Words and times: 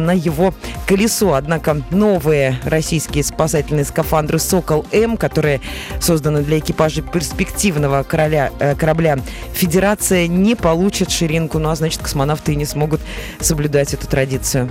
на 0.00 0.10
его 0.10 0.52
колесо. 0.88 1.34
Однако 1.34 1.80
новые 1.90 2.58
российские 2.64 3.22
спасательные 3.22 3.84
скафандры 3.84 4.40
«Сокол-М», 4.40 5.16
которые 5.16 5.60
созданы 6.00 6.42
для 6.42 6.58
экипажа 6.58 7.00
перспективного 7.00 8.02
короля, 8.02 8.50
э, 8.58 8.74
корабля 8.74 9.20
«Федерация», 9.52 10.26
не 10.26 10.56
получат 10.56 11.12
ширинку. 11.12 11.60
Ну 11.60 11.68
а 11.68 11.76
значит, 11.76 12.02
космонавты 12.02 12.54
и 12.54 12.56
не 12.56 12.64
смогут 12.64 13.02
соблюдать 13.38 13.94
эту 13.94 14.08
традицию. 14.08 14.68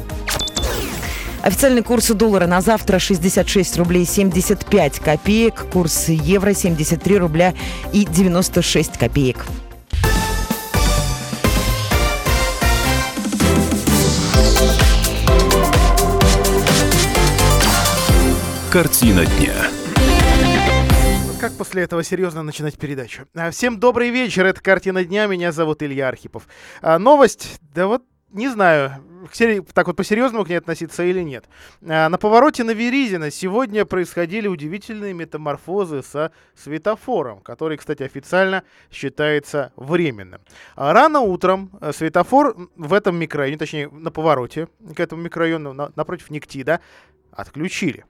Официальный 1.42 1.84
курс 1.84 2.10
доллара 2.10 2.46
на 2.46 2.60
завтра 2.60 3.00
66 3.00 3.78
рублей 3.78 4.06
75 4.06 5.00
копеек. 5.00 5.68
Курс 5.72 6.10
евро 6.10 6.54
73 6.54 7.18
рубля 7.18 7.54
и 7.94 8.04
96 8.04 8.98
копеек. 8.98 9.46
Картина 18.74 19.24
дня. 19.24 19.54
Как 21.40 21.54
после 21.54 21.84
этого 21.84 22.04
серьезно 22.04 22.42
начинать 22.42 22.76
передачу? 22.76 23.28
А, 23.36 23.52
Всем 23.52 23.80
добрый 23.80 24.10
вечер, 24.10 24.48
это 24.48 24.64
«Картина 24.64 25.04
дня», 25.06 25.28
меня 25.28 25.52
зовут 25.52 25.84
Илья 25.84 26.08
Архипов. 26.08 26.48
А, 26.82 26.98
новость, 26.98 27.60
да 27.76 27.86
вот 27.86 28.02
не 28.32 28.48
знаю, 28.50 28.94
так 29.76 29.86
вот 29.86 29.96
по-серьезному 29.96 30.44
к 30.44 30.50
ней 30.50 30.56
относиться 30.56 31.04
или 31.04 31.22
нет. 31.22 31.46
А, 31.88 32.10
на 32.10 32.18
повороте 32.18 32.64
на 32.64 32.72
Веризина 32.72 33.30
сегодня 33.30 33.86
происходили 33.86 34.48
удивительные 34.48 35.14
метаморфозы 35.14 36.02
со 36.02 36.32
светофором, 36.56 37.42
который, 37.42 37.78
кстати, 37.78 38.02
официально 38.02 38.64
считается 38.90 39.72
временным. 39.76 40.42
А 40.76 40.94
рано 40.94 41.20
утром 41.20 41.70
светофор 41.92 42.58
в 42.76 42.94
этом 42.96 43.18
микрорайоне, 43.18 43.60
точнее 43.60 43.90
на 43.90 44.10
повороте 44.10 44.68
к 44.96 45.00
этому 45.00 45.22
микрорайону 45.22 45.74
на- 45.74 45.92
напротив 45.96 46.32
Никтида 46.32 46.80
отключили. 47.32 48.06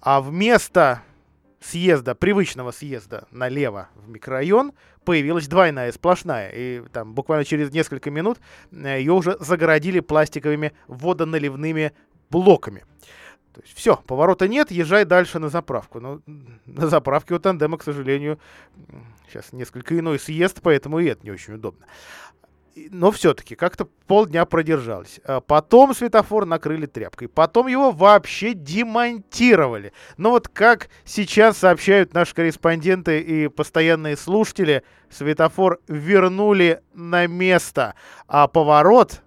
А 0.00 0.20
вместо 0.20 1.02
съезда, 1.60 2.14
привычного 2.14 2.70
съезда 2.70 3.26
налево 3.30 3.88
в 3.94 4.08
микрорайон, 4.08 4.72
появилась 5.04 5.48
двойная 5.48 5.92
сплошная. 5.92 6.50
И 6.54 6.82
там 6.92 7.14
буквально 7.14 7.44
через 7.44 7.70
несколько 7.72 8.10
минут 8.10 8.38
э, 8.72 8.98
ее 8.98 9.12
уже 9.12 9.36
загородили 9.40 10.00
пластиковыми 10.00 10.72
водоналивными 10.86 11.92
блоками. 12.30 12.84
То 13.52 13.62
есть 13.62 13.74
все, 13.74 13.96
поворота 13.96 14.48
нет, 14.48 14.70
езжай 14.70 15.06
дальше 15.06 15.38
на 15.38 15.48
заправку. 15.48 15.98
Но 15.98 16.20
м, 16.26 16.60
на 16.66 16.88
заправке 16.88 17.34
у 17.34 17.38
тандема, 17.38 17.78
к 17.78 17.84
сожалению, 17.84 18.38
сейчас 19.28 19.52
несколько 19.52 19.98
иной 19.98 20.18
съезд, 20.18 20.58
поэтому 20.62 20.98
и 20.98 21.06
это 21.06 21.24
не 21.24 21.30
очень 21.30 21.54
удобно. 21.54 21.86
Но 22.90 23.10
все-таки 23.10 23.54
как-то 23.54 23.86
полдня 24.06 24.44
продержались. 24.44 25.20
А 25.24 25.40
Потом 25.40 25.94
светофор 25.94 26.44
накрыли 26.44 26.84
тряпкой. 26.84 27.28
Потом 27.28 27.68
его 27.68 27.90
вообще 27.90 28.52
демонтировали. 28.52 29.94
Но 30.18 30.30
вот 30.30 30.48
как 30.48 30.90
сейчас 31.04 31.56
сообщают 31.56 32.12
наши 32.12 32.34
корреспонденты 32.34 33.20
и 33.20 33.48
постоянные 33.48 34.16
слушатели, 34.16 34.82
светофор 35.08 35.80
вернули 35.88 36.82
на 36.92 37.26
место. 37.26 37.94
А 38.28 38.46
поворот, 38.46 39.22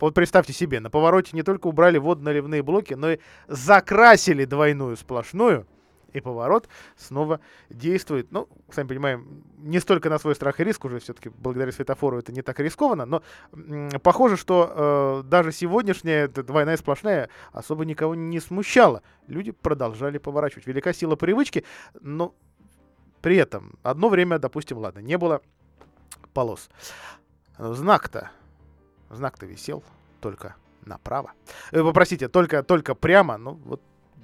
вот 0.00 0.14
представьте 0.14 0.54
себе, 0.54 0.80
на 0.80 0.88
повороте 0.88 1.30
не 1.34 1.42
только 1.42 1.66
убрали 1.66 1.98
водоналивные 1.98 2.62
блоки, 2.62 2.94
но 2.94 3.12
и 3.12 3.18
закрасили 3.48 4.46
двойную 4.46 4.96
сплошную. 4.96 5.66
И 6.12 6.20
поворот 6.20 6.68
снова 6.96 7.40
действует. 7.70 8.30
Ну, 8.30 8.48
сами 8.70 8.88
понимаем, 8.88 9.44
не 9.58 9.80
столько 9.80 10.10
на 10.10 10.18
свой 10.18 10.34
страх 10.34 10.60
и 10.60 10.64
риск, 10.64 10.84
уже 10.84 10.98
все-таки 10.98 11.30
благодаря 11.30 11.72
светофору 11.72 12.18
это 12.18 12.32
не 12.32 12.42
так 12.42 12.60
рискованно, 12.60 13.06
но 13.06 13.22
похоже, 14.02 14.36
что 14.36 15.22
э, 15.24 15.28
даже 15.28 15.52
сегодняшняя 15.52 16.28
двойная 16.28 16.76
сплошная 16.76 17.28
особо 17.52 17.84
никого 17.84 18.14
не 18.14 18.40
смущала. 18.40 19.02
Люди 19.26 19.52
продолжали 19.52 20.18
поворачивать. 20.18 20.66
Велика 20.66 20.92
сила 20.92 21.16
привычки, 21.16 21.64
но 22.00 22.34
при 23.22 23.36
этом 23.36 23.78
одно 23.82 24.08
время, 24.08 24.38
допустим, 24.38 24.78
ладно, 24.78 24.98
не 24.98 25.16
было 25.16 25.40
полос. 26.34 26.68
Знак-то, 27.58 28.30
знак-то 29.10 29.46
висел 29.46 29.84
только 30.20 30.56
направо. 30.84 31.32
Э, 31.70 31.82
Попросите, 31.82 32.28
только, 32.28 32.62
только 32.62 32.94
прямо, 32.94 33.36
ну 33.38 33.52
вот 33.64 33.80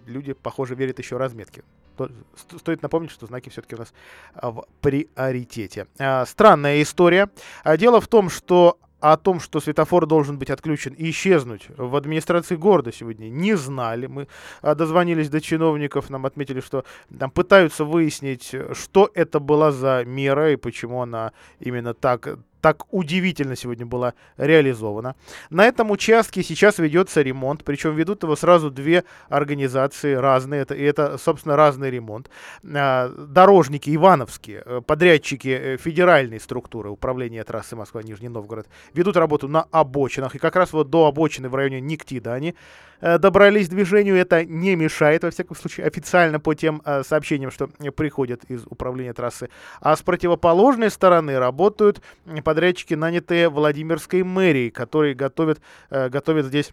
люди, 0.07 0.33
похоже, 0.33 0.75
верят 0.75 0.99
еще 0.99 1.17
разметке. 1.17 1.63
То- 1.99 2.11
ст- 2.37 2.59
Стоит 2.61 2.83
напомнить, 2.83 3.11
что 3.11 3.27
знаки 3.27 3.51
все-таки 3.51 3.75
у 3.75 3.79
нас 3.79 3.93
а, 4.35 4.51
в 4.51 4.65
приоритете. 4.81 5.87
А, 5.99 6.25
Странная 6.25 6.81
история. 6.83 7.29
А 7.65 7.77
Дело 7.77 8.01
в 8.01 8.09
том, 8.09 8.31
что 8.31 8.79
о 9.01 9.17
том, 9.17 9.39
что 9.39 9.61
светофор 9.61 10.07
должен 10.07 10.39
быть 10.39 10.51
отключен 10.51 10.93
и 10.93 11.11
исчезнуть 11.11 11.69
в 11.77 11.95
администрации 11.95 12.57
города 12.57 12.91
сегодня 12.93 13.29
не 13.29 13.57
знали. 13.57 14.07
Мы 14.07 14.27
дозвонились 14.61 15.29
до 15.31 15.41
чиновников, 15.41 16.11
нам 16.11 16.27
отметили, 16.27 16.61
что 16.61 16.85
там 17.17 17.31
пытаются 17.31 17.85
выяснить, 17.85 18.53
что 18.73 19.09
это 19.15 19.39
была 19.39 19.71
за 19.71 20.03
мера 20.05 20.51
и 20.53 20.57
почему 20.57 21.03
она 21.03 21.31
именно 21.61 21.95
так, 21.95 22.39
так 22.61 22.93
удивительно 22.93 23.57
сегодня 23.57 23.87
была 23.87 24.15
реализована. 24.37 25.15
На 25.51 25.67
этом 25.67 25.91
участке 25.91 26.43
сейчас 26.43 26.79
ведется 26.79 27.23
ремонт, 27.23 27.65
причем 27.65 27.95
ведут 27.95 28.23
его 28.23 28.37
сразу 28.37 28.71
две 28.71 29.05
организации 29.29 30.15
разные, 30.15 30.63
это, 30.63 30.75
и 30.75 30.83
это, 30.83 31.19
собственно, 31.19 31.57
разный 31.57 31.91
ремонт. 31.91 32.31
А, 32.75 33.09
Дорожники 33.09 33.95
ивановские, 33.95 34.63
э, 34.65 34.81
подрядчики 34.85 35.49
э, 35.49 35.77
федеральной 35.77 36.41
структуры 36.41 36.91
управления 36.91 37.45
трассы 37.45 37.77
Москва-Нижний 37.77 38.29
Новгород 38.29 38.67
ведут 38.95 39.17
работу 39.17 39.49
на 39.49 39.63
обочинах, 39.71 40.35
и 40.35 40.39
как 40.39 40.57
раз 40.57 40.73
вот 40.73 40.91
до 40.91 41.07
обочины 41.07 41.49
в 41.49 41.55
районе 41.55 41.81
Никтида 41.81 42.35
они 42.35 42.55
э, 43.01 43.19
добрались 43.19 43.69
к 43.69 43.71
движению, 43.71 44.17
это 44.17 44.45
не 44.45 44.77
мешает, 44.77 45.23
во 45.23 45.31
всяком 45.31 45.57
случае, 45.57 45.87
официально 45.87 46.41
по 46.41 46.55
тем 46.55 46.83
сообщениям, 47.05 47.51
что 47.51 47.69
приходят 47.97 48.45
из 48.45 48.65
управления 48.67 49.13
трассы. 49.13 49.49
А 49.81 49.97
с 49.97 50.03
противоположной 50.03 50.91
стороны 50.91 51.39
работают 51.39 52.03
подрядчики, 52.49 52.95
нанятые 52.95 53.51
Владимирской 53.51 54.23
мэрией, 54.23 54.71
которые 54.71 55.15
готовят, 55.15 55.61
э, 55.91 56.09
готовят 56.09 56.47
здесь 56.47 56.73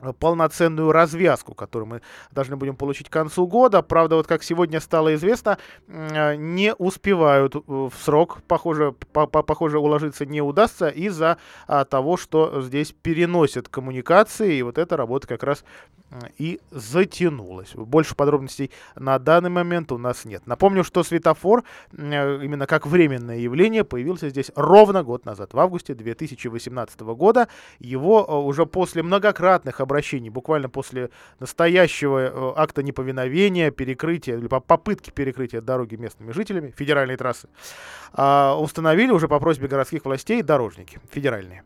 э, 0.00 0.14
полноценную 0.18 0.90
развязку, 0.90 1.54
которую 1.54 1.86
мы 1.86 2.00
должны 2.30 2.56
будем 2.56 2.76
получить 2.76 3.10
к 3.10 3.12
концу 3.12 3.46
года. 3.46 3.82
Правда, 3.82 4.16
вот 4.16 4.26
как 4.26 4.42
сегодня 4.42 4.80
стало 4.80 5.14
известно, 5.14 5.58
э, 5.86 6.36
не 6.36 6.74
успевают 6.74 7.56
в 7.66 7.92
срок, 8.00 8.38
похоже, 8.48 8.92
по- 9.12 9.26
по- 9.26 9.42
похоже 9.42 9.78
уложиться 9.78 10.24
не 10.24 10.40
удастся 10.40 10.88
из-за 10.88 11.36
а, 11.66 11.84
того, 11.84 12.16
что 12.16 12.62
здесь 12.62 12.94
переносят 13.02 13.68
коммуникации, 13.68 14.56
и 14.56 14.62
вот 14.62 14.78
эта 14.78 14.96
работа 14.96 15.28
как 15.28 15.42
раз 15.42 15.62
и 16.38 16.60
затянулась. 16.70 17.74
Больше 17.74 18.14
подробностей 18.14 18.70
на 18.94 19.18
данный 19.18 19.50
момент 19.50 19.92
у 19.92 19.98
нас 19.98 20.24
нет. 20.24 20.46
Напомню, 20.46 20.84
что 20.84 21.02
светофор 21.02 21.64
э, 21.92 22.44
именно 22.44 22.66
как 22.66 22.86
временное 22.86 23.38
явление 23.38 23.84
появился 23.84 24.28
здесь 24.28 24.50
ровно 24.54 25.02
год 25.02 25.24
назад, 25.24 25.54
в 25.54 25.58
августе 25.58 25.94
2018 25.94 27.00
года. 27.00 27.48
Его 27.78 28.24
э, 28.26 28.32
уже 28.32 28.66
после 28.66 29.02
многократных 29.02 29.80
обращений, 29.80 30.30
буквально 30.30 30.68
после 30.68 31.10
настоящего 31.40 32.18
э, 32.18 32.52
акта 32.56 32.82
неповиновения, 32.82 33.70
перекрытия, 33.70 34.36
или 34.36 34.48
по- 34.48 34.60
попытки 34.60 35.10
перекрытия 35.10 35.60
дороги 35.60 35.96
местными 35.96 36.32
жителями, 36.32 36.72
федеральной 36.76 37.16
трассы, 37.16 37.48
а, 38.12 38.56
установили 38.58 39.10
уже 39.10 39.28
по 39.28 39.38
просьбе 39.38 39.68
городских 39.68 40.04
властей 40.04 40.42
дорожники 40.42 41.00
федеральные. 41.10 41.62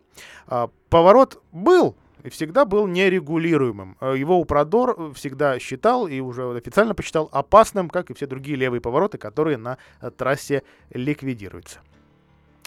А, 0.47 0.71
Поворот 0.89 1.43
был 1.53 1.97
и 2.25 2.31
всегда 2.31 2.65
был 2.65 2.87
нерегулируемым. 2.87 3.97
Э, 4.01 4.15
Его 4.17 4.39
Упродор 4.39 4.95
э, 4.97 5.13
всегда 5.15 5.59
считал 5.59 6.07
и 6.07 6.21
уже 6.21 6.57
официально 6.57 6.95
посчитал 6.95 7.29
опасным, 7.33 7.89
как 7.89 8.11
и 8.11 8.15
все 8.15 8.27
другие 8.27 8.57
левые 8.57 8.81
повороты, 8.81 9.19
которые 9.19 9.57
на 9.57 9.79
э, 10.01 10.11
трассе 10.11 10.63
ликвидируются. 10.91 11.81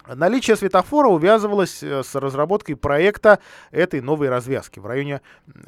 Наличие 0.08 0.58
светофора 0.58 1.08
увязывалось 1.08 1.82
э, 1.82 2.04
с 2.04 2.14
разработкой 2.16 2.76
проекта 2.76 3.40
этой 3.72 4.02
новой 4.02 4.28
развязки 4.30 4.80
в 4.80 4.86
районе, 4.86 5.22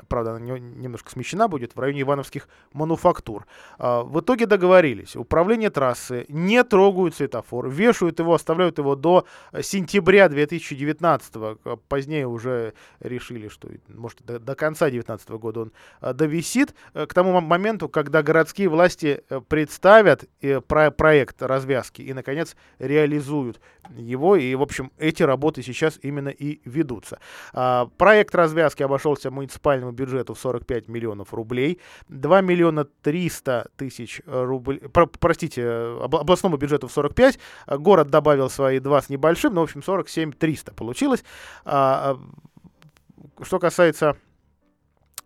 правда, 0.09 0.31
она 0.31 0.39
не- 0.39 0.59
немножко 0.59 1.09
смещена 1.09 1.47
будет, 1.47 1.75
в 1.75 1.79
районе 1.79 2.01
Ивановских 2.01 2.49
мануфактур. 2.73 3.45
А, 3.79 4.03
В 4.03 4.19
итоге 4.19 4.45
договорились. 4.45 5.15
Управление 5.15 5.69
трассы 5.69 6.25
не 6.27 6.63
трогают 6.63 7.15
светофор, 7.15 7.69
вешают 7.69 8.19
его, 8.19 8.33
оставляют 8.33 8.77
его 8.77 8.95
до 8.95 9.25
э, 9.53 9.61
сентября 9.61 10.27
2019 10.27 11.35
-го. 11.35 11.79
Позднее 11.87 12.27
уже 12.27 12.73
решили, 12.99 13.47
что, 13.47 13.69
может, 13.87 14.21
до, 14.25 14.55
конца 14.55 14.85
2019 14.89 15.29
года 15.29 15.61
он 15.61 15.71
э, 16.01 16.13
довисит. 16.13 16.75
К 16.93 17.07
тому 17.13 17.31
мо- 17.31 17.41
моменту, 17.41 17.87
когда 17.87 18.21
городские 18.21 18.67
власти 18.67 19.21
представят 19.47 20.25
про- 20.67 20.91
проект 20.91 21.41
развязки 21.41 22.01
и, 22.01 22.13
наконец, 22.13 22.55
реализуют 22.79 23.61
его. 23.95 24.35
И, 24.35 24.55
в 24.55 24.61
общем, 24.61 24.91
эти 24.97 25.23
работы 25.23 25.61
сейчас 25.63 25.99
именно 26.01 26.29
и 26.29 26.61
ведутся. 26.65 27.19
А, 27.53 27.87
Проект 27.97 28.33
развязки 28.35 28.83
обошелся 28.83 29.31
муниципальному 29.31 29.91
бюджету 29.91 30.33
в 30.33 30.39
45 30.39 30.87
миллионов 30.87 31.33
рублей. 31.33 31.79
2 32.09 32.41
миллиона 32.41 32.85
300 32.85 33.69
тысяч 33.77 34.21
рублей, 34.25 34.79
про- 34.79 35.07
простите, 35.07 35.61
обла- 35.61 36.19
областному 36.21 36.57
бюджету 36.57 36.87
в 36.87 36.91
45. 36.91 37.39
А, 37.65 37.77
Город 37.77 38.09
добавил 38.09 38.49
свои 38.49 38.79
2 38.79 39.01
с 39.01 39.09
небольшим, 39.09 39.53
но, 39.53 39.61
в 39.61 39.63
общем, 39.65 39.83
47 39.83 40.31
300 40.31 40.73
получилось. 40.73 41.23
А, 41.65 42.17
а, 42.17 43.43
Что 43.43 43.59
касается 43.59 44.15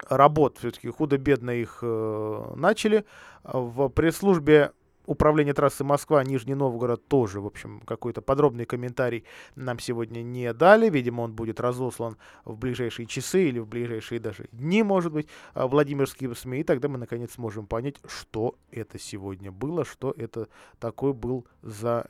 работ 0.07 0.57
все-таки 0.59 0.89
худо-бедно 0.89 1.51
их 1.51 1.79
э, 1.81 2.43
начали. 2.55 3.05
В 3.43 3.89
пресс-службе 3.89 4.71
управления 5.09 5.53
трассы 5.53 5.83
Москва-Нижний 5.83 6.53
Новгород 6.53 7.07
тоже, 7.07 7.41
в 7.41 7.47
общем, 7.47 7.81
какой-то 7.81 8.21
подробный 8.21 8.65
комментарий 8.65 9.25
нам 9.55 9.79
сегодня 9.79 10.21
не 10.21 10.53
дали. 10.53 10.89
Видимо, 10.89 11.21
он 11.21 11.33
будет 11.33 11.59
разослан 11.59 12.17
в 12.45 12.57
ближайшие 12.57 13.07
часы 13.07 13.49
или 13.49 13.57
в 13.57 13.67
ближайшие 13.67 14.19
даже 14.19 14.47
дни, 14.51 14.83
может 14.83 15.11
быть, 15.11 15.27
а, 15.55 15.67
Владимирские 15.67 16.35
СМИ. 16.35 16.59
И 16.59 16.63
тогда 16.63 16.87
мы, 16.89 16.99
наконец, 16.99 17.33
сможем 17.33 17.65
понять, 17.65 17.95
что 18.07 18.55
это 18.69 18.99
сегодня 18.99 19.51
было, 19.51 19.83
что 19.83 20.13
это 20.15 20.47
такой 20.79 21.13
был 21.13 21.47
за 21.63 22.07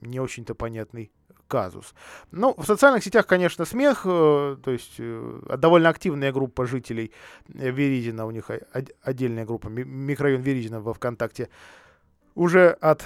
не 0.00 0.18
очень-то 0.18 0.54
понятный 0.54 1.10
казус. 1.48 1.94
Ну, 2.30 2.54
в 2.56 2.64
социальных 2.64 3.04
сетях, 3.04 3.26
конечно, 3.26 3.64
смех, 3.64 4.02
э, 4.04 4.56
то 4.62 4.70
есть 4.70 4.94
э, 4.98 5.56
довольно 5.58 5.88
активная 5.88 6.32
группа 6.32 6.66
жителей 6.66 7.12
Веридина, 7.48 8.26
у 8.26 8.30
них 8.30 8.50
отдельная 9.02 9.44
группа, 9.44 9.68
микрорайон 9.68 10.42
Веридина 10.42 10.80
во 10.80 10.94
ВКонтакте, 10.94 11.48
уже 12.38 12.70
от 12.80 13.04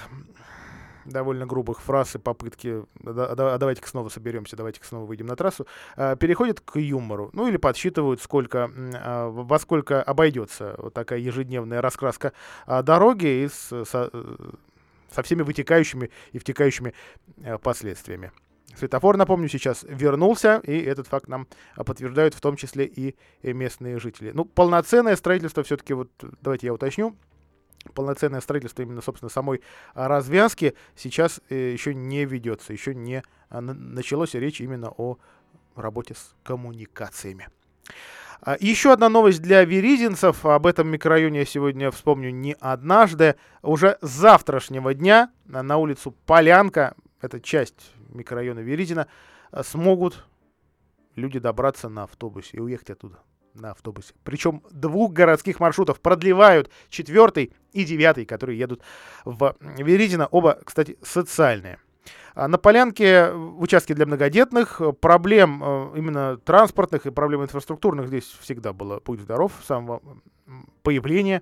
довольно 1.05 1.45
грубых 1.45 1.81
фраз 1.81 2.15
и 2.15 2.19
попытки 2.19 2.83
а 3.03 3.57
давайте-ка 3.57 3.89
снова 3.89 4.07
соберемся, 4.07 4.55
давайте-ка 4.55 4.85
снова 4.87 5.05
выйдем 5.05 5.25
на 5.25 5.35
трассу, 5.35 5.67
а, 5.97 6.15
переходят 6.15 6.61
к 6.61 6.79
юмору. 6.79 7.29
Ну 7.33 7.47
или 7.47 7.57
подсчитывают, 7.57 8.21
сколько, 8.21 8.71
а, 8.73 9.29
во 9.29 9.59
сколько 9.59 10.01
обойдется 10.01 10.75
вот 10.77 10.93
такая 10.93 11.19
ежедневная 11.19 11.81
раскраска 11.81 12.31
дороги 12.67 13.43
и 13.43 13.47
с, 13.49 13.85
со, 13.85 14.11
со 15.11 15.23
всеми 15.23 15.41
вытекающими 15.41 16.09
и 16.31 16.39
втекающими 16.39 16.93
последствиями. 17.61 18.31
Светофор, 18.77 19.17
напомню, 19.17 19.49
сейчас 19.49 19.83
вернулся, 19.87 20.61
и 20.63 20.79
этот 20.79 21.07
факт 21.07 21.27
нам 21.27 21.47
подтверждают 21.75 22.33
в 22.33 22.41
том 22.41 22.55
числе 22.55 22.85
и 22.85 23.15
местные 23.43 23.99
жители. 23.99 24.31
Ну, 24.33 24.45
полноценное 24.45 25.15
строительство 25.15 25.63
все-таки, 25.63 25.93
вот 25.93 26.09
давайте 26.41 26.67
я 26.67 26.73
уточню, 26.73 27.15
полноценное 27.93 28.41
строительство 28.41 28.81
именно, 28.81 29.01
собственно, 29.01 29.29
самой 29.29 29.61
а, 29.93 30.07
развязки 30.07 30.75
сейчас 30.95 31.41
э, 31.49 31.71
еще 31.71 31.93
не 31.93 32.25
ведется, 32.25 32.73
еще 32.73 32.95
не 32.95 33.23
а, 33.49 33.61
началось 33.61 34.33
речь 34.33 34.61
именно 34.61 34.89
о 34.89 35.17
работе 35.75 36.13
с 36.13 36.35
коммуникациями. 36.43 37.49
А, 38.41 38.57
еще 38.59 38.93
одна 38.93 39.09
новость 39.09 39.41
для 39.41 39.63
веризинцев. 39.63 40.45
Об 40.45 40.65
этом 40.65 40.89
микрорайоне 40.89 41.39
я 41.39 41.45
сегодня 41.45 41.91
вспомню 41.91 42.31
не 42.31 42.55
однажды. 42.59 43.35
Уже 43.61 43.97
с 44.01 44.09
завтрашнего 44.09 44.93
дня 44.93 45.31
на 45.45 45.77
улицу 45.77 46.15
Полянка, 46.25 46.95
это 47.21 47.39
часть 47.39 47.91
микрорайона 48.09 48.59
Веризина, 48.59 49.07
смогут 49.61 50.25
люди 51.15 51.39
добраться 51.39 51.89
на 51.89 52.03
автобусе 52.03 52.57
и 52.57 52.59
уехать 52.59 52.89
оттуда 52.89 53.19
на 53.53 53.71
автобусе. 53.71 54.13
Причем 54.23 54.63
двух 54.71 55.13
городских 55.13 55.59
маршрутов 55.59 55.99
продлевают 55.99 56.69
четвертый 56.89 57.53
и 57.71 57.83
девятый, 57.83 58.25
которые 58.25 58.57
едут 58.57 58.81
в 59.25 59.55
Веридино. 59.59 60.27
Оба, 60.27 60.59
кстати, 60.63 60.97
социальные. 61.01 61.79
А 62.35 62.47
на 62.47 62.57
Полянке 62.57 63.31
участки 63.31 63.93
для 63.93 64.05
многодетных. 64.05 64.81
Проблем 64.99 65.61
э, 65.63 65.97
именно 65.97 66.37
транспортных 66.37 67.05
и 67.05 67.11
проблем 67.11 67.43
инфраструктурных 67.43 68.07
здесь 68.07 68.25
всегда 68.41 68.73
было 68.73 68.99
путь 68.99 69.21
здоров 69.21 69.51
с 69.61 69.65
самого 69.67 70.01
появления 70.81 71.41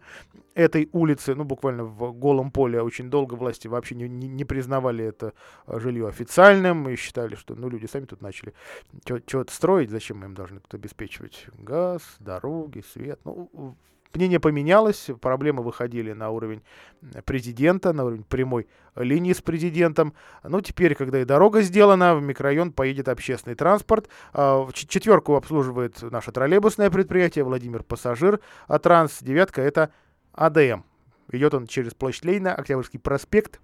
этой 0.54 0.90
улицы, 0.92 1.34
ну, 1.34 1.44
буквально 1.44 1.86
в 1.86 2.12
голом 2.13 2.52
поле 2.52 2.81
очень 2.81 3.10
долго 3.10 3.36
власти 3.36 3.68
вообще 3.68 3.96
не, 3.96 4.08
не, 4.08 4.44
признавали 4.44 5.06
это 5.06 5.34
жилье 5.68 6.08
официальным 6.08 6.90
и 6.90 6.96
считали, 6.96 7.36
что, 7.36 7.56
ну, 7.56 7.69
люди 7.69 7.86
сами 7.86 8.06
тут 8.06 8.22
начали 8.22 8.54
что-то 9.06 9.52
строить, 9.52 9.90
зачем 9.90 10.19
мы 10.19 10.25
им 10.25 10.36
должны 10.36 10.60
тут 10.60 10.74
обеспечивать 10.74 11.48
газ, 11.58 12.02
дороги, 12.19 12.84
свет. 12.94 13.19
Ну, 13.24 13.75
Мнение 14.13 14.40
поменялось, 14.40 15.10
проблемы 15.22 15.63
выходили 15.63 16.12
на 16.12 16.31
уровень 16.31 16.63
президента, 17.25 17.94
на 17.94 18.06
уровень 18.06 18.24
прямой 18.24 18.68
линии 18.96 19.31
с 19.31 19.42
президентом. 19.42 20.13
Ну, 20.44 20.60
теперь, 20.62 20.96
когда 20.96 21.22
и 21.22 21.25
дорога 21.25 21.62
сделана, 21.62 22.16
в 22.16 22.22
микрорайон 22.22 22.74
поедет 22.74 23.08
общественный 23.08 23.56
транспорт. 23.56 24.10
А, 24.34 24.68
четверку 24.74 25.36
обслуживает 25.36 26.02
наше 26.02 26.31
троллейбусное 26.31 26.90
предприятие 26.90 27.46
Владимир 27.46 27.84
Пассажир, 27.84 28.42
а 28.68 28.80
транс 28.80 29.19
девятка 29.22 29.62
это 29.62 29.92
АДМ. 30.34 30.84
Идет 31.31 31.54
он 31.54 31.68
через 31.68 31.94
площадь 31.94 32.25
Ленина, 32.25 32.54
Октябрьский 32.54 33.00
проспект, 33.00 33.62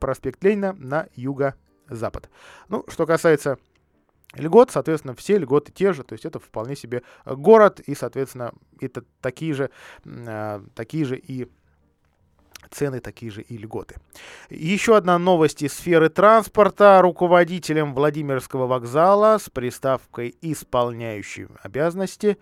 проспект 0.00 0.42
Ленина 0.42 0.72
на 0.72 1.06
юго-запад. 1.14 2.28
Ну, 2.68 2.84
что 2.88 3.06
касается 3.06 3.58
льгот, 4.36 4.70
соответственно, 4.70 5.14
все 5.14 5.38
льготы 5.38 5.72
те 5.72 5.92
же, 5.92 6.02
то 6.02 6.12
есть 6.12 6.24
это 6.24 6.38
вполне 6.38 6.76
себе 6.76 7.02
э, 7.24 7.34
город, 7.34 7.80
и, 7.80 7.94
соответственно, 7.94 8.52
это 8.80 9.04
такие 9.20 9.54
же, 9.54 9.70
э, 10.04 10.60
такие 10.74 11.04
же 11.04 11.16
и 11.16 11.48
цены 12.70 13.00
такие 13.00 13.30
же 13.30 13.42
и 13.42 13.56
льготы. 13.56 13.96
Еще 14.50 14.96
одна 14.96 15.18
новость 15.18 15.62
из 15.62 15.74
сферы 15.74 16.08
транспорта. 16.08 17.00
Руководителем 17.02 17.94
Владимирского 17.94 18.66
вокзала 18.66 19.38
с 19.38 19.48
приставкой 19.50 20.34
«исполняющий 20.40 21.46
обязанности» 21.62 22.38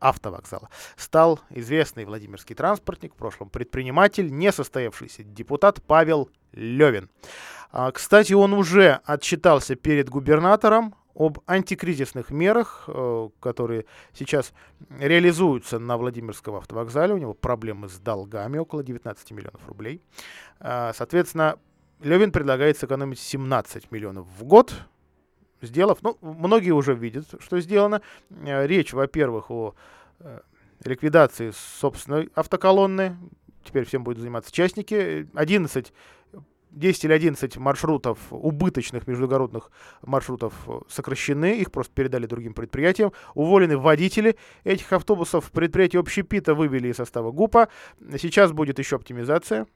автовокзала 0.00 0.68
стал 0.96 1.40
известный 1.50 2.04
владимирский 2.04 2.56
транспортник, 2.56 3.14
в 3.14 3.16
прошлом 3.16 3.50
предприниматель, 3.50 4.34
несостоявшийся 4.34 5.22
депутат 5.22 5.80
Павел 5.86 6.28
Левин. 6.52 7.08
А, 7.70 7.92
кстати, 7.92 8.32
он 8.32 8.52
уже 8.52 9.00
отчитался 9.04 9.76
перед 9.76 10.08
губернатором 10.08 10.94
об 11.16 11.38
антикризисных 11.46 12.30
мерах, 12.30 12.84
э, 12.88 13.28
которые 13.40 13.86
сейчас 14.12 14.52
реализуются 14.90 15.78
на 15.78 15.96
Владимирском 15.96 16.54
автовокзале. 16.56 17.14
У 17.14 17.18
него 17.18 17.34
проблемы 17.34 17.88
с 17.88 17.98
долгами, 17.98 18.58
около 18.58 18.82
19 18.84 19.30
миллионов 19.30 19.66
рублей. 19.66 20.02
А, 20.60 20.92
соответственно, 20.92 21.58
Левин 22.00 22.32
предлагает 22.32 22.76
сэкономить 22.76 23.18
17 23.18 23.90
миллионов 23.90 24.26
в 24.38 24.44
год, 24.44 24.74
сделав, 25.62 26.02
ну, 26.02 26.18
многие 26.20 26.72
уже 26.72 26.94
видят, 26.94 27.26
что 27.40 27.58
сделано. 27.60 28.02
Э, 28.30 28.66
речь, 28.66 28.92
во-первых, 28.92 29.50
о 29.50 29.74
э, 30.20 30.40
ликвидации 30.84 31.50
собственной 31.78 32.30
автоколонны, 32.34 33.16
теперь 33.64 33.86
всем 33.86 34.04
будут 34.04 34.20
заниматься 34.20 34.52
частники. 34.52 35.28
11 35.34 35.92
10 36.76 37.04
или 37.04 37.12
11 37.12 37.56
маршрутов, 37.56 38.18
убыточных 38.30 39.06
междугородных 39.06 39.70
маршрутов 40.02 40.52
э, 40.66 40.80
сокращены, 40.88 41.58
их 41.58 41.72
просто 41.72 41.92
передали 41.94 42.26
другим 42.26 42.52
предприятиям. 42.52 43.12
Уволены 43.34 43.78
водители 43.78 44.36
этих 44.64 44.92
автобусов. 44.92 45.50
Предприятие 45.50 46.00
общепита 46.00 46.54
вывели 46.54 46.88
из 46.88 46.96
состава 46.96 47.32
ГУПа. 47.32 47.68
Сейчас 48.18 48.52
будет 48.52 48.78
еще 48.78 48.96
оптимизация 48.96 49.66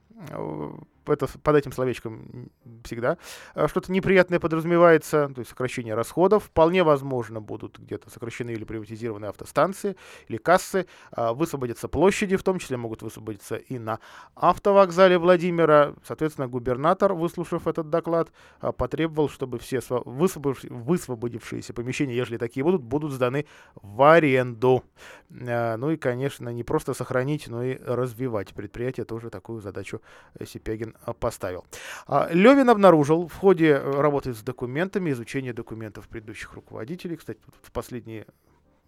это 1.07 1.27
под 1.43 1.57
этим 1.57 1.73
словечком 1.73 2.51
всегда 2.85 3.19
э, 3.55 3.69
что-то 3.69 3.93
неприятное 3.93 4.41
подразумевается, 4.41 5.29
то 5.35 5.41
есть 5.41 5.51
сокращение 5.51 5.95
расходов. 5.95 6.45
Вполне 6.45 6.83
возможно 6.83 7.41
будут 7.41 7.79
где-то 7.79 8.11
сокращены 8.11 8.51
или 8.51 8.65
приватизированы 8.65 9.27
автостанции 9.27 9.97
или 10.29 10.37
кассы, 10.37 10.87
а, 11.11 11.33
высвободятся 11.33 11.89
площади, 11.89 12.37
в 12.37 12.43
том 12.43 12.59
числе 12.59 12.77
могут 12.77 13.03
высвободиться 13.03 13.57
и 13.57 13.79
на 13.79 13.99
автовокзале 14.35 15.19
Владимира. 15.19 15.95
Соответственно, 16.05 16.49
губернатор, 16.49 17.15
выслушав 17.15 17.67
этот 17.67 17.91
доклад, 17.91 18.31
а, 18.61 18.73
потребовал, 18.73 19.29
чтобы 19.29 19.59
все 19.59 19.81
высвободившиеся 19.81 21.73
помещения, 21.73 22.15
если 22.15 22.37
такие 22.37 22.63
будут, 22.65 22.83
будут 22.83 23.13
сданы 23.13 23.47
в 23.75 24.03
аренду. 24.03 24.85
А, 25.31 25.77
ну 25.77 25.91
и, 25.91 25.97
конечно, 25.97 26.49
не 26.51 26.65
просто 26.65 26.95
сохранить, 26.95 27.49
но 27.49 27.63
и 27.65 27.79
развивать 27.83 28.55
предприятие. 28.55 29.05
Тоже 29.05 29.31
такую 29.31 29.61
задачу 29.61 30.01
Сипягин 30.45 30.97
поставил. 31.19 31.65
А, 32.07 32.29
Левин 32.33 32.71
обнаружил 32.71 33.27
в 33.27 33.35
ходе 33.35 33.71
э, 33.71 34.01
работы 34.01 34.33
с 34.33 34.43
документами, 34.43 35.11
изучения 35.11 35.53
документов 35.53 36.09
предыдущих 36.09 36.55
руководителей, 36.55 37.17
кстати, 37.17 37.41
в 37.63 37.73
последние 37.73 38.27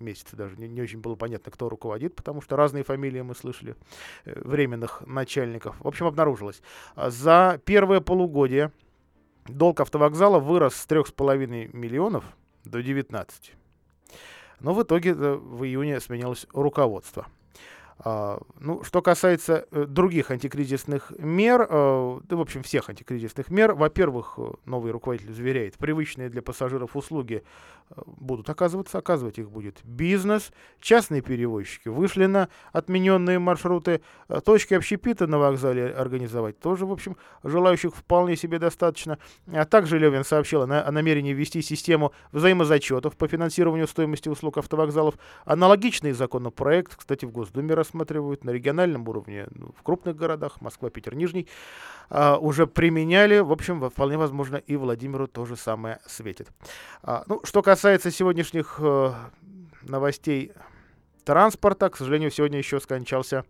месяцы 0.03 0.37
даже 0.37 0.57
не, 0.57 0.69
не 0.69 0.83
очень 0.83 1.01
было 1.01 1.15
понятно, 1.15 1.51
кто 1.51 1.69
руководит, 1.69 2.15
потому 2.15 2.43
что 2.43 2.57
разные 2.57 2.85
фамилии 2.85 3.21
мы 3.23 3.35
слышали 3.35 3.77
э, 4.25 4.41
временных 4.45 5.03
начальников. 5.07 5.77
В 5.81 5.89
общем, 5.89 6.07
обнаружилось. 6.07 6.63
А, 6.95 7.11
за 7.11 7.61
первое 7.65 8.01
полугодие 8.01 8.73
долг 9.47 9.81
автовокзала 9.81 10.39
вырос 10.39 10.75
с 10.75 10.87
3,5 10.87 11.77
миллионов 11.77 12.25
до 12.65 12.83
19. 12.83 13.53
Но 14.61 14.75
в 14.75 14.83
итоге 14.83 15.11
э, 15.11 15.35
в 15.35 15.65
июне 15.65 16.01
сменилось 16.01 16.47
руководство. 16.53 17.27
А, 18.05 18.41
ну, 18.59 18.83
что 18.83 19.01
касается 19.01 19.67
э, 19.71 19.85
других 19.87 20.33
антикризисных 20.33 21.13
мер, 21.19 21.69
э, 21.71 22.21
да, 22.25 22.37
в 22.37 22.41
общем, 22.41 22.65
всех 22.65 22.91
антикризисных 22.91 23.49
мер, 23.49 23.75
во-первых, 23.75 24.35
э, 24.39 24.51
новый 24.65 24.91
руководитель 24.91 25.33
заверяет, 25.33 25.79
привычные 25.79 26.29
для 26.29 26.43
пассажиров 26.43 26.97
услуги 26.97 27.45
будут 28.07 28.49
оказываться, 28.49 28.99
оказывать 28.99 29.39
их 29.39 29.51
будет 29.51 29.81
бизнес, 29.85 30.51
частные 30.81 31.21
перевозчики 31.21 31.89
вышли 31.89 32.27
на 32.27 32.49
отмененные 32.73 33.39
маршруты, 33.39 34.01
точки 34.45 34.75
общепита 34.75 35.27
на 35.27 35.39
вокзале 35.39 35.89
организовать 35.89 36.59
тоже, 36.59 36.87
в 36.87 36.93
общем, 36.93 37.17
желающих 37.45 37.95
вполне 37.95 38.35
себе 38.35 38.59
достаточно. 38.59 39.19
А 39.53 39.65
также 39.67 39.99
Левин 39.99 40.25
сообщил 40.25 40.63
о 40.63 40.91
намерении 40.91 41.35
ввести 41.35 41.61
систему 41.61 42.13
взаимозачетов 42.33 43.17
по 43.17 43.29
финансированию 43.29 43.87
стоимости 43.87 44.29
услуг 44.29 44.57
автовокзалов. 44.59 45.17
Аналогичный 45.45 46.13
законопроект, 46.13 46.97
кстати, 46.97 47.27
в 47.27 47.31
Госдуме 47.31 47.75
рассматривают 47.93 48.45
на 48.45 48.51
региональном 48.51 49.07
уровне, 49.09 49.47
ну, 49.55 49.73
в 49.79 49.83
крупных 49.83 50.17
городах, 50.17 50.61
Москва, 50.61 50.91
Питер, 50.91 51.15
Нижний, 51.15 51.47
а, 52.09 52.39
уже 52.39 52.67
применяли. 52.67 53.41
В 53.41 53.53
общем, 53.53 53.91
вполне 53.91 54.17
возможно, 54.17 54.57
и 54.57 54.77
Владимиру 54.77 55.27
то 55.27 55.45
же 55.45 55.57
самое 55.57 55.99
светит. 56.07 56.49
А, 57.03 57.25
ну, 57.27 57.41
что 57.45 57.63
касается 57.63 58.11
сегодняшних 58.11 58.77
э, 58.79 59.13
новостей 59.83 60.53
транспорта, 61.25 61.91
к 61.91 61.97
сожалению, 61.97 62.31
сегодня 62.31 62.59
еще 62.59 62.81
скончался 62.81 63.45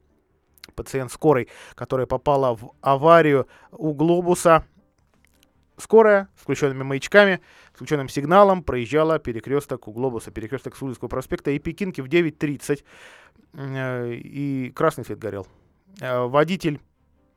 пациент 0.75 1.13
скорой, 1.13 1.49
которая 1.75 2.07
попала 2.07 2.57
в 2.57 2.73
аварию 2.81 3.47
у 3.71 3.95
глобуса. 3.95 4.65
Скорая 5.83 6.29
с 6.39 6.43
включенными 6.43 6.85
маячками, 6.85 7.41
с 7.73 7.75
включенным 7.75 8.09
сигналом 8.09 8.63
проезжала 8.63 9.19
перекресток 9.19 9.89
у 9.89 9.93
глобуса, 9.93 10.31
перекресток 10.31 10.77
Сулинского 10.77 11.09
проспекта 11.09 11.51
и 11.51 11.59
Пекинки 11.59 12.01
в 12.01 12.07
9.30. 12.07 12.85
Э, 13.55 14.15
и 14.15 14.71
красный 14.77 15.05
свет 15.05 15.19
горел. 15.19 15.49
Э, 16.01 16.27
водитель 16.27 16.81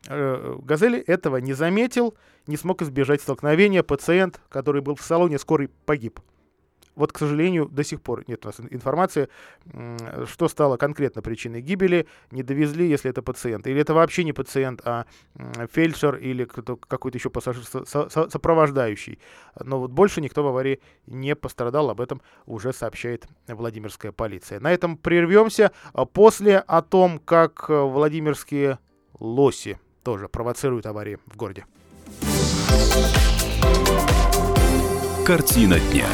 э, 0.06 0.58
«Газели» 0.62 1.00
этого 1.00 1.38
не 1.38 1.54
заметил, 1.54 2.16
не 2.46 2.56
смог 2.56 2.82
избежать 2.82 3.20
столкновения. 3.20 3.82
Пациент, 3.82 4.40
который 4.48 4.80
был 4.80 4.94
в 4.94 5.02
салоне 5.02 5.40
скорой, 5.40 5.68
погиб. 5.84 6.20
Вот, 6.96 7.12
к 7.12 7.18
сожалению, 7.18 7.68
до 7.68 7.84
сих 7.84 8.00
пор 8.00 8.24
нет 8.26 8.44
у 8.44 8.48
нас 8.48 8.58
информации, 8.70 9.28
что 10.24 10.48
стало 10.48 10.76
конкретно 10.78 11.22
причиной 11.22 11.60
гибели. 11.60 12.08
Не 12.30 12.42
довезли, 12.42 12.88
если 12.88 13.10
это 13.10 13.22
пациент. 13.22 13.66
Или 13.66 13.80
это 13.80 13.94
вообще 13.94 14.24
не 14.24 14.32
пациент, 14.32 14.80
а 14.84 15.04
фельдшер 15.72 16.16
или 16.16 16.44
какой-то 16.44 17.18
еще 17.18 17.30
пассажир 17.30 17.64
сопровождающий. 17.64 19.20
Но 19.62 19.78
вот 19.78 19.92
больше 19.92 20.20
никто 20.20 20.42
в 20.42 20.48
аварии 20.48 20.80
не 21.06 21.36
пострадал. 21.36 21.90
Об 21.90 22.00
этом 22.00 22.22
уже 22.46 22.72
сообщает 22.72 23.28
Владимирская 23.46 24.10
полиция. 24.10 24.58
На 24.58 24.72
этом 24.72 24.96
прервемся. 24.96 25.72
После 26.12 26.58
о 26.58 26.80
том, 26.80 27.18
как 27.18 27.68
владимирские 27.68 28.78
лоси 29.20 29.78
тоже 30.02 30.28
провоцируют 30.28 30.86
аварии 30.86 31.18
в 31.26 31.36
городе. 31.36 31.66
Картина 35.26 35.78
дня. 35.80 36.06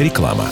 Реклама. 0.00 0.48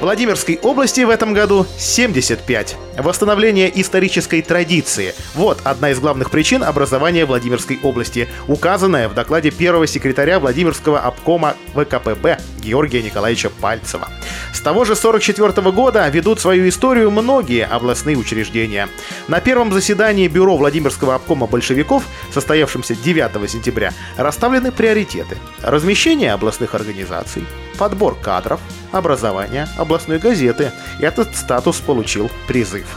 Владимирской 0.00 0.58
области 0.60 1.02
в 1.02 1.10
этом 1.10 1.32
году 1.32 1.64
75. 1.78 2.76
Восстановление 2.98 3.70
исторической 3.80 4.42
традиции. 4.42 5.14
Вот 5.34 5.60
одна 5.62 5.90
из 5.90 6.00
главных 6.00 6.32
причин 6.32 6.64
образования 6.64 7.26
Владимирской 7.26 7.78
области, 7.80 8.28
указанная 8.48 9.08
в 9.08 9.14
докладе 9.14 9.52
первого 9.52 9.86
секретаря 9.86 10.40
Владимирского 10.40 10.98
обкома 10.98 11.54
ВКПБ 11.74 12.40
Георгия 12.58 13.02
Николаевича 13.02 13.50
Пальцева. 13.50 14.08
С 14.52 14.60
того 14.60 14.84
же 14.84 14.96
44 14.96 15.70
года 15.70 16.08
ведут 16.08 16.40
свою 16.40 16.68
историю 16.68 17.12
многие 17.12 17.64
областные 17.64 18.16
учреждения. 18.16 18.88
На 19.28 19.40
первом 19.40 19.72
заседании 19.72 20.26
Бюро 20.26 20.56
Владимирского 20.56 21.14
обкома 21.14 21.46
большевиков, 21.46 22.02
состоявшемся 22.32 22.96
9 22.96 23.48
сентября, 23.48 23.92
расставлены 24.16 24.72
приоритеты. 24.72 25.38
Размещение 25.62 26.32
областных 26.32 26.74
организаций, 26.74 27.44
подбор 27.78 28.16
кадров, 28.16 28.60
образование 28.90 29.68
областной 29.76 30.18
газеты. 30.18 30.72
Этот 30.98 31.36
статус 31.36 31.76
получил 31.78 32.28
призыв. 32.48 32.87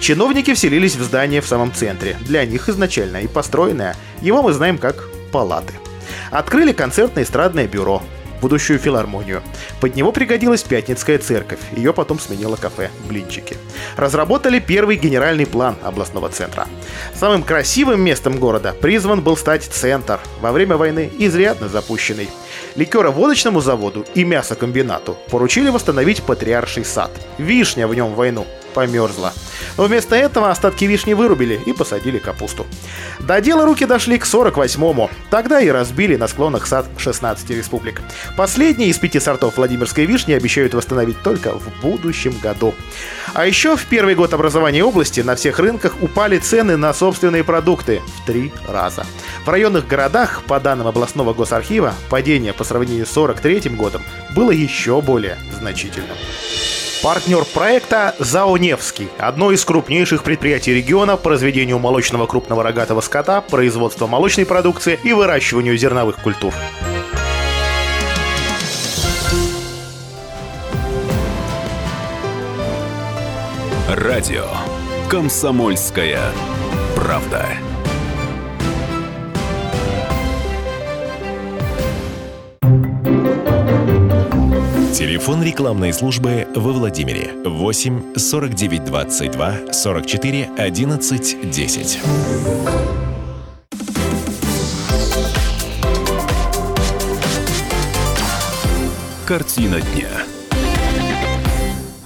Чиновники 0.00 0.54
вселились 0.54 0.96
в 0.96 1.02
здание 1.02 1.40
в 1.40 1.46
самом 1.46 1.72
центре. 1.72 2.16
Для 2.20 2.46
них 2.46 2.68
изначально 2.68 3.18
и 3.18 3.26
построенное. 3.26 3.96
Его 4.22 4.42
мы 4.42 4.52
знаем 4.52 4.78
как 4.78 5.08
палаты. 5.32 5.74
Открыли 6.30 6.72
концертно-эстрадное 6.72 7.66
бюро, 7.66 8.02
будущую 8.40 8.78
филармонию. 8.78 9.42
Под 9.80 9.96
него 9.96 10.12
пригодилась 10.12 10.62
Пятницкая 10.62 11.18
церковь, 11.18 11.58
ее 11.76 11.92
потом 11.92 12.18
сменило 12.18 12.56
кафе 12.56 12.90
«Блинчики». 13.08 13.56
Разработали 13.96 14.60
первый 14.60 14.96
генеральный 14.96 15.46
план 15.46 15.76
областного 15.82 16.28
центра. 16.28 16.66
Самым 17.14 17.42
красивым 17.42 18.00
местом 18.00 18.38
города 18.38 18.74
призван 18.80 19.20
был 19.20 19.36
стать 19.36 19.64
центр, 19.64 20.20
во 20.40 20.52
время 20.52 20.76
войны 20.76 21.10
изрядно 21.18 21.68
запущенный. 21.68 22.28
Ликероводочному 22.76 23.60
заводу 23.60 24.06
и 24.14 24.24
мясокомбинату 24.24 25.18
поручили 25.30 25.70
восстановить 25.70 26.22
Патриарший 26.22 26.84
сад. 26.84 27.10
Вишня 27.38 27.88
в 27.88 27.94
нем 27.94 28.14
войну 28.14 28.46
померзла. 28.74 29.32
Но 29.76 29.84
вместо 29.84 30.16
этого 30.16 30.50
остатки 30.50 30.84
вишни 30.84 31.14
вырубили 31.14 31.60
и 31.66 31.72
посадили 31.72 32.18
капусту. 32.18 32.66
До 33.20 33.40
дела 33.40 33.64
руки 33.64 33.86
дошли 33.86 34.18
к 34.18 34.24
48-му. 34.24 35.10
Тогда 35.30 35.60
и 35.60 35.68
разбили 35.68 36.16
на 36.16 36.28
склонах 36.28 36.66
сад 36.66 36.86
16 36.96 37.50
республик. 37.50 38.02
Последний 38.36 38.86
из 38.86 38.98
пяти 38.98 39.20
сортов 39.20 39.56
Владимирской 39.56 40.06
вишни 40.06 40.32
обещают 40.32 40.74
восстановить 40.74 41.22
только 41.22 41.52
в 41.52 41.80
будущем 41.80 42.34
году. 42.42 42.74
А 43.34 43.46
еще 43.46 43.76
в 43.76 43.84
первый 43.86 44.14
год 44.14 44.32
образования 44.34 44.82
области 44.82 45.20
на 45.20 45.36
всех 45.36 45.58
рынках 45.58 46.02
упали 46.02 46.38
цены 46.38 46.76
на 46.76 46.92
собственные 46.92 47.44
продукты 47.44 48.00
в 48.16 48.26
три 48.26 48.52
раза. 48.66 49.06
В 49.44 49.48
районных 49.48 49.86
городах, 49.86 50.42
по 50.46 50.58
данным 50.60 50.86
областного 50.86 51.34
госархива, 51.34 51.94
падение 52.10 52.52
по 52.52 52.64
сравнению 52.64 53.06
с 53.06 53.10
43 53.10 53.70
годом 53.70 54.02
было 54.34 54.50
еще 54.50 55.00
более 55.00 55.38
значительным. 55.58 56.16
Партнер 57.02 57.44
проекта 57.44 58.16
ЗАО 58.18 58.56
«Невский»– 58.56 59.08
одно 59.18 59.52
из 59.52 59.64
крупнейших 59.64 60.24
предприятий 60.24 60.74
региона 60.74 61.16
по 61.16 61.30
разведению 61.30 61.78
молочного 61.78 62.26
крупного 62.26 62.64
рогатого 62.64 63.00
скота, 63.00 63.40
производству 63.40 64.08
молочной 64.08 64.44
продукции 64.44 64.98
и 65.04 65.12
выращиванию 65.12 65.76
зерновых 65.76 66.16
культур. 66.16 66.52
Радио 73.88 74.46
«Комсомольская 75.08 76.20
правда». 76.96 77.46
Телефон 84.98 85.44
рекламной 85.44 85.92
службы 85.92 86.48
во 86.56 86.72
Владимире 86.72 87.30
8 87.44 88.16
49 88.16 88.84
22 88.84 89.72
44 89.72 90.50
11 90.58 91.50
10. 91.52 92.00
Картина 99.24 99.80
дня. 99.80 100.08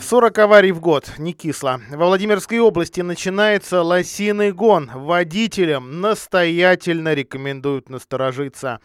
40 0.03 0.39
аварий 0.41 0.73
в 0.73 0.81
год, 0.81 1.13
не 1.17 1.33
кисло. 1.33 1.81
Во 1.89 2.05
Владимирской 2.05 2.59
области 2.59 3.01
начинается 3.01 3.81
лосиный 3.81 4.53
гон. 4.53 4.91
Водителям 4.95 6.03
настоятельно 6.03 7.15
рекомендуют 7.15 7.89
насторожиться. 7.89 8.81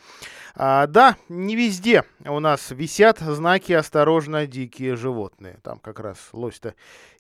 А, 0.60 0.88
да, 0.88 1.18
не 1.30 1.56
везде 1.56 2.04
у 2.26 2.40
нас 2.40 2.72
висят 2.72 3.20
знаки 3.20 3.74
«Осторожно, 3.74 4.48
дикие 4.48 4.96
животные». 4.96 5.60
Там 5.62 5.78
как 5.78 6.00
раз 6.00 6.18
лось-то 6.34 6.74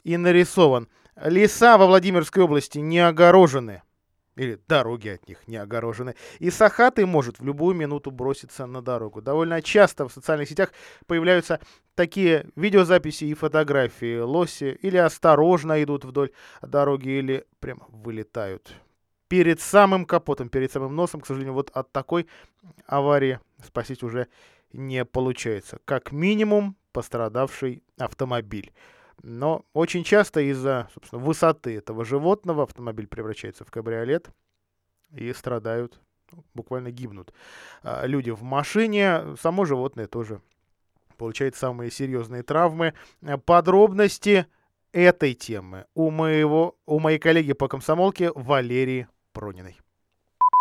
и 0.03 0.17
нарисован. 0.17 0.87
Леса 1.15 1.77
во 1.77 1.85
Владимирской 1.85 2.43
области 2.43 2.79
не 2.79 2.97
огорожены 2.97 3.83
или 4.35 4.59
дороги 4.67 5.09
от 5.09 5.27
них 5.27 5.47
не 5.47 5.57
огорожены. 5.57 6.15
И 6.39 6.49
Сахаты 6.49 7.05
может 7.05 7.39
в 7.39 7.45
любую 7.45 7.75
минуту 7.75 8.09
броситься 8.09 8.65
на 8.65 8.81
дорогу. 8.81 9.21
Довольно 9.21 9.61
часто 9.61 10.07
в 10.07 10.13
социальных 10.13 10.49
сетях 10.49 10.71
появляются 11.05 11.59
такие 11.93 12.47
видеозаписи 12.55 13.25
и 13.25 13.35
фотографии. 13.35 14.19
Лоси 14.19 14.79
или 14.81 14.97
осторожно 14.97 15.83
идут 15.83 16.05
вдоль 16.05 16.31
дороги, 16.63 17.09
или 17.09 17.45
прям 17.59 17.83
вылетают. 17.89 18.73
Перед 19.27 19.59
самым 19.59 20.05
капотом, 20.05 20.49
перед 20.49 20.71
самым 20.71 20.95
носом, 20.95 21.21
к 21.21 21.27
сожалению, 21.27 21.53
вот 21.53 21.69
от 21.71 21.91
такой 21.91 22.27
аварии 22.85 23.39
спастись 23.63 24.03
уже 24.03 24.27
не 24.71 25.03
получается. 25.05 25.79
Как 25.85 26.11
минимум 26.11 26.75
пострадавший 26.91 27.83
автомобиль. 27.97 28.73
Но 29.21 29.65
очень 29.73 30.03
часто 30.03 30.41
из-за 30.41 30.89
высоты 31.11 31.75
этого 31.75 32.05
животного 32.05 32.63
автомобиль 32.63 33.07
превращается 33.07 33.65
в 33.65 33.71
кабриолет 33.71 34.29
и 35.11 35.33
страдают 35.33 35.99
буквально 36.53 36.91
гибнут 36.91 37.33
а, 37.83 38.05
люди 38.05 38.31
в 38.31 38.43
машине, 38.43 39.35
само 39.39 39.65
животное 39.65 40.07
тоже 40.07 40.41
получает 41.17 41.55
самые 41.55 41.91
серьезные 41.91 42.43
травмы. 42.43 42.93
Подробности 43.45 44.45
этой 44.91 45.33
темы 45.33 45.85
у 45.93 46.09
моего, 46.11 46.77
у 46.85 46.99
моей 46.99 47.19
коллеги 47.19 47.53
по 47.53 47.67
комсомолке 47.67 48.31
Валерии 48.33 49.07
Прониной. 49.37 49.77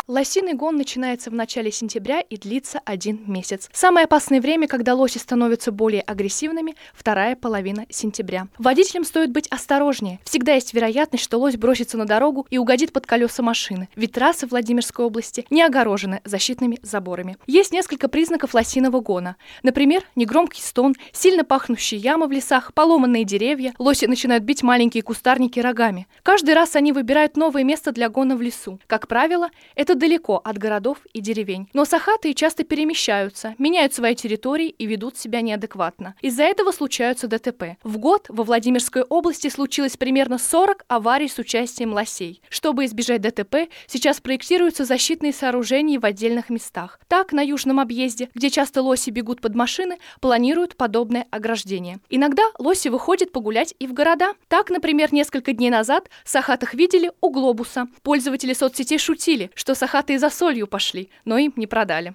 Лосиный 0.09 0.53
гон 0.53 0.77
начинается 0.77 1.29
в 1.29 1.33
начале 1.33 1.69
сентября 1.69 2.21
и 2.21 2.37
длится 2.37 2.79
один 2.85 3.19
месяц. 3.27 3.69
Самое 3.73 4.05
опасное 4.05 4.39
время, 4.39 4.65
когда 4.65 4.95
лоси 4.95 5.17
становятся 5.17 5.73
более 5.73 6.01
агрессивными, 6.01 6.75
вторая 6.93 7.35
половина 7.35 7.85
сентября. 7.89 8.47
Водителям 8.57 9.03
стоит 9.03 9.31
быть 9.31 9.49
осторожнее. 9.49 10.21
Всегда 10.23 10.53
есть 10.53 10.73
вероятность, 10.73 11.25
что 11.25 11.37
лось 11.37 11.57
бросится 11.57 11.97
на 11.97 12.05
дорогу 12.05 12.47
и 12.49 12.57
угодит 12.57 12.93
под 12.93 13.05
колеса 13.05 13.43
машины, 13.43 13.89
ведь 13.97 14.13
трассы 14.13 14.47
Владимирской 14.47 15.03
области 15.03 15.45
не 15.49 15.61
огорожены 15.61 16.21
защитными 16.23 16.79
заборами. 16.83 17.35
Есть 17.45 17.73
несколько 17.73 18.07
признаков 18.07 18.53
лосиного 18.53 19.01
гона. 19.01 19.35
Например, 19.61 20.03
негромкий 20.15 20.63
стон, 20.63 20.95
сильно 21.11 21.43
пахнущие 21.43 21.99
ямы 21.99 22.27
в 22.27 22.31
лесах, 22.31 22.73
поломанные 22.73 23.25
деревья, 23.25 23.73
лоси 23.77 24.05
начинают 24.05 24.45
бить 24.45 24.63
маленькие 24.63 25.03
кустарники 25.03 25.59
рогами. 25.59 26.07
Каждый 26.23 26.53
раз 26.53 26.77
они 26.77 26.93
выбирают 26.93 27.35
новое 27.35 27.65
место 27.65 27.91
для 27.91 28.07
гона 28.07 28.37
в 28.37 28.41
лесу. 28.41 28.79
Как 28.87 29.09
правило, 29.09 29.49
это 29.75 29.96
далеко 29.97 30.41
от 30.43 30.57
городов 30.57 30.99
и 31.13 31.21
деревень. 31.21 31.69
Но 31.73 31.85
сахатые 31.85 32.33
часто 32.33 32.63
перемещаются, 32.63 33.55
меняют 33.57 33.93
свои 33.93 34.15
территории 34.15 34.69
и 34.69 34.85
ведут 34.85 35.17
себя 35.17 35.41
неадекватно. 35.41 36.15
Из-за 36.21 36.43
этого 36.43 36.71
случаются 36.71 37.27
ДТП. 37.27 37.77
В 37.83 37.97
год 37.97 38.25
во 38.29 38.43
Владимирской 38.43 39.03
области 39.03 39.49
случилось 39.49 39.97
примерно 39.97 40.37
40 40.37 40.85
аварий 40.87 41.27
с 41.27 41.37
участием 41.37 41.93
лосей. 41.93 42.41
Чтобы 42.49 42.85
избежать 42.85 43.21
ДТП, 43.21 43.69
сейчас 43.87 44.21
проектируются 44.21 44.85
защитные 44.85 45.33
сооружения 45.33 45.99
в 45.99 46.05
отдельных 46.05 46.49
местах. 46.49 46.99
Так, 47.07 47.33
на 47.33 47.41
южном 47.41 47.79
объезде, 47.79 48.29
где 48.33 48.49
часто 48.49 48.81
лоси 48.81 49.09
бегут 49.09 49.41
под 49.41 49.55
машины, 49.55 49.97
планируют 50.21 50.75
подобное 50.75 51.25
ограждение. 51.31 51.99
Иногда 52.09 52.43
лоси 52.59 52.89
выходят 52.89 53.31
погулять 53.31 53.73
и 53.79 53.87
в 53.87 53.93
города. 53.93 54.33
Так, 54.47 54.69
например, 54.69 55.13
несколько 55.13 55.53
дней 55.53 55.69
назад 55.69 56.09
сахатых 56.23 56.73
видели 56.73 57.11
у 57.21 57.29
глобуса. 57.29 57.87
Пользователи 58.03 58.53
соцсетей 58.53 58.99
шутили, 58.99 59.51
что 59.55 59.75
сахатые 59.75 59.86
сахатые 59.87 60.19
за 60.19 60.29
солью 60.29 60.67
пошли, 60.67 61.09
но 61.25 61.37
им 61.37 61.53
не 61.55 61.65
продали. 61.65 62.13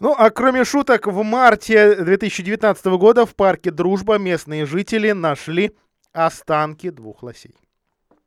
Ну, 0.00 0.14
а 0.16 0.30
кроме 0.30 0.64
шуток, 0.64 1.06
в 1.06 1.22
марте 1.22 1.96
2019 1.96 2.86
года 2.86 3.26
в 3.26 3.34
парке 3.34 3.70
«Дружба» 3.70 4.18
местные 4.18 4.66
жители 4.66 5.12
нашли 5.12 5.72
останки 6.12 6.90
двух 6.90 7.22
лосей. 7.22 7.54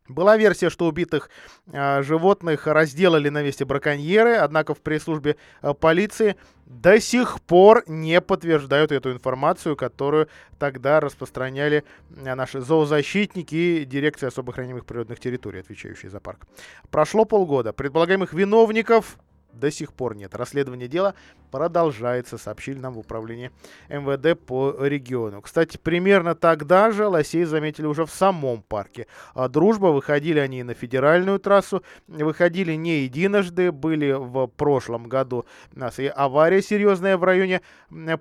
Была 0.08 0.38
версия, 0.38 0.70
что 0.70 0.86
убитых 0.86 1.32
э, 1.72 2.04
животных 2.04 2.68
разделали 2.68 3.30
на 3.30 3.42
месте 3.42 3.66
браконьеры, 3.66 4.36
однако 4.36 4.76
в 4.76 4.80
пресс-службе 4.82 5.36
э, 5.64 5.74
полиции 5.74 6.36
до 6.68 7.00
сих 7.00 7.42
пор 7.42 7.84
не 7.88 8.22
подтверждают 8.22 8.92
эту 8.92 9.12
информацию, 9.12 9.76
которую 9.76 10.28
тогда 10.60 11.00
распространяли 11.00 11.84
э, 12.16 12.36
наши 12.36 12.62
зоозащитники 12.62 13.56
и 13.56 13.86
дирекция 13.86 14.28
особо 14.28 14.54
хранимых 14.54 14.86
природных 14.86 15.20
территорий, 15.20 15.62
отвечающие 15.62 16.12
за 16.12 16.20
парк. 16.20 16.46
Прошло 16.92 17.26
полгода. 17.26 17.74
Предполагаемых 17.74 18.32
виновников 18.32 19.18
до 19.54 19.72
сих 19.72 19.92
пор 19.94 20.16
нет. 20.16 20.36
Расследование 20.36 20.88
дела 20.88 21.16
продолжается, 21.56 22.38
сообщили 22.38 22.80
нам 22.80 22.96
в 22.96 23.00
управлении 23.00 23.50
МВД 23.88 24.38
по 24.38 24.76
региону. 24.78 25.42
Кстати, 25.42 25.78
примерно 25.78 26.36
тогда 26.36 26.92
же 26.92 27.08
лосей 27.08 27.46
заметили 27.46 27.86
уже 27.86 28.06
в 28.06 28.12
самом 28.12 28.62
парке. 28.62 29.08
А 29.34 29.48
Дружба, 29.48 29.86
выходили 29.86 30.40
они 30.40 30.64
на 30.64 30.74
федеральную 30.74 31.40
трассу, 31.40 31.82
выходили 32.10 32.74
не 32.74 33.04
единожды, 33.04 33.72
были 33.72 34.12
в 34.12 34.48
прошлом 34.48 35.08
году 35.08 35.46
у 35.74 35.80
нас 35.80 35.98
и 35.98 36.08
авария 36.08 36.62
серьезная 36.62 37.16
в 37.16 37.24
районе 37.24 37.62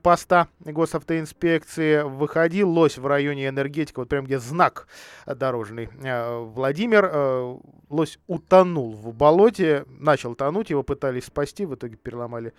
поста 0.01 0.47
госавтоинспекции. 0.61 2.03
Выходил 2.03 2.71
лось 2.71 2.99
в 2.99 3.07
районе 3.09 3.49
энергетика, 3.49 3.99
вот 3.99 4.09
прям 4.09 4.27
где 4.27 4.39
знак 4.39 4.87
дорожный. 5.27 5.89
Э, 6.05 6.39
Владимир, 6.39 7.11
э, 7.13 7.57
лось 7.89 8.21
утонул 8.29 8.93
в 8.93 9.13
болоте, 9.13 9.87
начал 9.89 10.37
тонуть, 10.37 10.71
его 10.71 10.85
пытались 10.85 11.25
спасти, 11.25 11.67
в 11.67 11.75
итоге 11.75 11.97
переломали 11.97 12.53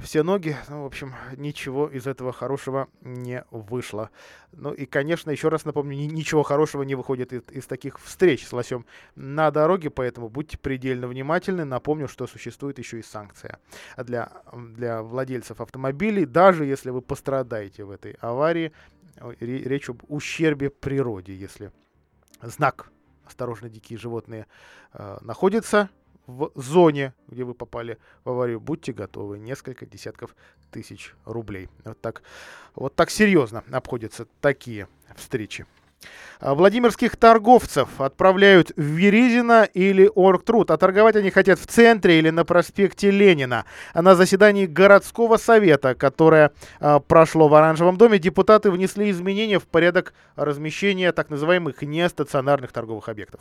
все 0.00 0.22
ноги. 0.22 0.56
Ну, 0.68 0.82
в 0.82 0.86
общем, 0.86 1.14
ничего 1.36 1.88
из 1.88 2.06
этого 2.06 2.32
хорошего 2.32 2.88
не 3.00 3.44
вышло. 3.50 4.10
Ну 4.52 4.72
и, 4.72 4.86
конечно, 4.86 5.30
еще 5.30 5.48
раз 5.48 5.64
напомню, 5.64 5.96
ничего 5.96 6.42
хорошего 6.42 6.82
не 6.82 6.94
выходит 6.94 7.32
из, 7.32 7.42
из 7.50 7.66
таких 7.66 7.98
встреч 8.00 8.46
с 8.46 8.52
лосем 8.52 8.86
на 9.14 9.50
дороге, 9.50 9.90
поэтому 9.90 10.28
будьте 10.28 10.58
предельно 10.58 11.06
внимательны. 11.06 11.64
Напомню, 11.64 12.08
что 12.08 12.26
существует 12.26 12.78
еще 12.78 13.00
и 13.00 13.02
санкция 13.02 13.58
для, 13.96 14.30
для 14.52 15.02
владельцев 15.02 15.60
автомобилей. 15.60 16.26
Даже 16.26 16.64
если 16.64 16.90
вы 16.90 17.02
пострадаете 17.02 17.84
в 17.84 17.90
этой 17.90 18.12
аварии, 18.20 18.72
речь 19.40 19.88
об 19.88 20.02
ущербе 20.08 20.70
природе, 20.70 21.34
если 21.34 21.72
знак 22.40 22.90
«Осторожно, 23.24 23.68
дикие 23.68 23.98
животные» 23.98 24.46
э, 24.92 25.18
находится 25.20 25.90
в 26.32 26.62
зоне, 26.62 27.14
где 27.28 27.44
вы 27.44 27.54
попали 27.54 27.98
в 28.24 28.30
аварию, 28.30 28.60
будьте 28.60 28.92
готовы. 28.92 29.38
Несколько 29.38 29.86
десятков 29.86 30.34
тысяч 30.70 31.14
рублей. 31.24 31.68
Вот 31.84 32.00
так, 32.00 32.22
вот 32.74 32.94
так 32.94 33.10
серьезно 33.10 33.62
обходятся 33.70 34.26
такие 34.40 34.88
встречи. 35.16 35.66
А 36.42 36.54
Владимирских 36.54 37.16
торговцев 37.16 38.00
отправляют 38.00 38.72
в 38.76 38.82
Веризино 38.82 39.62
или 39.62 40.10
Оргтруд. 40.12 40.72
А 40.72 40.76
торговать 40.76 41.14
они 41.14 41.30
хотят 41.30 41.60
в 41.60 41.66
центре 41.66 42.18
или 42.18 42.30
на 42.30 42.44
проспекте 42.44 43.12
Ленина. 43.12 43.64
А 43.94 44.02
на 44.02 44.16
заседании 44.16 44.66
городского 44.66 45.36
совета, 45.36 45.94
которое 45.94 46.50
а, 46.80 46.98
прошло 46.98 47.46
в 47.46 47.54
Оранжевом 47.54 47.96
доме, 47.96 48.18
депутаты 48.18 48.72
внесли 48.72 49.10
изменения 49.10 49.60
в 49.60 49.68
порядок 49.68 50.14
размещения 50.34 51.12
так 51.12 51.30
называемых 51.30 51.82
нестационарных 51.82 52.72
торговых 52.72 53.08
объектов. 53.08 53.40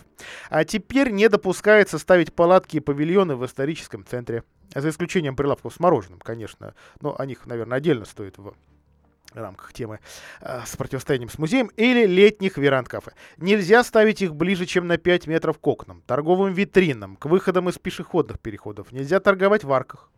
А 0.50 0.64
теперь 0.64 1.10
не 1.10 1.28
допускается 1.28 1.98
ставить 1.98 2.34
палатки 2.34 2.78
и 2.78 2.82
павильоны 2.82 3.36
в 3.36 3.46
историческом 3.46 4.06
центре. 4.06 4.44
За 4.76 4.90
исключением 4.90 5.36
прилавков 5.36 5.74
с 5.74 5.80
мороженым, 5.80 6.20
конечно. 6.20 6.76
Но 7.02 7.16
о 7.18 7.26
них, 7.26 7.46
наверное, 7.46 7.80
отдельно 7.80 8.06
стоит 8.06 8.38
рамках 9.34 9.74
темы 9.74 10.00
э, 10.42 10.62
с 10.66 10.76
противостоянием 10.76 11.30
с 11.30 11.38
музеем, 11.38 11.68
или 11.78 12.06
летних 12.06 12.58
веранд-кафе. 12.58 13.14
Нельзя 13.38 13.84
ставить 13.84 14.22
их 14.22 14.36
ближе, 14.36 14.66
чем 14.66 14.88
на 14.88 14.98
5 14.98 15.28
метров 15.28 15.60
к 15.60 15.68
окнам, 15.68 16.02
торговым 16.06 16.54
витринам, 16.54 17.16
к 17.16 17.26
выходам 17.26 17.70
из 17.70 17.78
пешеходных 17.78 18.40
переходов. 18.40 18.92
Нельзя 18.92 19.20
торговать 19.20 19.64
в 19.64 19.72
арках, 19.72 20.10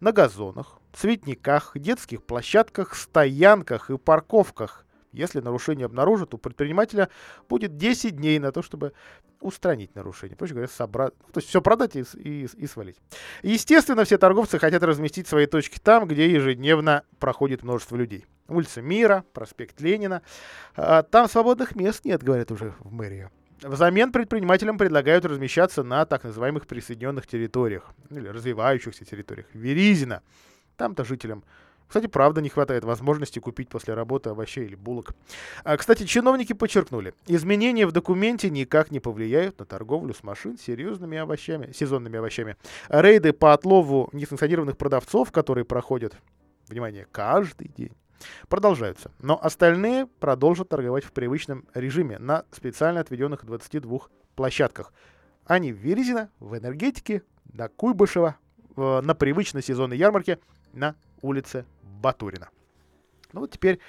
на 0.00 0.12
газонах, 0.12 0.78
цветниках, 0.92 1.72
детских 1.74 2.22
площадках, 2.22 2.94
стоянках 2.94 3.90
и 3.90 3.98
парковках. 3.98 4.84
Если 5.12 5.40
нарушение 5.40 5.86
обнаружат, 5.86 6.34
у 6.34 6.38
предпринимателя 6.38 7.08
будет 7.48 7.76
10 7.76 8.16
дней 8.16 8.38
на 8.38 8.52
то, 8.52 8.62
чтобы 8.62 8.92
устранить 9.40 9.94
нарушение. 9.94 10.36
Проще 10.36 10.52
говоря, 10.52 10.68
собрать, 10.68 11.14
ну, 11.26 11.32
то 11.32 11.38
есть 11.38 11.48
все 11.48 11.62
продать 11.62 11.96
и, 11.96 12.04
и, 12.16 12.44
и 12.44 12.66
свалить. 12.66 12.96
Естественно, 13.42 14.04
все 14.04 14.18
торговцы 14.18 14.58
хотят 14.58 14.82
разместить 14.82 15.26
свои 15.26 15.46
точки 15.46 15.78
там, 15.78 16.06
где 16.06 16.30
ежедневно 16.30 17.04
проходит 17.18 17.62
множество 17.62 17.96
людей. 17.96 18.26
Улица 18.48 18.82
Мира, 18.82 19.24
проспект 19.32 19.80
Ленина. 19.80 20.22
А, 20.74 21.02
там 21.02 21.28
свободных 21.28 21.74
мест 21.76 22.04
нет, 22.04 22.22
говорят 22.22 22.50
уже 22.50 22.74
в 22.80 22.92
мэрии. 22.92 23.30
Взамен 23.62 24.12
предпринимателям 24.12 24.78
предлагают 24.78 25.24
размещаться 25.24 25.82
на 25.82 26.04
так 26.04 26.24
называемых 26.24 26.66
присоединенных 26.66 27.26
территориях 27.26 27.90
или 28.10 28.28
развивающихся 28.28 29.04
территориях. 29.04 29.46
Веризина. 29.54 30.22
Там-то 30.76 31.04
жителям 31.04 31.42
кстати, 31.88 32.08
правда, 32.08 32.40
не 32.40 32.48
хватает 32.48 32.84
возможности 32.84 33.38
купить 33.38 33.68
после 33.68 33.94
работы 33.94 34.30
овощей 34.30 34.64
или 34.64 34.74
булок. 34.74 35.12
А, 35.62 35.76
кстати, 35.76 36.04
чиновники 36.04 36.52
подчеркнули, 36.52 37.14
изменения 37.26 37.86
в 37.86 37.92
документе 37.92 38.50
никак 38.50 38.90
не 38.90 38.98
повлияют 38.98 39.58
на 39.60 39.66
торговлю 39.66 40.12
с 40.12 40.24
машин 40.24 40.58
серьезными 40.58 41.16
овощами, 41.16 41.72
сезонными 41.72 42.18
овощами. 42.18 42.56
Рейды 42.88 43.32
по 43.32 43.52
отлову 43.52 44.08
несанкционированных 44.12 44.76
продавцов, 44.76 45.30
которые 45.30 45.64
проходят, 45.64 46.16
внимание, 46.68 47.06
каждый 47.12 47.68
день, 47.68 47.92
продолжаются. 48.48 49.10
Но 49.20 49.38
остальные 49.42 50.06
продолжат 50.06 50.68
торговать 50.68 51.04
в 51.04 51.12
привычном 51.12 51.66
режиме 51.74 52.18
на 52.18 52.44
специально 52.50 53.00
отведенных 53.00 53.44
22 53.44 54.00
площадках. 54.34 54.92
Они 55.44 55.72
в 55.72 55.76
Верезино, 55.76 56.30
в 56.40 56.56
Энергетике, 56.56 57.22
на 57.52 57.68
Куйбышево, 57.68 58.36
на 58.76 59.14
привычной 59.14 59.62
сезонной 59.62 59.96
ярмарке 59.96 60.38
на 60.72 60.94
улице 61.22 61.64
Батурина. 61.82 62.50
Ну 63.32 63.40
вот 63.40 63.50
теперь, 63.50 63.80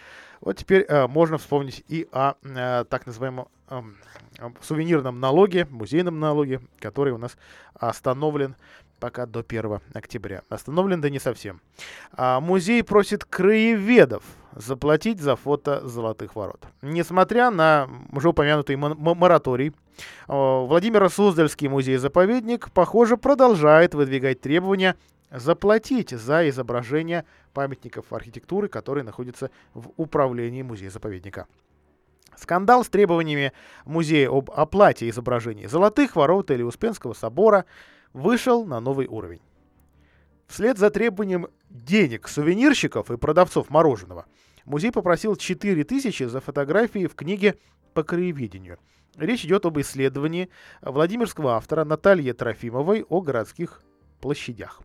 вот 0.42 0.58
теперь 0.58 0.86
э, 0.88 1.08
можно 1.08 1.38
вспомнить 1.38 1.84
и 1.88 2.08
о 2.12 2.34
э, 2.44 2.86
так 2.90 3.06
называемом 3.06 3.48
э, 3.70 3.82
сувенирном 4.62 5.20
налоге, 5.20 5.68
музейном 5.70 6.20
налоге, 6.20 6.62
который 6.80 7.14
у 7.14 7.18
нас 7.18 7.38
остановлен 7.74 8.56
пока 9.00 9.26
до 9.26 9.40
1 9.40 9.80
октября. 9.94 10.44
Остановлен 10.50 11.02
да 11.02 11.10
не 11.10 11.20
совсем. 11.20 11.62
А 12.12 12.40
музей 12.40 12.84
просит 12.84 13.26
краеведов 13.26 14.24
заплатить 14.54 15.20
за 15.20 15.36
фото 15.36 15.88
Золотых 15.88 16.36
Ворот. 16.36 16.66
Несмотря 16.82 17.52
на 17.52 17.88
уже 18.12 18.30
упомянутый 18.30 18.76
мораторий, 18.76 19.74
Владимиро-Суздальский 20.28 21.68
музей-заповедник, 21.68 22.72
похоже, 22.72 23.18
продолжает 23.18 23.94
выдвигать 23.94 24.42
требования 24.42 24.96
заплатить 25.32 26.12
за 26.12 26.48
изображение 26.50 27.26
памятников 27.54 28.14
архитектуры, 28.14 28.68
которые 28.68 29.04
находятся 29.04 29.52
в 29.74 29.92
управлении 29.98 30.62
музея-заповедника. 30.62 31.48
Скандал 32.36 32.86
с 32.86 32.90
требованиями 32.90 33.52
музея 33.84 34.30
об 34.30 34.52
оплате 34.52 35.10
изображений 35.10 35.66
Золотых 35.66 36.16
Ворот 36.16 36.52
или 36.52 36.62
Успенского 36.62 37.14
собора 37.14 37.66
вышел 38.14 38.66
на 38.66 38.80
новый 38.80 39.08
уровень. 39.08 39.42
Вслед 40.48 40.78
за 40.78 40.90
требованием 40.90 41.48
денег 41.70 42.28
сувенирщиков 42.28 43.12
и 43.12 43.18
продавцов 43.18 43.70
мороженого, 43.70 44.26
музей 44.66 44.92
попросил 44.92 45.36
4000 45.36 46.24
за 46.24 46.40
фотографии 46.40 47.08
в 47.08 47.16
книге 47.16 47.58
по 47.94 48.04
краеведению. 48.04 48.80
Речь 49.18 49.46
идет 49.46 49.66
об 49.66 49.80
исследовании 49.80 50.50
Владимирского 50.82 51.56
автора 51.56 51.84
Натальи 51.84 52.32
Трофимовой 52.32 53.04
о 53.10 53.22
городских 53.22 53.82
площадях. 54.22 54.82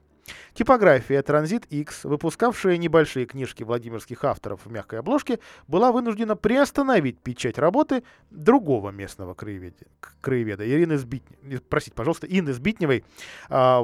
Типография 0.55 1.23
Транзит 1.23 1.67
X, 1.67 2.05
выпускавшая 2.05 2.77
небольшие 2.77 3.27
книжки 3.27 3.63
владимирских 3.63 4.25
авторов 4.25 4.65
в 4.65 4.71
мягкой 4.71 5.01
обложке, 5.01 5.39
была 5.67 5.93
вынуждена 5.93 6.37
приостановить 6.37 7.19
печать 7.19 7.59
работы 7.59 8.05
другого 8.31 8.91
местного 8.91 9.35
краеведа, 9.35 9.87
краеведа 10.21 10.69
Ирины 10.69 10.99
Сбитневой. 10.99 11.61
Простите, 11.69 11.97
пожалуйста, 11.97 12.27
Инны 12.27 12.53
Сбитневой. 12.53 13.05
А, 13.49 13.83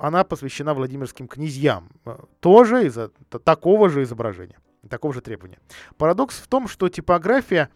она 0.00 0.24
посвящена 0.24 0.74
владимирским 0.74 1.26
князьям. 1.28 1.88
Э, 2.04 2.18
тоже 2.40 2.86
из-за 2.86 3.08
такого 3.44 3.88
же 3.88 4.02
изображения, 4.02 4.58
такого 4.88 5.12
же 5.14 5.20
требования. 5.20 5.58
Парадокс 5.96 6.38
в 6.38 6.46
том, 6.46 6.68
что 6.68 6.88
типография 6.88 7.70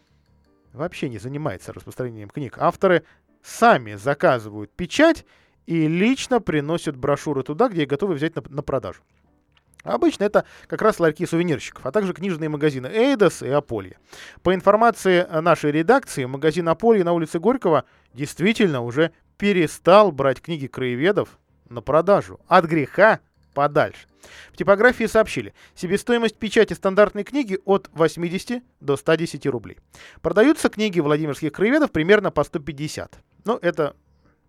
вообще 0.72 1.08
не 1.08 1.18
занимается 1.18 1.72
распространением 1.72 2.28
книг. 2.28 2.58
Авторы 2.58 3.04
сами 3.42 3.94
заказывают 3.94 4.70
печать 4.72 5.24
и 5.66 5.88
лично 5.88 6.40
приносят 6.40 6.96
брошюры 6.96 7.42
туда, 7.42 7.68
где 7.68 7.82
их 7.82 7.88
готовы 7.88 8.14
взять 8.14 8.34
на, 8.36 8.42
на 8.48 8.62
продажу. 8.62 9.02
Обычно 9.82 10.24
это 10.24 10.44
как 10.66 10.82
раз 10.82 10.98
ларьки 10.98 11.24
сувенирщиков, 11.26 11.86
а 11.86 11.92
также 11.92 12.12
книжные 12.12 12.48
магазины 12.48 12.88
Эйдос 12.88 13.42
и 13.42 13.48
Аполье. 13.48 13.98
По 14.42 14.54
информации 14.54 15.26
нашей 15.40 15.70
редакции, 15.70 16.24
магазин 16.24 16.68
Аполье 16.68 17.04
на 17.04 17.12
улице 17.12 17.38
Горького 17.38 17.84
действительно 18.12 18.82
уже 18.82 19.12
перестал 19.38 20.10
брать 20.10 20.40
книги 20.40 20.66
краеведов 20.66 21.38
на 21.68 21.82
продажу. 21.82 22.40
От 22.48 22.64
греха 22.64 23.20
подальше. 23.54 24.06
В 24.52 24.56
типографии 24.56 25.04
сообщили, 25.04 25.54
себестоимость 25.76 26.36
печати 26.36 26.72
стандартной 26.72 27.22
книги 27.22 27.58
от 27.64 27.88
80 27.92 28.62
до 28.80 28.96
110 28.96 29.46
рублей. 29.46 29.78
Продаются 30.20 30.68
книги 30.68 30.98
владимирских 30.98 31.52
краеведов 31.52 31.92
примерно 31.92 32.32
по 32.32 32.42
150. 32.42 33.20
Но 33.44 33.58
это 33.62 33.94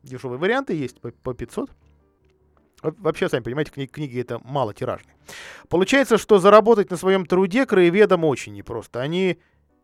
дешевые 0.09 0.39
варианты 0.39 0.73
есть 0.73 0.99
по, 0.99 1.11
по 1.11 1.33
500. 1.33 1.69
Вообще, 2.83 3.27
сами 3.27 3.43
понимаете, 3.43 3.71
книги, 3.71 3.89
книги 3.89 4.21
это 4.21 4.39
мало 4.43 4.73
тиражные. 4.73 5.15
Получается, 5.67 6.17
что 6.17 6.39
заработать 6.39 6.91
на 6.91 6.97
своем 6.97 7.25
труде 7.25 7.65
краеведам 7.65 8.23
очень 8.23 8.53
непросто. 8.53 9.01
Они, 9.01 9.39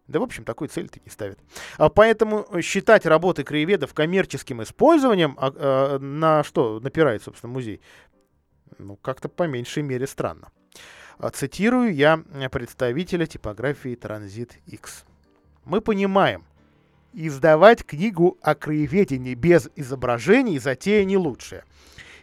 да, 0.08 0.20
в 0.20 0.24
общем, 0.24 0.44
такой 0.44 0.68
цели-то 0.68 1.00
не 1.04 1.10
ставят. 1.10 1.40
А 1.78 1.90
поэтому 1.90 2.46
считать 2.62 3.06
работы 3.06 3.44
краеведов 3.44 3.94
коммерческим 3.94 4.62
использованием, 4.62 5.36
а, 5.40 5.52
а, 5.56 6.00
на 6.00 6.44
что 6.44 6.80
напирает, 6.80 7.24
собственно, 7.24 7.52
музей, 7.52 7.82
ну, 8.78 8.96
как-то 8.98 9.28
по 9.28 9.48
меньшей 9.48 9.82
мере 9.82 10.06
странно. 10.06 10.52
А, 11.18 11.32
цитирую 11.32 11.96
я 11.96 12.18
представителя 12.52 13.26
типографии 13.26 13.96
Транзит 13.96 14.58
X. 14.68 15.04
Мы 15.66 15.82
понимаем, 15.82 16.46
издавать 17.14 17.86
книгу 17.86 18.38
о 18.42 18.56
краеведении 18.56 19.36
без 19.36 19.70
изображений 19.76 20.60
затея 20.60 21.04
не 21.06 21.18
лучшая. 21.18 21.66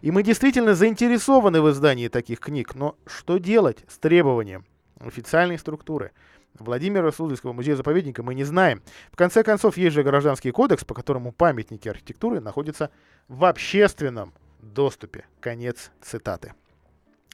И 0.00 0.10
мы 0.10 0.22
действительно 0.22 0.74
заинтересованы 0.74 1.60
в 1.60 1.70
издании 1.70 2.08
таких 2.08 2.40
книг, 2.40 2.74
но 2.74 2.96
что 3.06 3.38
делать 3.38 3.84
с 3.88 3.98
требованием 3.98 4.64
официальной 4.98 5.58
структуры? 5.58 6.12
Владимира 6.58 7.10
Суздальского 7.12 7.52
музея-заповедника 7.52 8.22
мы 8.22 8.34
не 8.34 8.44
знаем. 8.44 8.82
В 9.12 9.16
конце 9.16 9.42
концов, 9.42 9.76
есть 9.76 9.94
же 9.94 10.02
гражданский 10.02 10.50
кодекс, 10.50 10.84
по 10.84 10.94
которому 10.94 11.32
памятники 11.32 11.88
архитектуры 11.88 12.40
находятся 12.40 12.90
в 13.28 13.44
общественном 13.44 14.32
доступе. 14.60 15.24
Конец 15.40 15.90
цитаты. 16.02 16.54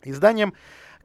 Изданием 0.02 0.54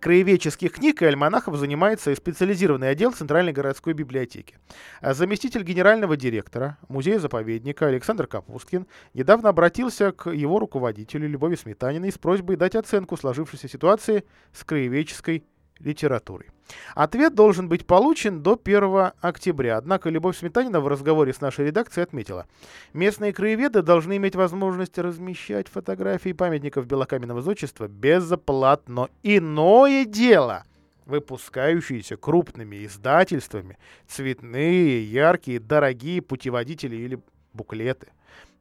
краеведческих 0.02 0.74
книг 0.74 1.02
и 1.02 1.06
альманахов 1.06 1.56
занимается 1.56 2.14
специализированный 2.14 2.90
отдел 2.90 3.14
Центральной 3.14 3.54
городской 3.54 3.94
библиотеки. 3.94 4.58
А 5.00 5.14
заместитель 5.14 5.64
генерального 5.64 6.18
директора 6.18 6.78
музея-заповедника 6.90 7.88
Александр 7.88 8.28
Капусткин 8.28 8.88
недавно 9.14 9.50
обратился 9.50 10.12
к 10.12 10.32
его 10.32 10.60
руководителю 10.60 11.30
Любови 11.30 11.56
Сметаниной 11.56 12.12
с 12.12 12.18
просьбой 12.18 12.58
дать 12.58 12.76
оценку 12.76 13.16
сложившейся 13.16 13.70
ситуации 13.70 14.26
с 14.52 14.64
краеведческой 14.64 15.46
литературой. 15.84 16.50
Ответ 16.96 17.36
должен 17.36 17.68
быть 17.68 17.86
получен 17.86 18.42
до 18.42 18.60
1 18.62 19.12
октября. 19.20 19.78
Однако 19.78 20.10
Любовь 20.10 20.38
Сметанина 20.38 20.80
в 20.80 20.88
разговоре 20.88 21.34
с 21.34 21.42
нашей 21.42 21.66
редакцией 21.68 22.04
отметила, 22.04 22.48
местные 22.94 23.34
краеведы 23.34 23.82
должны 23.82 24.18
иметь 24.18 24.36
возможность 24.36 24.98
размещать 24.98 25.68
фотографии 25.68 26.34
памятников 26.34 26.86
белокаменного 26.86 27.42
зодчества 27.42 27.88
безоплатно. 27.88 29.10
Иное 29.24 30.06
дело– 30.06 30.64
выпускающиеся 31.06 32.18
крупными 32.18 32.86
издательствами 32.86 33.78
цветные, 34.08 35.04
яркие, 35.04 35.60
дорогие 35.60 36.22
путеводители 36.22 36.96
или 36.96 37.20
буклеты. 37.54 38.08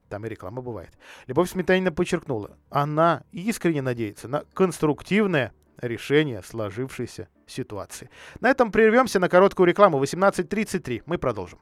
Там 0.08 0.26
и 0.26 0.28
реклама 0.28 0.60
бывает. 0.60 0.90
Любовь 1.28 1.50
Сметанина 1.50 1.92
подчеркнула, 1.92 2.56
она 2.68 3.22
искренне 3.30 3.80
надеется 3.80 4.26
на 4.26 4.44
конструктивное 4.52 5.52
решение 5.80 6.42
сложившейся 6.42 7.28
ситуации. 7.46 8.10
На 8.40 8.50
этом 8.50 8.70
прервемся 8.72 9.18
на 9.18 9.28
короткую 9.28 9.66
рекламу. 9.66 10.02
18.33. 10.02 11.02
Мы 11.06 11.18
продолжим. 11.18 11.58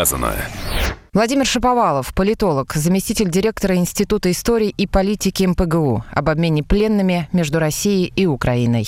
Сказано. 0.00 0.32
Владимир 1.12 1.44
Шаповалов, 1.44 2.14
политолог, 2.14 2.72
заместитель 2.72 3.28
директора 3.28 3.74
Института 3.76 4.30
истории 4.30 4.70
и 4.70 4.86
политики 4.86 5.44
МПГУ 5.44 6.04
об 6.10 6.28
обмене 6.30 6.62
пленными 6.62 7.28
между 7.34 7.58
Россией 7.58 8.10
и 8.16 8.24
Украиной. 8.24 8.86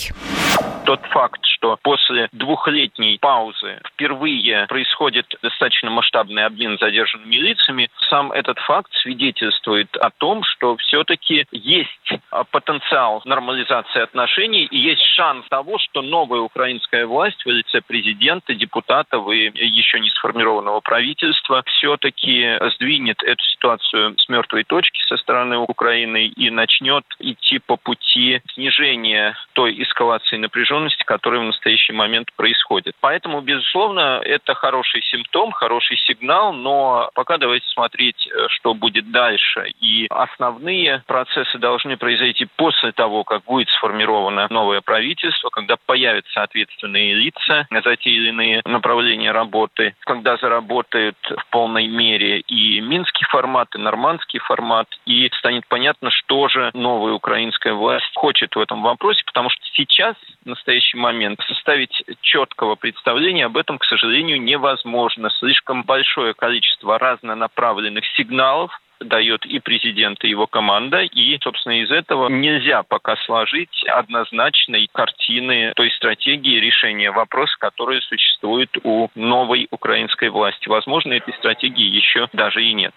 тот 0.87 1.01
факт, 1.11 1.41
что 1.45 1.79
после 1.83 2.29
двухлетней 2.33 3.19
паузы 3.19 3.81
впервые 3.93 4.67
происходит 4.69 5.27
достаточно 5.43 5.91
масштабный 5.91 6.47
обмен 6.47 6.79
задержанными 6.81 7.37
лицами, 7.37 7.91
сам 8.09 8.33
этот 8.33 8.59
факт 8.61 8.91
свидетельствует 9.03 9.95
о 9.99 10.09
том, 10.11 10.43
что 10.45 10.77
все-таки 10.79 11.47
есть 11.53 12.22
потенциал 12.51 13.23
нормализации 13.25 14.01
отношений 14.01 14.65
и 14.65 14.79
есть 14.79 15.03
шанс 15.15 15.47
того, 15.49 15.79
что 15.79 16.03
новая 16.03 16.41
украинская 16.41 17.07
власть 17.07 17.45
в 17.45 17.49
лице 17.49 17.81
президента, 17.81 18.55
депутатов 18.55 19.31
и 19.31 19.53
еще 19.55 20.01
не 20.01 20.11
сформированного 20.11 20.81
правительства 20.81 21.63
все-таки 21.67 22.59
сдвинет 22.75 23.23
эту 23.23 23.45
ситуацию 23.45 24.19
с 24.19 24.29
мертвой 24.29 24.65
точки 24.65 25.01
со 25.07 25.17
стороны 25.17 25.59
Украины 25.59 26.27
и 26.27 26.51
начнет 26.51 27.05
идти 27.19 27.59
по 27.59 27.77
пути 27.77 28.41
снижения 28.55 29.37
той 29.53 29.83
эскалации 29.83 30.37
напряженности, 30.37 31.03
которая 31.05 31.41
в 31.41 31.45
настоящий 31.45 31.93
момент 31.93 32.33
происходит. 32.37 32.95
Поэтому, 33.01 33.41
безусловно, 33.41 34.21
это 34.25 34.55
хороший 34.55 35.03
симптом, 35.03 35.53
хороший 35.53 35.99
сигнал, 35.99 36.53
но 36.53 37.11
пока 37.15 37.39
давайте 37.39 37.67
смотреть, 37.69 38.27
э, 38.27 38.47
что 38.49 38.75
будет 38.75 39.11
дальше. 39.11 39.73
И 39.81 40.07
основные 40.11 41.03
процессы 41.07 41.59
должны 41.59 41.97
произойти 41.97 42.22
после 42.57 42.93
того, 42.93 43.25
как 43.25 43.45
будет 43.45 43.69
сформировано 43.71 44.47
новое 44.51 44.81
правительство, 44.81 45.51
когда 45.51 45.77
появятся 45.77 46.43
ответственные 46.43 47.15
лица 47.15 47.67
за 47.71 47.97
те 47.97 48.11
или 48.11 48.29
иные 48.29 48.63
направления 48.65 49.33
работы, 49.33 49.95
когда 50.01 50.37
заработают 50.37 51.17
в 51.23 51.47
полной 51.51 51.87
мере 51.87 52.41
и 52.41 52.81
минский 52.81 53.25
формат, 53.27 53.75
и 53.75 53.79
нормандский 53.79 54.41
формат, 54.41 54.89
и 55.07 55.31
станет 55.39 55.67
понятно, 55.69 56.11
что 56.11 56.49
же 56.49 56.71
новая 56.75 57.13
украинская 57.13 57.75
власть 57.75 58.11
хочет 58.15 58.55
в 58.55 58.61
этом 58.61 58.83
вопросе, 58.83 59.23
потому 59.27 59.51
что 59.51 59.61
сейчас, 59.75 60.17
в 60.45 60.49
настоящий 60.49 60.97
момент, 60.97 61.41
составить 61.47 62.03
четкого 62.21 62.75
представления 62.77 63.47
об 63.47 63.57
этом, 63.57 63.79
к 63.79 63.85
сожалению, 63.85 64.41
невозможно. 64.41 65.31
Слишком 65.31 65.85
большое 65.85 66.35
количество 66.35 66.99
разнонаправленных 66.99 68.05
сигналов 68.17 68.71
дает 69.05 69.45
и 69.45 69.59
президент, 69.59 70.23
и 70.25 70.29
его 70.29 70.47
команда. 70.47 71.03
И, 71.03 71.39
собственно, 71.43 71.83
из 71.83 71.91
этого 71.91 72.29
нельзя 72.29 72.83
пока 72.83 73.17
сложить 73.27 73.85
однозначной 73.87 74.89
картины 74.93 75.73
той 75.75 75.91
стратегии 75.93 76.61
решения 76.61 77.11
вопроса, 77.11 77.55
которая 77.59 78.01
существует 78.01 78.71
у 78.85 79.09
новой 79.15 79.69
украинской 79.71 80.29
власти. 80.29 80.69
Возможно, 80.69 81.13
этой 81.13 81.35
стратегии 81.35 81.87
еще 81.87 82.29
даже 82.33 82.63
и 82.63 82.73
нет. 82.73 82.95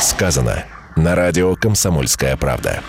Сказано. 0.00 0.64
На 0.96 1.14
радио 1.14 1.54
«Комсомольская 1.56 2.36
правда». 2.36 2.82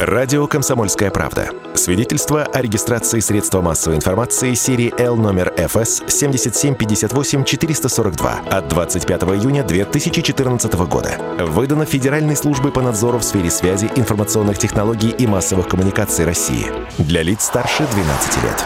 Радио 0.00 0.46
«Комсомольская 0.46 1.10
правда». 1.10 1.50
Свидетельство 1.74 2.44
о 2.44 2.62
регистрации 2.62 3.20
средства 3.20 3.60
массовой 3.60 3.96
информации 3.96 4.54
серии 4.54 4.94
L 4.98 5.16
номер 5.16 5.52
ФС 5.58 6.00
7758-442 6.00 8.48
от 8.48 8.68
25 8.68 9.22
июня 9.24 9.62
2014 9.62 10.72
года. 10.88 11.18
Выдано 11.40 11.84
Федеральной 11.84 12.34
службой 12.34 12.72
по 12.72 12.80
надзору 12.80 13.18
в 13.18 13.22
сфере 13.22 13.50
связи, 13.50 13.90
информационных 13.94 14.56
технологий 14.56 15.10
и 15.10 15.26
массовых 15.26 15.68
коммуникаций 15.68 16.24
России. 16.24 16.72
Для 16.96 17.22
лиц 17.22 17.44
старше 17.44 17.86
12 17.92 18.42
лет. 18.42 18.64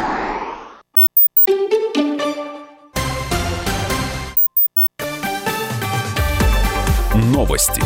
Новости. 7.32 7.82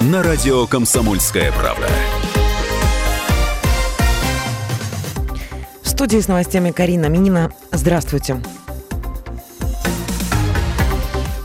На 0.00 0.22
радио 0.22 0.66
«Комсомольская 0.66 1.52
правда». 1.52 1.88
Студии 6.00 6.18
с 6.18 6.28
новостями 6.28 6.70
Карина 6.70 7.10
Минина. 7.10 7.52
Здравствуйте. 7.72 8.40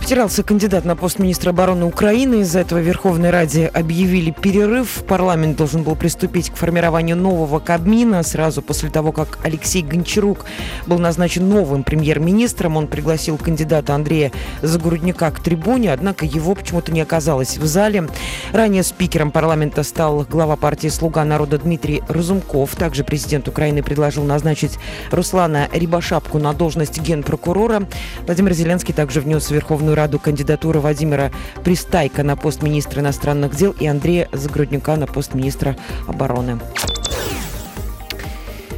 Потерялся 0.06 0.44
кандидат 0.44 0.86
на 0.86 0.96
пост 0.96 1.18
министра 1.18 1.50
обороны 1.50 1.86
Украины. 1.86 2.42
Из-за 2.42 2.60
этого 2.60 2.78
Верховной 2.78 3.32
Раде 3.32 3.66
объявили 3.66 4.30
перерыв. 4.30 5.04
Парламент 5.08 5.58
должен 5.58 5.82
был 5.82 5.96
приступить 5.96 6.52
к 6.52 6.56
формированию 6.56 7.18
нового 7.18 7.58
Кабмина 7.58 8.22
сразу 8.22 8.62
после 8.62 8.92
того, 8.92 9.12
как 9.12 9.40
Алексей 9.44 9.82
Гончарук 9.82 10.46
был 10.86 11.00
назначен 11.00 11.50
новым 11.50 11.82
премьер-министром. 11.84 12.78
Он 12.78 12.86
пригласил 12.86 13.40
кандидата 13.40 13.96
Андрея 13.96 14.32
Загородника 14.62 15.32
к 15.32 15.40
трибуне, 15.40 15.92
однако 15.92 16.24
его 16.24 16.54
почему-то 16.54 16.92
не 16.92 17.02
оказалось 17.02 17.58
в 17.58 17.66
зале. 17.66 18.08
Ранее 18.54 18.84
спикером 18.84 19.32
парламента 19.32 19.82
стал 19.82 20.22
глава 20.30 20.56
партии 20.56 20.90
«Слуга 20.90 21.26
народа» 21.26 21.58
Дмитрий 21.58 22.04
Разумков. 22.08 22.76
Также 22.76 23.04
президент 23.04 23.48
Украины 23.48 23.82
предложил 23.82 24.24
назначить 24.24 24.78
Руслана 25.10 25.68
Рибашапку 25.74 26.38
на 26.38 26.54
должность 26.54 27.02
генпрокурора. 27.02 27.88
Владимир 28.28 28.54
Зеленский 28.54 28.94
также 28.94 29.20
внес 29.20 29.48
в 29.48 29.52
Верховную 29.52 29.95
Раду 29.96 30.20
кандидатуры 30.20 30.82
Владимира 30.82 31.32
Пристайка 31.64 32.24
на 32.24 32.36
пост 32.36 32.62
министра 32.62 33.02
иностранных 33.02 33.56
дел 33.56 33.74
и 33.80 33.88
Андрея 33.88 34.28
Загруднюка 34.34 34.98
на 34.98 35.08
пост 35.08 35.34
министра 35.34 35.78
обороны. 36.06 36.60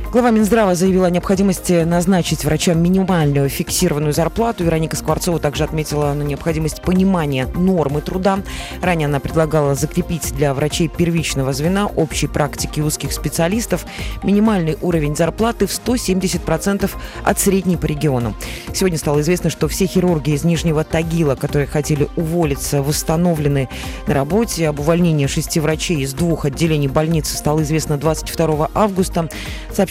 Глава 0.09 0.31
Минздрава 0.31 0.73
заявила 0.73 1.07
о 1.07 1.09
необходимости 1.09 1.83
назначить 1.83 2.45
врачам 2.45 2.81
минимальную 2.81 3.49
фиксированную 3.49 4.13
зарплату. 4.13 4.63
Вероника 4.63 4.95
Скворцова 4.95 5.37
также 5.37 5.65
отметила 5.65 6.13
на 6.13 6.23
необходимость 6.23 6.81
понимания 6.81 7.45
нормы 7.47 7.99
труда. 7.99 8.39
Ранее 8.81 9.07
она 9.07 9.19
предлагала 9.19 9.75
закрепить 9.75 10.33
для 10.33 10.53
врачей 10.53 10.87
первичного 10.87 11.51
звена 11.51 11.87
общей 11.87 12.27
практики 12.27 12.79
узких 12.79 13.11
специалистов 13.11 13.85
минимальный 14.23 14.77
уровень 14.81 15.13
зарплаты 15.13 15.67
в 15.67 15.71
170% 15.71 16.89
от 17.25 17.39
средней 17.39 17.75
по 17.75 17.85
региону. 17.85 18.33
Сегодня 18.73 18.97
стало 18.97 19.19
известно, 19.19 19.49
что 19.49 19.67
все 19.67 19.87
хирурги 19.87 20.29
из 20.31 20.45
Нижнего 20.45 20.85
Тагила, 20.85 21.35
которые 21.35 21.67
хотели 21.67 22.07
уволиться, 22.15 22.81
восстановлены 22.81 23.67
на 24.07 24.13
работе. 24.13 24.69
Об 24.69 24.79
увольнении 24.79 25.27
шести 25.27 25.59
врачей 25.59 25.97
из 26.03 26.13
двух 26.13 26.45
отделений 26.45 26.87
больницы 26.87 27.35
стало 27.35 27.61
известно 27.63 27.97
22 27.97 28.69
августа. 28.73 29.27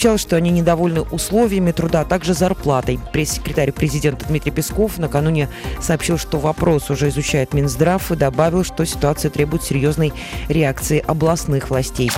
Сообщалось, 0.07 0.23
что 0.23 0.37
они 0.37 0.51
недовольны 0.51 1.01
условиями 1.01 1.73
труда, 1.73 2.03
а 2.03 2.05
также 2.05 2.33
зарплатой. 2.33 3.01
Пресс-секретарь 3.13 3.73
президента 3.73 4.25
Дмитрий 4.29 4.53
Песков 4.53 4.99
накануне 4.99 5.49
сообщил, 5.83 6.17
что 6.17 6.39
вопрос 6.39 6.91
уже 6.91 7.09
изучает 7.09 7.53
Минздрав 7.53 8.13
и 8.13 8.15
добавил, 8.15 8.63
что 8.63 8.87
ситуация 8.87 9.33
требует 9.33 9.65
серьезной 9.65 10.13
реакции 10.49 11.03
областных 11.05 11.71
властей. 11.71 12.13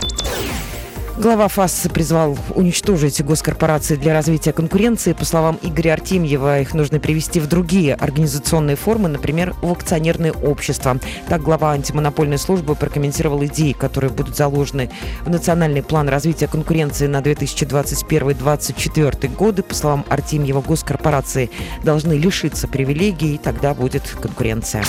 Глава 1.19 1.49
ФАС 1.49 1.89
призвал 1.93 2.39
уничтожить 2.55 3.23
госкорпорации 3.25 3.97
для 3.97 4.15
развития 4.15 4.53
конкуренции. 4.53 5.15
По 5.15 5.25
словам 5.25 5.59
Игоря 5.63 5.95
Артемьева, 5.95 6.61
их 6.61 6.75
нужно 6.75 7.01
перевести 7.01 7.41
в 7.41 7.49
другие 7.49 7.97
организационные 7.97 8.77
формы, 8.77 9.09
например, 9.09 9.57
в 9.61 9.73
акционерные 9.73 10.31
общества. 10.31 11.01
Так 11.29 11.43
глава 11.43 11.73
антимонопольной 11.73 12.39
службы 12.39 12.77
прокомментировал 12.77 13.45
идеи, 13.47 13.73
которые 13.73 14.13
будут 14.13 14.37
заложены 14.37 14.93
в 15.23 15.29
национальный 15.29 15.83
план 15.83 16.09
развития 16.09 16.47
конкуренции 16.47 17.09
на 17.09 17.21
2021-2024 17.21 19.35
годы. 19.35 19.65
По 19.65 19.75
словам 19.75 20.05
Артемьева, 20.09 20.61
госкорпорации 20.61 21.51
должны 21.83 22.13
лишиться 22.13 22.69
привилегий, 22.69 23.35
и 23.35 23.39
тогда 23.39 23.75
будет 23.75 24.05
конкуренция. 24.23 24.85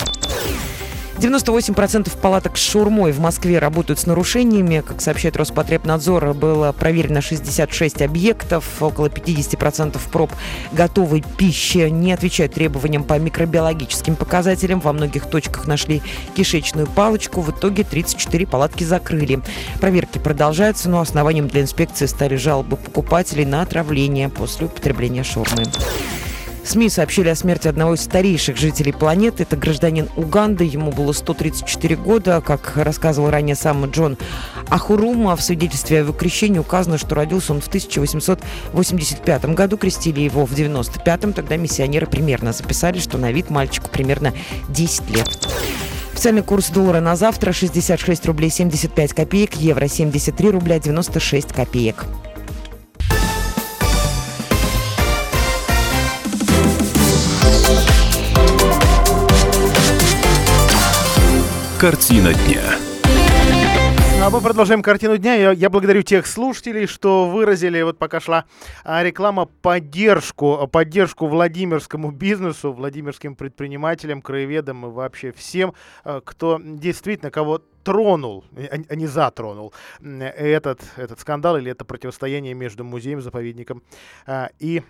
98% 1.20 2.18
палаток 2.18 2.56
с 2.56 2.60
шаурмой 2.62 3.12
в 3.12 3.20
Москве 3.20 3.58
работают 3.58 3.98
с 3.98 4.06
нарушениями. 4.06 4.82
Как 4.86 5.02
сообщает 5.02 5.36
Роспотребнадзор, 5.36 6.32
было 6.32 6.72
проверено 6.72 7.20
66 7.20 8.00
объектов. 8.00 8.64
Около 8.82 9.08
50% 9.08 10.00
проб 10.10 10.32
готовой 10.72 11.22
пищи 11.36 11.90
не 11.90 12.14
отвечают 12.14 12.54
требованиям 12.54 13.04
по 13.04 13.18
микробиологическим 13.18 14.16
показателям. 14.16 14.80
Во 14.80 14.94
многих 14.94 15.26
точках 15.26 15.66
нашли 15.66 16.00
кишечную 16.34 16.86
палочку. 16.86 17.42
В 17.42 17.50
итоге 17.50 17.84
34 17.84 18.46
палатки 18.46 18.84
закрыли. 18.84 19.40
Проверки 19.78 20.16
продолжаются, 20.16 20.88
но 20.88 21.00
основанием 21.00 21.48
для 21.48 21.60
инспекции 21.60 22.06
стали 22.06 22.36
жалобы 22.36 22.78
покупателей 22.78 23.44
на 23.44 23.60
отравление 23.60 24.30
после 24.30 24.66
употребления 24.66 25.22
шаурмы. 25.22 25.64
СМИ 26.64 26.88
сообщили 26.88 27.28
о 27.28 27.34
смерти 27.34 27.68
одного 27.68 27.94
из 27.94 28.02
старейших 28.02 28.56
жителей 28.56 28.92
планеты. 28.92 29.42
Это 29.42 29.56
гражданин 29.56 30.08
Уганды. 30.16 30.64
Ему 30.64 30.92
было 30.92 31.12
134 31.12 31.96
года. 31.96 32.40
Как 32.40 32.76
рассказывал 32.76 33.30
ранее 33.30 33.56
сам 33.56 33.84
Джон 33.86 34.16
Ахурума, 34.68 35.36
в 35.36 35.42
свидетельстве 35.42 35.98
о 35.98 36.00
его 36.00 36.12
крещении 36.12 36.58
указано, 36.58 36.98
что 36.98 37.14
родился 37.14 37.52
он 37.52 37.60
в 37.60 37.68
1885 37.68 39.44
году. 39.54 39.76
Крестили 39.76 40.20
его 40.20 40.46
в 40.46 40.52
95-м. 40.52 41.32
Тогда 41.32 41.56
миссионеры 41.56 42.06
примерно 42.06 42.52
записали, 42.52 42.98
что 42.98 43.18
на 43.18 43.32
вид 43.32 43.50
мальчику 43.50 43.88
примерно 43.88 44.32
10 44.68 45.10
лет. 45.10 45.28
Официальный 46.12 46.42
курс 46.42 46.68
доллара 46.68 47.00
на 47.00 47.16
завтра 47.16 47.52
66 47.52 48.26
рублей 48.26 48.50
75 48.50 49.14
копеек, 49.14 49.54
евро 49.54 49.88
73 49.88 50.50
рубля 50.50 50.78
96 50.78 51.52
копеек. 51.52 52.04
Картина 61.80 62.34
дня. 62.34 62.60
А 64.22 64.28
мы 64.28 64.42
продолжаем 64.42 64.82
картину 64.82 65.16
дня. 65.16 65.34
Я, 65.36 65.52
я 65.52 65.70
благодарю 65.70 66.02
тех 66.02 66.26
слушателей, 66.26 66.86
что 66.86 67.26
выразили, 67.26 67.80
вот 67.80 67.96
пока 67.96 68.20
шла 68.20 68.44
а, 68.84 69.02
реклама, 69.02 69.46
поддержку, 69.46 70.68
поддержку 70.70 71.26
Владимирскому 71.26 72.10
бизнесу, 72.10 72.74
Владимирским 72.74 73.34
предпринимателям, 73.34 74.20
краеведам 74.20 74.84
и 74.84 74.90
вообще 74.90 75.32
всем, 75.32 75.72
а, 76.04 76.20
кто 76.20 76.60
действительно 76.62 77.30
кого 77.30 77.62
тронул, 77.82 78.44
а 78.54 78.76
а 78.86 78.94
не 78.94 79.06
затронул 79.06 79.72
этот, 80.02 80.82
этот 80.96 81.18
скандал 81.18 81.56
или 81.56 81.70
это 81.70 81.86
противостояние 81.86 82.52
между 82.52 82.84
музеем-заповедником 82.84 83.82
а, 84.26 84.50
и 84.58 84.82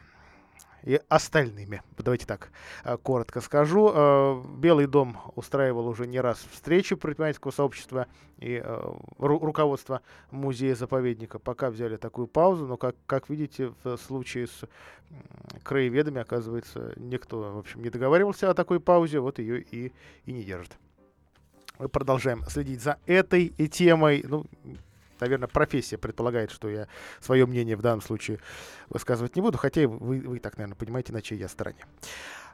и 0.83 1.01
остальными. 1.09 1.83
Давайте 1.99 2.27
так 2.27 2.51
э, 2.85 2.97
коротко 2.97 3.41
скажу. 3.41 3.91
Э, 3.93 4.43
Белый 4.57 4.87
дом 4.87 5.19
устраивал 5.37 5.87
уже 5.87 6.07
не 6.07 6.21
раз 6.21 6.39
встречи 6.51 6.95
предпринимательского 6.95 7.51
сообщества 7.51 8.07
и 8.39 8.61
э, 8.63 8.93
ру- 9.19 9.45
руководства 9.45 10.01
музея-заповедника. 10.31 11.39
Пока 11.39 11.71
взяли 11.71 11.97
такую 11.97 12.27
паузу, 12.27 12.67
но, 12.67 12.77
как, 12.77 12.97
как 13.07 13.29
видите, 13.29 13.73
в 13.85 13.97
случае 13.97 14.47
с 14.47 14.65
краеведами, 15.63 16.21
оказывается, 16.21 16.93
никто, 16.97 17.53
в 17.55 17.59
общем, 17.59 17.83
не 17.83 17.91
договаривался 17.91 18.51
о 18.51 18.55
такой 18.55 18.81
паузе, 18.81 19.21
вот 19.21 19.39
ее 19.39 19.61
и, 19.61 19.93
и 20.25 20.33
не 20.33 20.43
держит. 20.43 20.77
Мы 21.79 21.89
продолжаем 21.89 22.43
следить 22.49 22.83
за 22.83 22.99
этой 23.07 23.49
темой. 23.69 24.23
Ну, 24.29 24.45
наверное, 25.21 25.49
профессия 25.49 25.99
предполагает, 25.99 26.51
что 26.51 26.69
я 26.69 26.89
свое 27.21 27.47
мнение 27.47 27.77
в 27.77 27.83
данном 27.83 28.03
случае 28.03 28.41
высказывать 28.89 29.37
не 29.37 29.43
буду, 29.43 29.59
хотя 29.59 29.87
вы, 29.87 30.21
вы 30.21 30.39
так, 30.39 30.57
наверное, 30.57 30.77
понимаете, 30.77 31.13
на 31.13 31.23
чьей 31.23 31.39
я 31.39 31.49
стороне. 31.49 31.85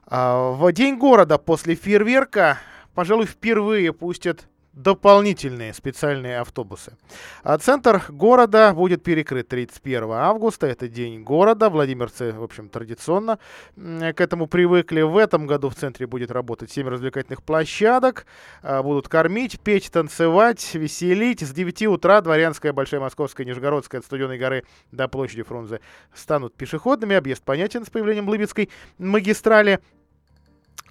А, 0.07 0.53
в 0.53 0.73
День 0.73 0.99
города 0.99 1.39
после 1.39 1.75
фейерверка, 1.75 2.59
пожалуй, 2.95 3.27
впервые 3.27 3.93
пустят 3.93 4.49
дополнительные 4.77 5.73
специальные 5.73 6.39
автобусы. 6.39 6.97
А 7.43 7.57
центр 7.59 8.05
города 8.11 8.73
будет 8.75 9.03
перекрыт 9.03 9.49
31 9.49 10.13
августа. 10.13 10.67
Это 10.67 10.87
день 10.87 11.23
города. 11.23 11.71
Владимирцы, 11.71 12.33
в 12.33 12.43
общем, 12.43 12.69
традиционно 12.69 13.39
к 13.75 14.21
этому 14.21 14.47
привыкли. 14.47 15.01
В 15.01 15.17
этом 15.17 15.47
году 15.47 15.71
в 15.71 15.75
центре 15.75 16.07
будет 16.07 16.31
работать 16.31 16.71
7 16.71 16.87
развлекательных 16.89 17.43
площадок. 17.43 18.27
А, 18.63 18.83
Будут 18.83 19.09
кормить, 19.09 19.59
петь, 19.61 19.91
танцевать, 19.91 20.75
веселить. 20.75 21.41
С 21.41 21.53
9 21.53 21.87
утра 21.87 22.21
Дворянская, 22.21 22.75
Большая 22.75 23.01
Московская, 23.01 23.47
Нижегородская 23.47 24.01
от 24.01 24.05
Студенной 24.05 24.39
горы 24.39 24.65
до 24.93 25.09
площади 25.09 25.43
Фрунзе 25.43 25.81
станут 26.15 26.55
пешеходными. 26.55 27.17
Объезд 27.17 27.43
понятен 27.43 27.87
с 27.87 27.91
появлением 27.91 28.29
Лыбецкой 28.29 28.69
магистрали 28.99 29.81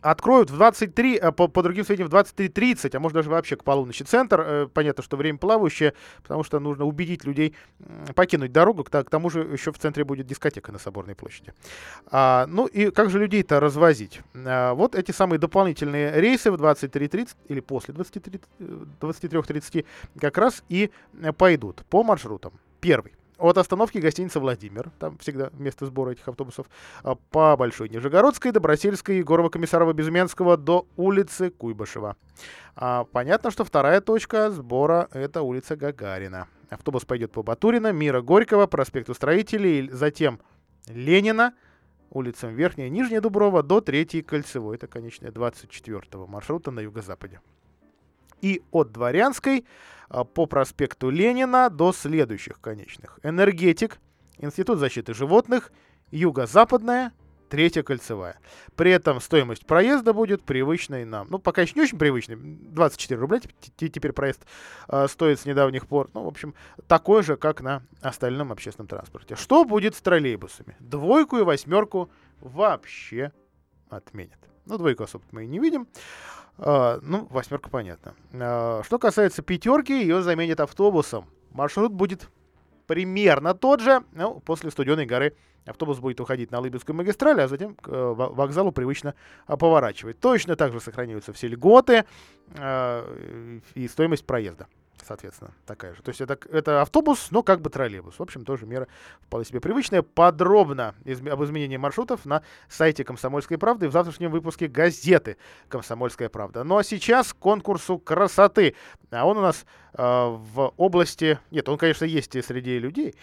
откроют 0.06 0.52
в 0.52 0.56
23, 0.56 1.18
э, 1.18 1.32
по, 1.32 1.48
по 1.48 1.64
другим 1.64 1.84
сведениям, 1.84 2.10
в 2.10 2.14
23.30, 2.14 2.96
а 2.96 3.00
может 3.00 3.16
даже 3.16 3.30
вообще 3.30 3.56
к 3.56 3.64
полуночи 3.64 4.04
центр. 4.04 4.42
Э, 4.42 4.68
Понятно, 4.74 5.04
что 5.04 5.18
время 5.18 5.38
плавающее, 5.40 5.94
потому 6.22 6.44
что 6.44 6.60
нужно 6.60 6.86
убедить 6.86 7.26
людей 7.26 7.56
покинуть 8.16 8.52
дорогу. 8.52 8.84
К, 8.84 8.90
к 8.90 9.10
тому 9.10 9.30
же 9.30 9.40
еще 9.40 9.72
в 9.72 9.80
центре 9.80 10.04
будет 10.04 10.28
дискотека 10.28 10.72
на 10.72 10.80
Соборной 10.80 11.16
площади. 11.16 11.54
А, 12.08 12.46
ну 12.48 12.68
и 12.68 12.92
как 12.92 13.10
же 13.10 13.20
людей-то 13.20 13.60
развозить? 13.60 14.22
А, 14.36 14.74
вот 14.74 14.96
эти 14.96 15.12
самые 15.12 15.40
дополнительные 15.40 16.20
рейсы 16.20 16.52
в 16.52 16.56
23.30 16.56 17.30
или 17.48 17.60
после 17.60 17.94
23, 17.94 18.42
э, 18.60 18.86
23.30 19.02 19.86
как 20.20 20.38
раз 20.38 20.64
и 20.70 20.92
пойдут 21.38 21.84
по 21.90 22.04
маршрутам. 22.04 22.54
Первый. 22.80 23.14
От 23.38 23.58
остановки 23.58 23.98
гостиницы 23.98 24.40
«Владимир», 24.40 24.92
там 24.98 25.18
всегда 25.18 25.50
место 25.54 25.86
сбора 25.86 26.12
этих 26.12 26.28
автобусов, 26.28 26.68
а, 27.04 27.16
по 27.16 27.58
Большой 27.58 27.90
Нижегородской, 27.90 28.52
Добросельской, 28.52 29.18
Егорова 29.18 29.50
Комиссарова 29.50 29.92
Безыменского 29.94 30.56
до 30.56 30.88
улицы 30.96 31.50
Куйбышева. 31.50 32.16
А, 32.76 33.04
понятно, 33.06 33.52
что 33.52 33.66
вторая 33.66 34.00
точка 34.00 34.52
сбора– 34.52 35.10
это 35.12 35.42
улица 35.42 35.76
Гагарина. 35.76 36.48
Автобус 36.70 37.06
пойдет 37.06 37.32
по 37.32 37.44
Батурина, 37.44 37.92
Мира 37.92 38.22
Горького, 38.22 38.68
проспекту 38.68 39.14
Строителей, 39.14 39.90
затем 39.90 40.40
Ленина, 40.88 41.54
улицам 42.10 42.56
Верхняя 42.56 42.88
и 42.88 42.92
Нижняя 42.92 43.22
Дуброва 43.22 43.64
до 43.64 43.82
Третьей 43.82 44.22
Кольцевой. 44.22 44.78
Это 44.78 44.88
конечная 44.88 45.32
24-го 45.32 46.26
маршрута 46.28 46.72
на 46.72 46.80
юго-западе. 46.80 47.42
И 48.46 48.62
от 48.70 48.92
Дворянской 48.92 49.66
а, 50.08 50.24
по 50.24 50.46
проспекту 50.46 51.10
Ленина 51.10 51.72
до 51.72 51.92
следующих 51.92 52.62
конечных. 52.62 53.20
Энергетик, 53.24 53.98
Институт 54.38 54.78
защиты 54.78 55.16
животных, 55.16 55.72
Юго-Западная, 56.12 57.12
Третья 57.50 57.82
кольцевая. 57.82 58.38
При 58.76 58.92
этом 58.92 59.20
стоимость 59.20 59.66
проезда 59.66 60.14
будет 60.14 60.44
привычной 60.44 61.06
нам. 61.06 61.28
Ну, 61.32 61.40
пока 61.40 61.64
еще 61.64 61.74
не 61.76 61.82
очень 61.82 61.98
привычной. 61.98 62.36
24 62.36 63.20
рубля 63.20 63.38
теп- 63.38 63.72
те- 63.78 63.90
теперь 63.90 64.14
проезд 64.14 64.46
а, 64.88 65.08
стоит 65.08 65.40
с 65.40 65.46
недавних 65.46 65.88
пор. 65.88 66.12
Ну, 66.14 66.24
в 66.24 66.28
общем, 66.28 66.54
такой 66.88 67.24
же, 67.24 67.38
как 67.38 67.62
на 67.62 67.82
остальном 68.00 68.52
общественном 68.52 68.88
транспорте. 68.88 69.36
Что 69.36 69.66
будет 69.66 69.96
с 69.96 70.02
троллейбусами? 70.02 70.76
Двойку 70.80 71.38
и 71.40 71.42
восьмерку 71.42 72.12
вообще 72.42 73.32
отменят. 73.90 74.38
Ну, 74.66 74.78
двойку 74.78 75.04
особо 75.04 75.24
мы 75.32 75.46
и 75.46 75.48
не 75.48 75.58
видим. 75.60 75.88
А, 76.58 77.00
ну, 77.02 77.28
восьмерка 77.30 77.70
понятно. 77.70 78.14
А, 78.34 78.82
что 78.84 79.00
касается 79.00 79.42
пятерки, 79.42 79.94
ее 79.94 80.22
заменят 80.22 80.60
автобусом. 80.60 81.26
Маршрут 81.52 81.92
будет 81.92 82.30
примерно 82.88 83.54
тот 83.54 83.82
же. 83.82 84.04
Ну, 84.14 84.40
после 84.40 84.72
Студеной 84.72 85.06
горы 85.06 85.36
автобус 85.66 86.00
будет 86.00 86.20
уходить 86.22 86.52
на 86.52 86.60
Лыбецкую 86.60 86.96
магистраль, 86.96 87.42
а 87.42 87.48
затем 87.48 87.76
к 87.76 87.88
э, 87.90 87.92
во- 87.92 88.30
вокзалу 88.30 88.72
привычно 88.72 89.16
а, 89.48 89.58
поворачивать. 89.58 90.20
Точно 90.20 90.56
так 90.56 90.72
же 90.72 90.80
сохраняются 90.80 91.34
все 91.34 91.48
льготы 91.48 92.06
и 93.74 93.88
стоимость 93.88 94.26
проезда. 94.26 94.68
Соответственно, 95.08 95.52
такая 95.68 95.94
же. 95.94 96.02
То 96.02 96.10
есть 96.10 96.20
это, 96.22 96.38
это 96.50 96.82
автобус, 96.82 97.28
но 97.30 97.44
как 97.44 97.62
бы 97.62 97.70
троллейбус. 97.70 98.18
В 98.18 98.22
общем, 98.24 98.44
тоже 98.44 98.66
мера 98.66 98.88
вполне 99.22 99.46
себе 99.46 99.60
привычная. 99.60 100.02
Подробно 100.02 100.96
изме- 101.04 101.30
об 101.30 101.44
изменении 101.44 101.78
маршрутов 101.78 102.26
на 102.26 102.42
сайте 102.70 103.04
«Комсомольской 103.04 103.60
правды» 103.60 103.88
в 103.88 103.92
завтрашнем 103.92 104.32
выпуске 104.32 104.68
газеты 104.68 105.38
«Комсомольская 105.68 106.30
правда». 106.30 106.64
Ну 106.64 106.78
а 106.78 106.84
сейчас 106.84 107.34
конкурсу 107.34 108.00
красоты. 108.00 108.76
А 109.12 109.28
он 109.28 109.38
у 109.38 109.42
нас 109.42 109.66
в 109.98 110.74
области... 110.78 111.40
Нет, 111.52 111.70
он, 111.70 111.78
конечно, 111.78 112.06
есть 112.06 112.36
и 112.36 112.42
среди 112.42 112.80
людей, 112.80 113.16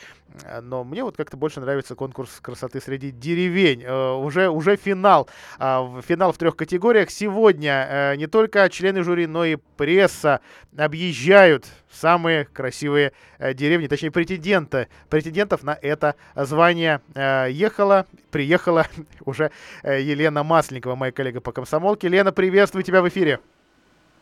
э, 0.44 0.60
но 0.60 0.84
мне 0.84 1.04
вот 1.04 1.16
как-то 1.16 1.36
больше 1.36 1.60
нравится 1.60 1.94
конкурс 1.94 2.40
красоты 2.40 2.80
среди 2.80 3.10
деревень. 3.10 3.82
Э, 3.82 4.14
уже, 4.14 4.48
уже 4.48 4.76
финал. 4.76 5.28
А, 5.58 6.00
финал 6.02 6.32
в 6.32 6.38
трех 6.38 6.56
категориях. 6.56 7.10
Сегодня 7.10 7.86
э, 7.88 8.16
не 8.16 8.26
только 8.26 8.68
члены 8.70 9.02
жюри, 9.02 9.26
но 9.26 9.44
и 9.44 9.56
пресса 9.76 10.40
объезжают 10.76 11.66
самые 11.90 12.46
красивые 12.46 13.12
э, 13.38 13.52
деревни, 13.54 13.86
точнее 13.86 14.10
претендента, 14.10 14.88
претендентов 15.10 15.62
на 15.62 15.78
это 15.80 16.14
звание. 16.34 17.00
Ехала, 17.14 18.06
приехала 18.30 18.86
уже 19.24 19.50
Елена 19.82 20.42
Масленникова, 20.42 20.94
моя 20.94 21.12
коллега 21.12 21.40
по 21.40 21.52
комсомолке. 21.52 22.08
Лена, 22.08 22.32
приветствую 22.32 22.82
тебя 22.82 23.02
в 23.02 23.08
эфире. 23.08 23.40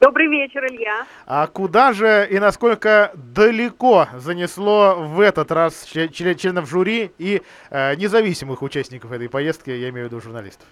Добрый 0.00 0.28
вечер, 0.28 0.64
Илья. 0.64 1.04
А 1.26 1.46
куда 1.46 1.92
же 1.92 2.26
и 2.30 2.38
насколько 2.38 3.12
далеко 3.14 4.06
занесло 4.16 4.94
в 4.96 5.20
этот 5.20 5.52
раз 5.52 5.84
чле- 5.84 6.08
чле- 6.08 6.34
членов 6.34 6.66
жюри 6.70 7.10
и 7.18 7.42
э, 7.70 7.96
независимых 7.96 8.62
участников 8.62 9.12
этой 9.12 9.28
поездки, 9.28 9.68
я 9.68 9.90
имею 9.90 10.08
в 10.08 10.10
виду 10.10 10.22
журналистов? 10.22 10.66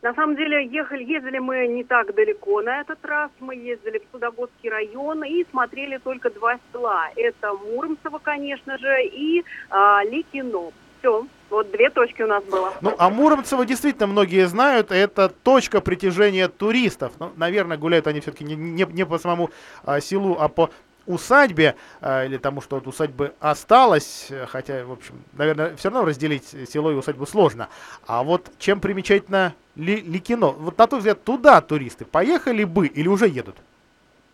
На 0.00 0.14
самом 0.14 0.36
деле 0.36 0.64
ехали, 0.66 1.02
ездили 1.02 1.38
мы 1.38 1.66
не 1.66 1.82
так 1.82 2.14
далеко 2.14 2.62
на 2.62 2.80
этот 2.80 3.04
раз. 3.04 3.30
Мы 3.40 3.56
ездили 3.56 3.98
в 3.98 4.02
Судогодский 4.12 4.70
район 4.70 5.24
и 5.24 5.44
смотрели 5.50 5.96
только 5.98 6.30
два 6.30 6.58
села. 6.72 7.06
Это 7.16 7.52
Муромцево, 7.52 8.18
конечно 8.22 8.78
же, 8.78 9.04
и 9.06 9.44
а, 9.70 10.04
Ликино. 10.04 10.72
Все, 11.02 11.26
вот 11.50 11.68
две 11.72 11.90
точки 11.90 12.22
у 12.22 12.28
нас 12.28 12.44
было. 12.44 12.72
Ну, 12.80 12.94
а 12.96 13.10
Муромцево 13.10 13.66
действительно 13.66 14.06
многие 14.06 14.46
знают, 14.46 14.92
это 14.92 15.28
точка 15.28 15.80
притяжения 15.80 16.46
туристов. 16.46 17.12
Ну, 17.18 17.32
наверное, 17.36 17.76
гуляют 17.76 18.06
они 18.06 18.20
все-таки 18.20 18.44
не, 18.44 18.54
не- 18.54 18.86
не 18.86 19.04
по 19.04 19.18
самому 19.18 19.50
а, 19.84 20.00
селу, 20.00 20.36
а 20.38 20.46
по 20.46 20.70
усадьбе, 21.06 21.74
э, 22.00 22.26
или 22.26 22.36
тому, 22.36 22.60
что 22.60 22.76
от 22.76 22.86
усадьбы 22.86 23.32
осталось, 23.40 24.30
хотя, 24.46 24.84
в 24.84 24.92
общем, 24.92 25.16
наверное, 25.32 25.74
все 25.74 25.90
равно 25.90 26.04
разделить 26.04 26.54
село 26.70 26.92
и 26.92 26.94
усадьбу 26.94 27.26
сложно. 27.26 27.68
А 28.06 28.22
вот 28.22 28.52
чем 28.60 28.78
примечательно 28.78 29.54
Ли- 29.74 30.02
Ликино? 30.02 30.50
Вот 30.50 30.78
на 30.78 30.86
твой 30.86 31.00
взгляд, 31.00 31.24
туда 31.24 31.60
туристы 31.62 32.04
поехали 32.04 32.62
бы 32.62 32.86
или 32.86 33.08
уже 33.08 33.26
едут? 33.26 33.56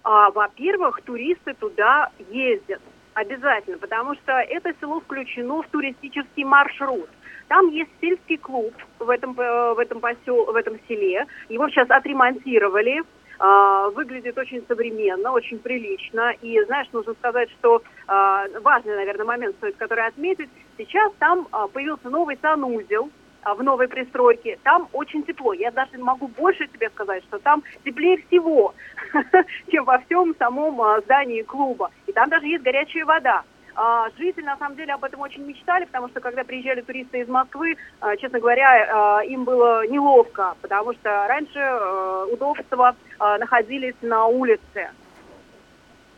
А, 0.02 0.30
во-первых, 0.32 1.00
туристы 1.00 1.54
туда 1.54 2.10
ездят 2.30 2.82
обязательно, 3.18 3.78
потому 3.78 4.14
что 4.16 4.32
это 4.32 4.72
село 4.80 5.00
включено 5.00 5.62
в 5.62 5.68
туристический 5.68 6.44
маршрут. 6.44 7.08
Там 7.48 7.68
есть 7.68 7.90
сельский 8.00 8.36
клуб 8.36 8.74
в 8.98 9.08
этом, 9.08 9.38
э, 9.38 9.74
в 9.74 9.78
этом, 9.78 10.00
посел, 10.00 10.44
в 10.44 10.54
этом 10.54 10.78
селе. 10.86 11.26
Его 11.48 11.68
сейчас 11.68 11.90
отремонтировали. 11.90 13.02
А, 13.40 13.88
выглядит 13.90 14.36
очень 14.36 14.64
современно, 14.66 15.30
очень 15.30 15.60
прилично. 15.60 16.32
И, 16.42 16.60
знаешь, 16.64 16.88
нужно 16.92 17.14
сказать, 17.14 17.48
что 17.52 17.82
а, 18.08 18.44
важный, 18.62 18.96
наверное, 18.96 19.24
момент 19.24 19.56
стоит, 19.56 19.76
который 19.76 20.06
отметить. 20.06 20.50
Сейчас 20.76 21.12
там 21.20 21.46
а, 21.52 21.68
появился 21.68 22.10
новый 22.10 22.36
санузел, 22.42 23.10
в 23.44 23.62
новой 23.62 23.88
пристройке, 23.88 24.58
там 24.62 24.88
очень 24.92 25.22
тепло. 25.22 25.52
Я 25.52 25.70
даже 25.70 25.98
могу 25.98 26.28
больше 26.28 26.66
тебе 26.68 26.90
сказать, 26.90 27.22
что 27.24 27.38
там 27.38 27.62
теплее 27.84 28.18
всего, 28.26 28.74
чем 29.70 29.84
во 29.84 29.98
всем 30.00 30.34
самом 30.38 30.80
а, 30.80 31.00
здании 31.00 31.42
клуба. 31.42 31.90
И 32.06 32.12
там 32.12 32.28
даже 32.28 32.46
есть 32.46 32.62
горячая 32.62 33.04
вода. 33.04 33.42
А, 33.80 34.10
Жители, 34.18 34.44
на 34.44 34.56
самом 34.56 34.76
деле, 34.76 34.92
об 34.94 35.04
этом 35.04 35.20
очень 35.20 35.44
мечтали, 35.44 35.84
потому 35.84 36.08
что, 36.08 36.20
когда 36.20 36.42
приезжали 36.42 36.80
туристы 36.80 37.20
из 37.20 37.28
Москвы, 37.28 37.76
а, 38.00 38.16
честно 38.16 38.40
говоря, 38.40 39.18
а, 39.18 39.20
им 39.24 39.44
было 39.44 39.86
неловко, 39.86 40.56
потому 40.60 40.92
что 40.94 41.26
раньше 41.28 41.60
а, 41.60 42.26
удобства 42.26 42.96
а, 43.20 43.38
находились 43.38 43.94
на 44.02 44.26
улице. 44.26 44.90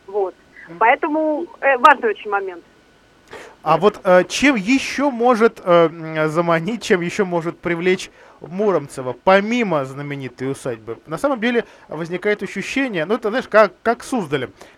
Вот. 0.07 0.33
Поэтому 0.79 1.45
э, 1.59 1.77
важный 1.77 2.09
очень 2.09 2.29
момент. 2.29 2.63
А 3.63 3.77
вот 3.77 4.01
э, 4.03 4.23
чем 4.27 4.55
еще 4.55 5.11
может 5.11 5.61
э, 5.63 6.27
заманить, 6.29 6.81
чем 6.83 7.01
еще 7.01 7.25
может 7.25 7.59
привлечь 7.59 8.09
Муромцева, 8.39 9.15
помимо 9.23 9.85
знаменитой 9.85 10.51
усадьбы? 10.51 10.97
На 11.05 11.17
самом 11.17 11.39
деле 11.39 11.65
возникает 11.87 12.41
ощущение, 12.41 13.05
ну 13.05 13.15
это 13.15 13.29
знаешь, 13.29 13.47
как, 13.47 13.73
как 13.83 14.03
с. 14.03 14.11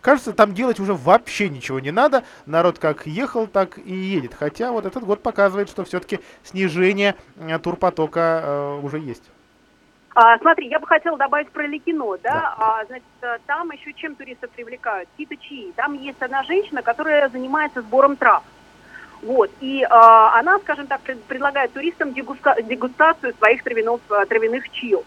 Кажется, 0.01 0.34
там 0.34 0.54
делать 0.54 0.80
уже 0.80 0.93
вообще 0.93 1.49
ничего 1.49 1.80
не 1.80 1.91
надо. 1.91 2.24
Народ 2.45 2.78
как 2.80 3.08
ехал, 3.08 3.47
так 3.47 3.78
и 3.78 3.93
едет. 3.93 4.34
Хотя 4.38 4.72
вот 4.72 4.86
этот 4.86 5.04
год 5.06 5.24
показывает, 5.24 5.70
что 5.70 5.86
все-таки 5.86 6.20
снижение 6.43 7.16
э, 7.38 7.58
турпотока 7.60 8.41
э, 8.43 8.80
уже 8.84 8.99
есть. 8.99 9.24
А, 10.16 10.38
смотри, 10.38 10.68
я 10.68 10.80
бы 10.80 10.86
хотела 10.88 11.18
добавить 11.18 11.49
про 11.49 11.66
Ликино, 11.66 12.18
да, 12.22 12.34
Да. 12.34 12.55
А, 12.57 12.86
значит, 12.86 13.05
э, 13.22 13.38
там 13.47 13.72
еще 13.72 13.93
чем 13.93 14.16
туристов 14.16 14.51
привлекают? 14.51 15.09
Китачи. 15.18 15.74
Там 15.76 15.93
есть 15.95 16.22
одна 16.22 16.43
женщина, 16.43 16.82
которая 16.84 17.30
занимается 17.30 17.82
сбором 17.82 18.16
трав. 18.16 18.43
Вот, 19.24 19.49
и 19.61 19.86
а, 19.89 20.38
она, 20.38 20.59
скажем 20.59 20.86
так, 20.86 20.99
пред- 21.01 21.24
предлагает 21.24 21.72
туристам 21.72 22.09
дегуста- 22.09 22.61
дегустацию 22.61 23.34
своих 23.36 23.64
травяных, 23.64 24.01
э, 24.09 24.26
травяных 24.26 24.70
чил. 24.72 25.03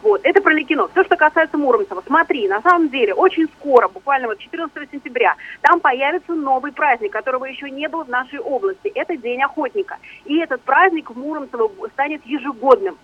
Вот, 0.00 0.20
это 0.22 0.40
про 0.40 0.52
Ликино. 0.54 0.86
Все, 0.92 1.02
что 1.02 1.16
касается 1.16 1.58
Муромцева, 1.58 2.02
смотри, 2.06 2.46
на 2.46 2.62
самом 2.62 2.88
деле, 2.88 3.14
очень 3.14 3.48
скоро, 3.58 3.88
буквально 3.88 4.28
вот 4.28 4.38
14 4.38 4.88
сентября, 4.92 5.34
там 5.60 5.80
появится 5.80 6.34
новый 6.34 6.70
праздник, 6.70 7.12
которого 7.12 7.46
еще 7.46 7.68
не 7.68 7.88
было 7.88 8.04
в 8.04 8.08
нашей 8.08 8.38
области. 8.38 8.92
Это 8.94 9.16
День 9.16 9.42
охотника. 9.42 9.96
И 10.24 10.38
этот 10.38 10.62
праздник 10.62 11.10
в 11.10 11.18
Муромцево 11.18 11.68
станет 11.94 12.24
ежегодным. 12.24 12.96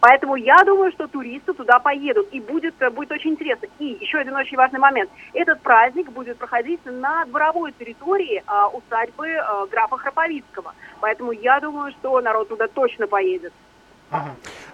Поэтому 0.00 0.36
я 0.36 0.56
думаю, 0.64 0.92
что 0.92 1.08
туристы 1.08 1.52
туда 1.54 1.80
поедут, 1.80 2.28
и 2.32 2.40
будет, 2.40 2.74
э, 2.80 2.90
будет 2.90 3.10
очень 3.10 3.30
интересно. 3.30 3.66
И 3.78 3.98
еще 4.00 4.18
один 4.18 4.36
очень 4.36 4.56
важный 4.56 4.78
момент. 4.78 5.10
Этот 5.32 5.60
праздник 5.60 6.10
будет 6.12 6.38
проходить 6.38 6.80
на 6.84 7.24
дворовой 7.24 7.72
территории 7.72 8.42
а, 8.46 8.68
усадьбы 8.68 9.28
а, 9.34 9.66
графа 9.66 9.96
Храповицкого. 9.96 10.74
Поэтому 11.00 11.32
я 11.32 11.58
думаю, 11.60 11.92
что 11.92 12.20
народ 12.20 12.48
туда 12.48 12.68
точно 12.68 13.06
поедет. 13.08 13.52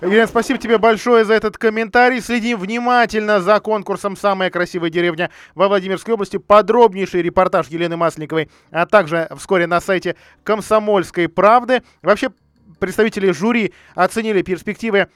Елена, 0.01 0.27
спасибо 0.27 0.59
тебе 0.59 0.79
большое 0.79 1.25
за 1.25 1.35
этот 1.35 1.59
комментарий. 1.59 2.21
Следим 2.21 2.59
внимательно 2.59 3.41
за 3.41 3.59
конкурсом 3.59 4.17
«Самая 4.17 4.51
красивая 4.51 4.91
деревня» 4.91 5.31
во 5.55 5.69
Владимирской 5.69 6.15
области. 6.15 6.37
Подробнейший 6.37 7.23
репортаж 7.23 7.69
Елены 7.69 7.97
Масленниковой, 7.97 8.51
а 8.71 8.87
также 8.87 9.29
вскоре 9.37 9.67
на 9.67 9.81
сайте 9.81 10.17
«Комсомольской 10.45 11.29
правды». 11.29 11.83
Вообще, 12.03 12.31
представители 12.79 13.31
жюри 13.31 13.73
оценили 13.95 14.43
перспективы 14.43 15.09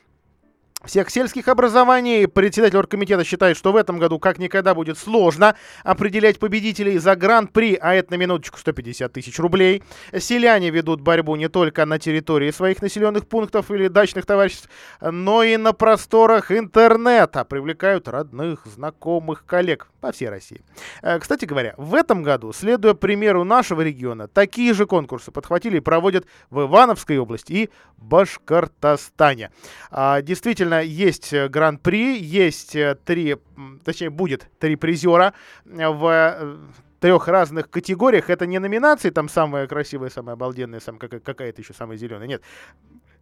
всех 0.85 1.11
сельских 1.11 1.49
образований. 1.49 2.29
Председатель 2.29 2.77
оргкомитета 2.77 3.25
считает, 3.25 3.57
что 3.57 3.73
в 3.73 3.77
этом 3.77 3.99
году 3.99 4.19
как 4.19 4.39
никогда 4.39 4.75
будет 4.75 4.97
сложно 4.97 5.57
определять 5.83 6.39
победителей 6.39 6.99
за 6.99 7.17
гран-при, 7.17 7.75
а 7.75 7.95
это 7.95 8.13
на 8.13 8.17
минуточку 8.17 8.59
150 8.59 9.13
тысяч 9.13 9.39
рублей. 9.39 9.83
Селяне 10.17 10.71
ведут 10.71 11.01
борьбу 11.01 11.35
не 11.37 11.49
только 11.49 11.85
на 11.85 11.99
территории 11.99 12.51
своих 12.53 12.81
населенных 12.81 13.27
пунктов 13.27 13.71
или 13.71 13.89
дачных 13.89 14.25
товариществ, 14.25 14.69
но 15.01 15.43
и 15.43 15.57
на 15.57 15.73
просторах 15.73 16.53
интернета. 16.53 17.45
Привлекают 17.45 18.07
родных, 18.07 18.65
знакомых, 18.67 19.45
коллег 19.47 19.89
по 20.01 20.13
всей 20.13 20.29
России. 20.29 20.63
Э, 21.03 21.19
Кстати 21.19 21.45
говоря, 21.45 21.75
в 21.77 21.95
этом 21.95 22.23
году, 22.23 22.53
следуя 22.53 22.95
примеру 22.95 23.45
нашего 23.45 23.81
региона, 23.83 24.29
такие 24.29 24.73
же 24.75 24.87
конкурсы 24.87 25.31
подхватили 25.31 25.79
и 25.79 25.81
проводят 25.81 26.27
в 26.51 26.63
Ивановской 26.67 27.19
области 27.19 27.53
и 27.53 27.71
Башкортостане. 27.97 29.51
А, 29.91 30.23
Действительно, 30.23 30.81
есть 30.83 31.33
э, 31.33 31.49
гран-при, 31.49 32.19
есть 32.19 32.77
э, 32.77 32.97
три, 33.05 33.37
точнее, 33.85 34.11
будет 34.11 34.47
три 34.59 34.77
призера 34.77 35.35
в 35.65 36.59
трех 37.01 37.29
разных 37.29 37.71
категориях. 37.71 38.31
Это 38.31 38.47
не 38.47 38.59
номинации, 38.59 39.11
там 39.11 39.29
самая 39.29 39.67
красивая, 39.67 40.11
самая 40.11 40.35
обалденная, 40.35 40.81
какая- 40.81 41.21
какая-то 41.21 41.61
еще 41.61 41.75
самая 41.75 41.97
зеленая. 41.97 42.27
Нет. 42.29 42.43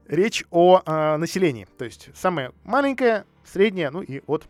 Речь 0.08 0.44
о 0.50 0.82
э, 0.84 1.16
населении. 1.16 1.66
То 1.78 1.84
есть 1.84 2.10
самая 2.14 2.52
маленькая, 2.64 3.24
средняя, 3.44 3.90
ну 3.90 4.02
и 4.02 4.22
от 4.26 4.46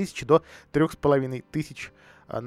тысячи 0.00 0.24
до 0.24 0.42
трех 0.72 0.92
с 0.92 0.96
половиной 0.96 1.44
тысяч 1.50 1.92
а, 2.26 2.42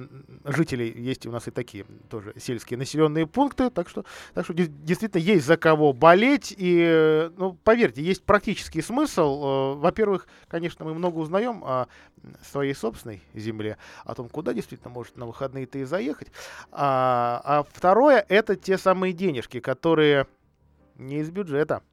жителей. 0.45 0.91
Есть 0.91 1.27
у 1.27 1.31
нас 1.31 1.47
и 1.47 1.51
такие 1.51 1.85
тоже 2.09 2.33
сельские 2.37 2.79
населенные 2.79 3.27
пункты, 3.27 3.69
так 3.69 3.87
что, 3.89 4.05
так 4.33 4.43
что 4.43 4.55
действительно 4.55 5.21
есть 5.21 5.45
за 5.45 5.55
кого 5.55 5.93
болеть. 5.93 6.51
И, 6.57 7.29
ну, 7.37 7.53
поверьте, 7.63 8.01
есть 8.01 8.23
практический 8.23 8.81
смысл. 8.81 9.43
Э, 9.43 9.75
Во-первых, 9.75 10.27
конечно, 10.47 10.83
мы 10.83 10.95
много 10.95 11.19
узнаем 11.19 11.63
о 11.63 11.87
своей 12.41 12.73
собственной 12.73 13.21
земле, 13.35 13.77
о 14.03 14.15
том, 14.15 14.29
куда 14.29 14.53
действительно 14.53 14.89
может 14.89 15.15
на 15.15 15.27
выходные-то 15.27 15.77
и 15.77 15.83
заехать. 15.83 16.29
А, 16.71 17.39
а 17.43 17.65
второе, 17.71 18.25
это 18.29 18.55
те 18.55 18.79
самые 18.79 19.13
денежки, 19.13 19.59
которые 19.59 20.25
не 20.95 21.19
из 21.19 21.29
бюджета 21.29 21.83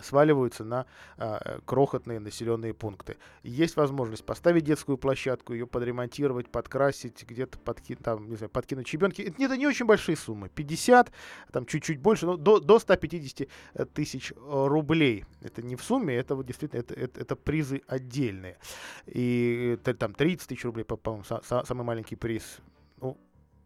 сваливаются 0.00 0.64
на 0.64 0.86
а, 1.18 1.60
крохотные 1.64 2.18
населенные 2.18 2.72
пункты. 2.72 3.16
Есть 3.42 3.76
возможность 3.76 4.24
поставить 4.24 4.64
детскую 4.64 4.96
площадку, 4.96 5.52
ее 5.52 5.66
подремонтировать, 5.66 6.48
подкрасить, 6.50 7.24
где-то 7.28 7.58
подки, 7.58 7.94
там, 7.94 8.28
не 8.28 8.36
знаю, 8.36 8.50
подкинуть 8.50 8.88
щебенки. 8.88 9.22
Это, 9.22 9.42
это 9.42 9.56
не 9.56 9.66
очень 9.66 9.86
большие 9.86 10.16
суммы. 10.16 10.48
50, 10.48 11.12
там 11.52 11.66
чуть-чуть 11.66 12.00
больше, 12.00 12.26
но 12.26 12.36
до, 12.36 12.58
до 12.60 12.78
150 12.78 13.48
э, 13.74 13.84
тысяч 13.86 14.32
э, 14.32 14.34
рублей. 14.36 15.24
Это 15.40 15.62
не 15.62 15.76
в 15.76 15.82
сумме, 15.82 16.14
это 16.16 16.34
вот 16.34 16.46
действительно 16.46 16.80
это, 16.80 16.94
это, 16.94 17.20
это 17.20 17.36
призы 17.36 17.82
отдельные. 17.86 18.58
И 19.06 19.76
это, 19.78 19.94
там 19.94 20.14
30 20.14 20.48
тысяч 20.48 20.64
рублей, 20.64 20.84
по- 20.84 20.96
по-моему, 20.96 21.24
са- 21.24 21.42
са- 21.44 21.66
самый 21.66 21.84
маленький 21.84 22.16
приз. 22.16 22.58
Ну, 23.00 23.18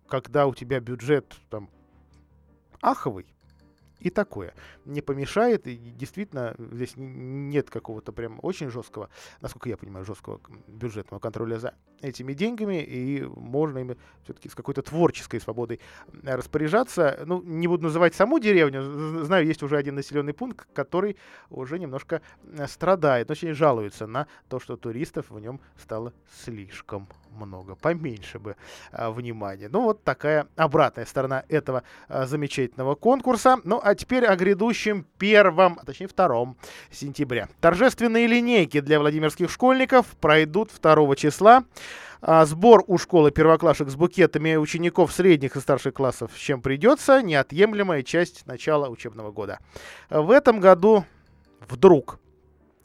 когда 0.08 0.46
у 0.46 0.54
тебя 0.54 0.80
бюджет 0.80 1.36
там 1.50 1.70
аховый, 2.80 3.26
и 4.00 4.10
такое 4.10 4.54
не 4.84 5.00
помешает. 5.00 5.66
И 5.66 5.76
действительно, 5.76 6.54
здесь 6.58 6.94
нет 6.96 7.70
какого-то 7.70 8.12
прям 8.12 8.38
очень 8.42 8.70
жесткого, 8.70 9.08
насколько 9.40 9.68
я 9.68 9.76
понимаю, 9.76 10.04
жесткого 10.04 10.40
бюджетного 10.66 11.20
контроля 11.20 11.58
за 11.58 11.74
этими 12.00 12.34
деньгами, 12.34 12.82
и 12.82 13.22
можно 13.24 13.78
ими 13.78 13.96
все-таки 14.24 14.48
с 14.48 14.54
какой-то 14.54 14.82
творческой 14.82 15.40
свободой 15.40 15.80
распоряжаться. 16.22 17.22
Ну, 17.26 17.42
не 17.42 17.68
буду 17.68 17.84
называть 17.84 18.14
саму 18.14 18.38
деревню, 18.38 19.24
знаю, 19.24 19.46
есть 19.46 19.62
уже 19.62 19.76
один 19.76 19.94
населенный 19.94 20.34
пункт, 20.34 20.68
который 20.72 21.16
уже 21.50 21.78
немножко 21.78 22.20
э, 22.42 22.66
страдает, 22.66 23.30
очень 23.30 23.54
жалуется 23.54 24.06
на 24.06 24.26
то, 24.48 24.60
что 24.60 24.76
туристов 24.76 25.30
в 25.30 25.40
нем 25.40 25.60
стало 25.76 26.12
слишком 26.44 27.08
много, 27.36 27.74
поменьше 27.74 28.38
бы 28.38 28.56
а, 28.92 29.10
внимания. 29.10 29.68
Ну, 29.70 29.82
вот 29.82 30.04
такая 30.04 30.46
обратная 30.56 31.06
сторона 31.06 31.44
этого 31.48 31.82
а, 32.08 32.26
замечательного 32.26 32.94
конкурса. 32.94 33.58
Ну, 33.64 33.80
а 33.82 33.94
теперь 33.94 34.26
о 34.26 34.36
грядущем 34.36 35.06
первом, 35.18 35.78
а 35.80 35.84
точнее 35.84 36.08
втором 36.08 36.56
сентября. 36.90 37.48
Торжественные 37.60 38.26
линейки 38.26 38.80
для 38.80 38.98
владимирских 39.00 39.50
школьников 39.50 40.06
пройдут 40.20 40.70
2 40.80 41.16
числа. 41.16 41.64
А, 42.22 42.44
Сбор 42.44 42.84
у 42.86 42.98
школы 42.98 43.30
первоклашек 43.30 43.88
с 43.88 43.94
букетами 43.94 44.56
учеников 44.56 45.12
средних 45.12 45.56
и 45.56 45.60
старших 45.60 45.94
классов, 45.94 46.32
с 46.34 46.38
чем 46.38 46.62
придется, 46.62 47.22
неотъемлемая 47.22 48.02
часть 48.02 48.46
начала 48.46 48.88
учебного 48.88 49.30
года. 49.30 49.60
В 50.10 50.30
этом 50.30 50.60
году 50.60 51.04
вдруг 51.68 52.18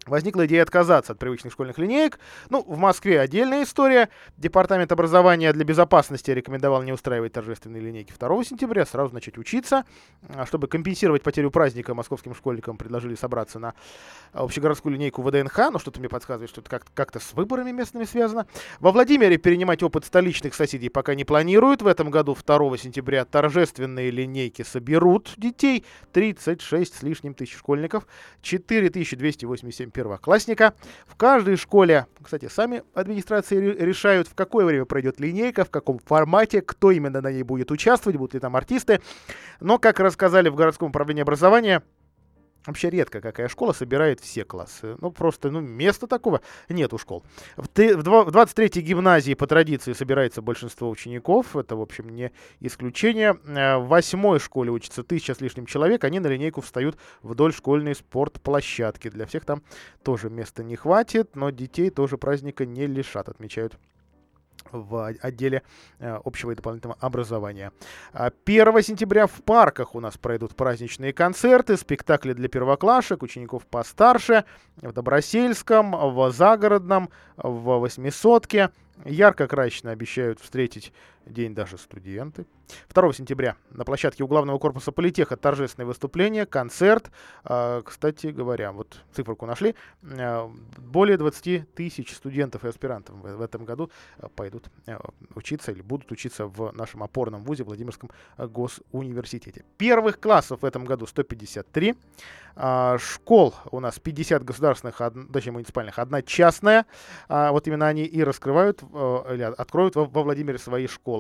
Возникла 0.08 0.48
идея 0.48 0.64
отказаться 0.64 1.14
от 1.14 1.20
привычных 1.20 1.54
школьных 1.54 1.78
линеек. 1.78 2.18
Ну, 2.50 2.64
в 2.64 2.76
Москве 2.76 3.20
отдельная 3.20 3.64
история. 3.64 4.10
Департамент 4.36 4.92
образования 4.92 5.54
для 5.54 5.64
безопасности 5.64 6.32
рекомендовал 6.32 6.82
не 6.82 6.92
устраивать 6.92 7.34
торжественные 7.34 7.84
линейки 7.84 8.12
2 8.18 8.44
сентября, 8.44 8.88
сразу 8.88 9.14
начать 9.14 9.38
учиться. 9.38 9.86
А 10.30 10.48
Чтобы 10.48 10.68
компенсировать 10.68 11.22
потерю 11.22 11.52
праздника, 11.52 11.94
московским 11.94 12.34
школьникам 12.34 12.78
предложили 12.78 13.14
собраться 13.14 13.60
на 13.60 13.76
общегородскую 14.34 14.96
линейку 14.96 15.22
ВДНХ. 15.22 15.70
Но 15.72 15.78
что-то 15.78 16.00
мне 16.00 16.10
подсказывает, 16.10 16.50
что 16.50 16.62
это 16.62 16.70
как- 16.72 16.88
как-то 16.96 17.20
с 17.20 17.34
выборами 17.34 17.70
местными 17.70 18.06
связано. 18.06 18.48
Во 18.80 18.92
Владимире 18.92 19.38
перенимать 19.38 19.84
опыт 19.84 20.06
столичных 20.06 20.56
соседей 20.56 20.90
пока 20.90 21.14
не 21.14 21.26
планируют. 21.26 21.84
В 21.84 21.88
этом 21.88 22.10
году 22.10 22.34
2 22.34 22.76
сентября 22.78 23.24
торжественные 23.24 24.10
линейки 24.10 24.64
соберут 24.64 25.32
детей. 25.38 25.86
36 26.12 26.96
с 26.96 27.04
лишним 27.04 27.36
тысяч 27.36 27.56
школьников, 27.56 28.08
4287 28.42 29.91
первоклассника. 29.92 30.74
В 31.06 31.16
каждой 31.16 31.56
школе, 31.58 32.08
кстати, 32.22 32.48
сами 32.48 32.84
администрации 32.94 33.58
ре- 33.58 33.86
решают, 33.86 34.28
в 34.28 34.34
какое 34.36 34.66
время 34.66 34.86
пройдет 34.86 35.20
линейка, 35.20 35.66
в 35.66 35.70
каком 35.70 36.00
формате, 36.00 36.62
кто 36.62 36.92
именно 36.92 37.22
на 37.22 37.32
ней 37.32 37.44
будет 37.44 37.72
участвовать, 37.72 38.18
будут 38.18 38.34
ли 38.34 38.40
там 38.40 38.56
артисты. 38.56 39.02
Но, 39.60 39.78
как 39.78 40.00
рассказали 40.00 40.50
в 40.50 40.56
городском 40.56 40.90
управлении 40.90 41.22
образования, 41.22 41.84
Вообще 42.68 42.92
редко 42.92 43.22
какая 43.22 43.48
школа 43.48 43.74
собирает 43.74 44.20
все 44.20 44.44
классы. 44.44 44.96
Ну, 45.02 45.10
просто, 45.12 45.50
ну, 45.50 45.62
места 45.62 46.06
такого 46.06 46.42
нет 46.70 46.94
у 46.94 47.00
школ. 47.00 47.24
В, 47.58 47.68
те- 47.68 47.98
в 47.98 48.04
два- 48.04 48.24
в 48.24 48.30
23-й 48.30 48.82
гимназии 48.82 49.34
по 49.34 49.48
традиции 49.48 49.94
собирается 49.94 50.42
большинство 50.44 50.90
учеников. 50.90 51.56
Это, 51.56 51.76
в 51.76 51.82
общем, 51.82 52.10
не 52.10 52.32
исключение. 52.60 53.38
Э, 53.48 53.78
В 53.78 53.88
восьмой 53.88 54.40
школе 54.40 54.70
учатся 54.70 55.04
тысяча 55.04 55.34
с 55.34 55.42
лишним 55.42 55.66
человек. 55.66 56.04
Они 56.04 56.20
на 56.20 56.28
линейку 56.28 56.62
встают 56.62 56.98
вдоль 57.24 57.52
школьной 57.54 57.96
спортплощадки. 57.96 59.10
Для 59.10 59.26
всех 59.26 59.44
там 59.46 59.64
тоже 60.04 60.30
места 60.30 60.64
не 60.64 60.76
хватит, 60.76 61.36
но 61.36 61.50
детей 61.50 61.90
тоже 61.90 62.18
праздника 62.18 62.66
не 62.66 62.86
лишат, 62.86 63.28
отмечают 63.28 63.78
в 64.72 65.14
отделе 65.22 65.64
э, 66.00 66.20
общего 66.24 66.52
и 66.52 66.56
дополнительного 66.56 67.00
образования. 67.00 67.72
А 68.14 68.32
1 68.46 68.82
сентября 68.82 69.28
в 69.28 69.42
парках 69.44 69.96
у 69.96 70.00
нас 70.00 70.18
пройдут 70.18 70.56
праздничные 70.56 71.14
концерты, 71.14 71.78
спектакли 71.78 72.34
для 72.34 72.48
первоклашек, 72.48 73.24
учеников 73.24 73.66
постарше, 73.66 74.46
в 74.78 74.92
Добросельском, 74.92 75.92
в 75.92 76.32
Загородном, 76.32 77.10
в 77.38 77.80
Восьмисотке. 77.80 78.72
Ярко 79.06 79.48
красочно 79.48 79.92
обещают 79.92 80.40
встретить 80.40 80.94
день 81.26 81.54
даже 81.54 81.78
студенты. 81.78 82.46
2 82.94 83.14
сентября 83.14 83.58
на 83.72 83.84
площадке 83.84 84.24
у 84.24 84.28
главного 84.28 84.58
корпуса 84.58 84.92
политеха 84.92 85.36
торжественное 85.36 85.88
выступление, 85.88 86.46
концерт. 86.46 87.12
А, 87.44 87.82
Кстати 87.82 88.28
говоря, 88.28 88.72
вот 88.72 88.98
циферку 89.14 89.46
нашли. 89.46 89.76
А, 90.04 90.50
Более 90.78 91.18
20 91.18 91.74
тысяч 91.74 92.14
студентов 92.14 92.64
и 92.66 92.68
аспирантов 92.68 93.16
в 93.18 93.42
этом 93.42 93.66
году 93.66 93.92
а, 94.18 94.30
пойдут 94.30 94.70
а, 94.88 95.00
учиться 95.36 95.72
или 95.72 95.82
будут 95.82 96.12
учиться 96.12 96.46
в 96.46 96.72
нашем 96.74 97.04
опорном 97.04 97.44
вузе 97.44 97.64
Владимирском 97.64 98.10
госуниверситете. 98.38 99.66
Первых 99.78 100.20
классов 100.20 100.62
в 100.62 100.66
этом 100.66 100.86
году 100.86 101.06
153. 101.08 101.96
А, 102.56 102.98
Школ 102.98 103.54
у 103.72 103.80
нас 103.80 104.00
50 104.00 104.44
государственных, 104.44 105.02
точнее 105.32 105.54
муниципальных, 105.54 106.00
одна 106.00 106.22
частная. 106.22 106.86
А, 107.28 107.52
Вот 107.52 107.68
именно 107.68 107.88
они 107.88 108.04
и 108.04 108.24
раскрывают 108.24 108.82
э, 108.82 109.34
или 109.34 109.44
откроют 109.44 109.96
во 109.96 110.06
Владимире 110.06 110.58
свои 110.58 110.88
школы. 110.88 111.11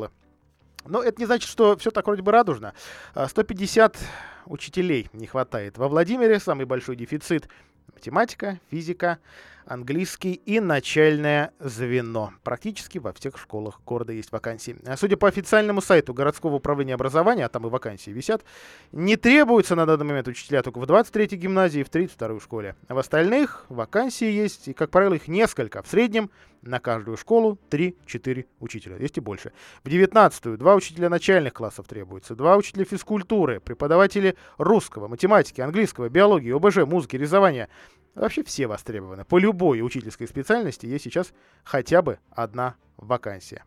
Но 0.86 1.04
это 1.04 1.20
не 1.20 1.26
значит, 1.26 1.50
что 1.50 1.78
все 1.78 1.92
так 1.92 2.06
вроде 2.06 2.22
бы 2.22 2.32
радужно. 2.32 2.74
А, 3.14 3.28
150 3.28 3.98
учителей 4.46 5.10
не 5.14 5.28
хватает. 5.28 5.78
Во 5.78 5.88
Владимире 5.88 6.40
самый 6.40 6.66
большой 6.66 6.96
дефицит 6.96 7.48
математика, 7.94 8.60
физика, 8.70 9.20
английский 9.72 10.34
и 10.34 10.60
начальное 10.60 11.54
звено. 11.60 12.34
Практически 12.44 12.98
во 12.98 13.14
всех 13.14 13.38
школах 13.38 13.80
города 13.86 14.12
есть 14.12 14.32
вакансии. 14.32 14.76
А 14.86 14.98
Судя 14.98 15.16
по 15.16 15.30
официальному 15.30 15.82
сайту 15.82 16.14
городского 16.14 16.56
управления 16.56 16.94
образования, 16.94 17.46
а 17.46 17.50
там 17.50 17.66
и 17.66 17.70
вакансии 17.70 18.12
висят, 18.12 18.44
не 18.92 19.16
требуются 19.16 19.76
на 19.76 19.86
данный 19.86 20.06
момент 20.06 20.28
учителя 20.28 20.62
только 20.62 20.80
в 20.80 20.84
23-й 20.84 21.38
гимназии 21.38 21.80
и 21.80 21.84
в 21.84 21.90
32-й 21.90 22.42
школе. 22.42 22.76
В 22.90 22.98
остальных 22.98 23.66
вакансии 23.70 24.30
есть, 24.30 24.68
и, 24.68 24.74
как 24.74 24.90
правило, 24.90 25.14
их 25.14 25.30
несколько. 25.30 25.82
В 25.84 25.88
среднем 25.88 26.30
на 26.62 26.80
каждую 26.80 27.18
школу 27.18 27.58
3-4 27.70 28.46
учителя, 28.60 28.98
есть 28.98 29.18
и 29.18 29.22
больше. 29.22 29.52
В 29.84 29.88
19-ю 29.88 30.58
два 30.58 30.76
учителя 30.76 31.10
начальных 31.10 31.54
классов 31.54 31.88
требуется, 31.88 32.36
два 32.36 32.58
учителя 32.58 32.86
физкультуры, 32.86 33.60
преподаватели 33.60 34.36
русского, 34.58 35.08
математики, 35.08 35.62
английского, 35.62 36.10
биологии, 36.10 36.54
ОБЖ, 36.54 36.86
музыки, 36.86 37.16
рисования. 37.16 37.70
Вообще 38.16 38.44
все 38.44 38.68
востребованы. 38.68 39.26
По 39.26 39.38
любой 39.38 39.82
учительской 39.82 40.28
специальности 40.28 40.86
есть 40.86 41.06
сейчас 41.06 41.34
хотя 41.64 42.02
бы 42.02 42.20
одна 42.32 42.76
вакансия. 42.98 43.64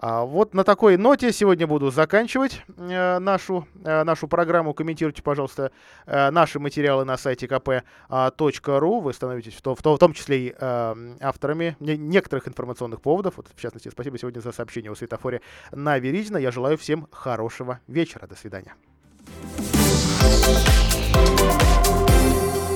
А 0.00 0.24
вот 0.24 0.54
на 0.54 0.62
такой 0.62 0.96
ноте 0.96 1.32
сегодня 1.32 1.66
буду 1.66 1.90
заканчивать 1.90 2.62
э, 2.76 3.18
нашу, 3.18 3.66
э, 3.84 4.04
нашу 4.04 4.28
программу. 4.28 4.72
Комментируйте, 4.72 5.24
пожалуйста, 5.24 5.72
э, 6.06 6.30
наши 6.30 6.60
материалы 6.60 7.04
на 7.04 7.16
сайте 7.16 7.46
kp.ru. 7.46 9.00
Вы 9.00 9.12
становитесь 9.12 9.54
в, 9.54 9.74
в 9.74 9.80
в 9.80 9.98
том 9.98 10.12
числе 10.12 10.38
и 10.38 10.54
авторами 11.20 11.76
не- 11.80 11.96
некоторых 11.96 12.46
информационных 12.46 13.00
поводов. 13.00 13.38
Вот, 13.38 13.48
в 13.52 13.60
частности, 13.60 13.88
спасибо 13.88 14.18
сегодня 14.18 14.40
за 14.40 14.52
сообщение 14.52 14.92
о 14.92 14.94
светофоре 14.94 15.40
на 15.72 15.98
Веридина. 15.98 16.36
Я 16.36 16.52
желаю 16.52 16.78
всем 16.78 17.08
хорошего 17.10 17.80
вечера. 17.88 18.28
До 18.28 18.36
свидания. 18.36 18.74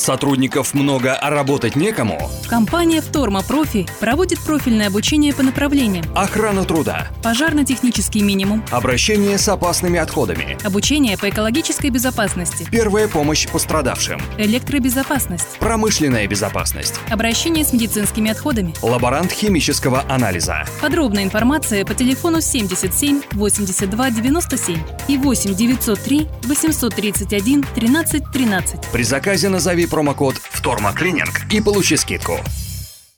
Сотрудников 0.00 0.72
много, 0.72 1.14
а 1.14 1.28
работать 1.28 1.76
некому? 1.76 2.30
Компания 2.48 3.02
«Вторма 3.02 3.42
Профи» 3.42 3.86
проводит 4.00 4.40
профильное 4.40 4.86
обучение 4.86 5.34
по 5.34 5.42
направлениям 5.42 6.06
Охрана 6.16 6.64
труда, 6.64 7.08
пожарно-технический 7.22 8.22
минимум, 8.22 8.64
обращение 8.70 9.36
с 9.36 9.46
опасными 9.46 9.98
отходами, 9.98 10.56
обучение 10.64 11.18
по 11.18 11.28
экологической 11.28 11.90
безопасности, 11.90 12.66
первая 12.70 13.08
помощь 13.08 13.46
пострадавшим, 13.46 14.22
электробезопасность, 14.38 15.58
промышленная 15.58 16.26
безопасность, 16.26 16.94
обращение 17.10 17.62
с 17.62 17.74
медицинскими 17.74 18.30
отходами. 18.30 18.72
лаборант 18.80 19.30
химического 19.32 20.02
анализа. 20.08 20.64
Подробная 20.80 21.24
информация 21.24 21.84
по 21.84 21.92
телефону 21.92 22.40
77 22.40 23.20
82 23.32 24.10
97 24.10 24.78
и 25.08 25.18
8 25.18 25.54
903 25.54 26.28
831 26.44 27.64
13 27.74 28.22
13. 28.32 28.80
При 28.92 29.02
заказе 29.02 29.50
назови 29.50 29.89
промокод 29.90 30.36
«Вторма 30.50 30.92
Клининг» 30.92 31.42
и 31.50 31.60
получи 31.60 31.96
скидку. 31.96 32.38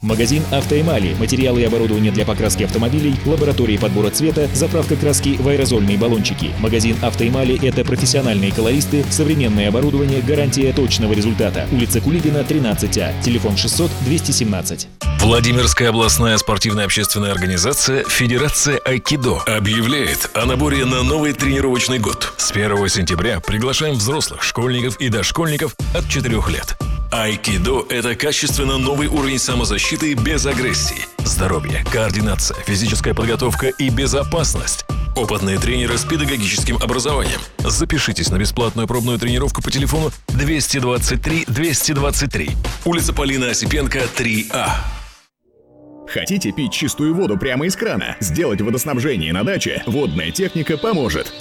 Магазин 0.03 0.43
«Автоэмали». 0.51 1.15
Материалы 1.15 1.61
и 1.61 1.65
оборудование 1.65 2.11
для 2.11 2.27
покраски 2.27 2.65
автомобилей, 2.65 3.15
лаборатории 3.25 3.77
подбора 3.77 4.11
цвета, 4.11 4.49
заправка 4.53 4.97
краски 4.97 5.37
в 5.39 5.47
аэрозольные 5.47 5.97
баллончики. 5.97 6.51
Магазин 6.59 6.97
«Автоэмали»— 7.03 7.57
это 7.65 7.85
профессиональные 7.85 8.51
колористы, 8.51 9.05
современное 9.11 9.69
оборудование, 9.69 10.21
гарантия 10.21 10.73
точного 10.73 11.13
результата. 11.13 11.69
Улица 11.71 12.01
Кулибина, 12.01 12.39
13А. 12.39 13.15
Телефон 13.23 13.55
600-217. 13.55 14.89
Владимирская 15.21 15.91
областная 15.91 16.37
спортивная 16.37 16.87
общественная 16.87 17.31
организация 17.31 18.03
Федерация 18.03 18.79
Айкидо 18.85 19.39
объявляет 19.47 20.31
о 20.35 20.47
наборе 20.47 20.85
на 20.85 21.05
новый 21.05 21.33
тренировочный 21.33 22.01
год. 22.01 22.33
С 22.39 22.51
1 22.51 22.89
сентября 22.89 23.39
приглашаем 23.39 23.95
взрослых, 23.95 24.43
школьников 24.43 24.97
и 24.97 25.11
дошкольников 25.11 25.77
от 25.95 26.09
4 26.09 26.43
лет. 26.49 26.77
Айкидо– 27.13 27.85
это 27.91 28.15
качественно 28.15 28.79
новый 28.79 29.07
уровень 29.07 29.39
самозащиты 29.39 30.15
без 30.15 30.47
агрессии. 30.47 31.07
Здоровье, 31.27 31.85
координация, 31.93 32.57
физическая 32.65 33.13
подготовка 33.13 33.67
и 33.69 33.91
безопасность. 33.91 34.87
Опытные 35.15 35.59
тренеры 35.59 35.99
с 35.99 36.07
педагогическим 36.07 36.79
образованием. 36.79 37.39
Запишитесь 37.59 38.31
на 38.31 38.39
бесплатную 38.39 38.89
пробную 38.89 39.19
тренировку 39.19 39.61
по 39.61 39.71
телефону 39.71 40.11
223 40.29 41.45
223. 41.49 42.51
Улица 42.87 43.13
Полина 43.13 43.51
Осипенко, 43.51 43.99
3А. 44.17 44.71
Хотите 46.13 46.53
пить 46.53 46.73
чистую 46.73 47.15
воду 47.15 47.39
прямо 47.39 47.65
из 47.65 47.75
крана? 47.75 48.17
Сделать 48.21 48.61
водоснабжение 48.61 49.33
на 49.33 49.45
даче? 49.45 49.83
Водная 49.87 50.31
техника 50.31 50.77
поможет. 50.77 51.33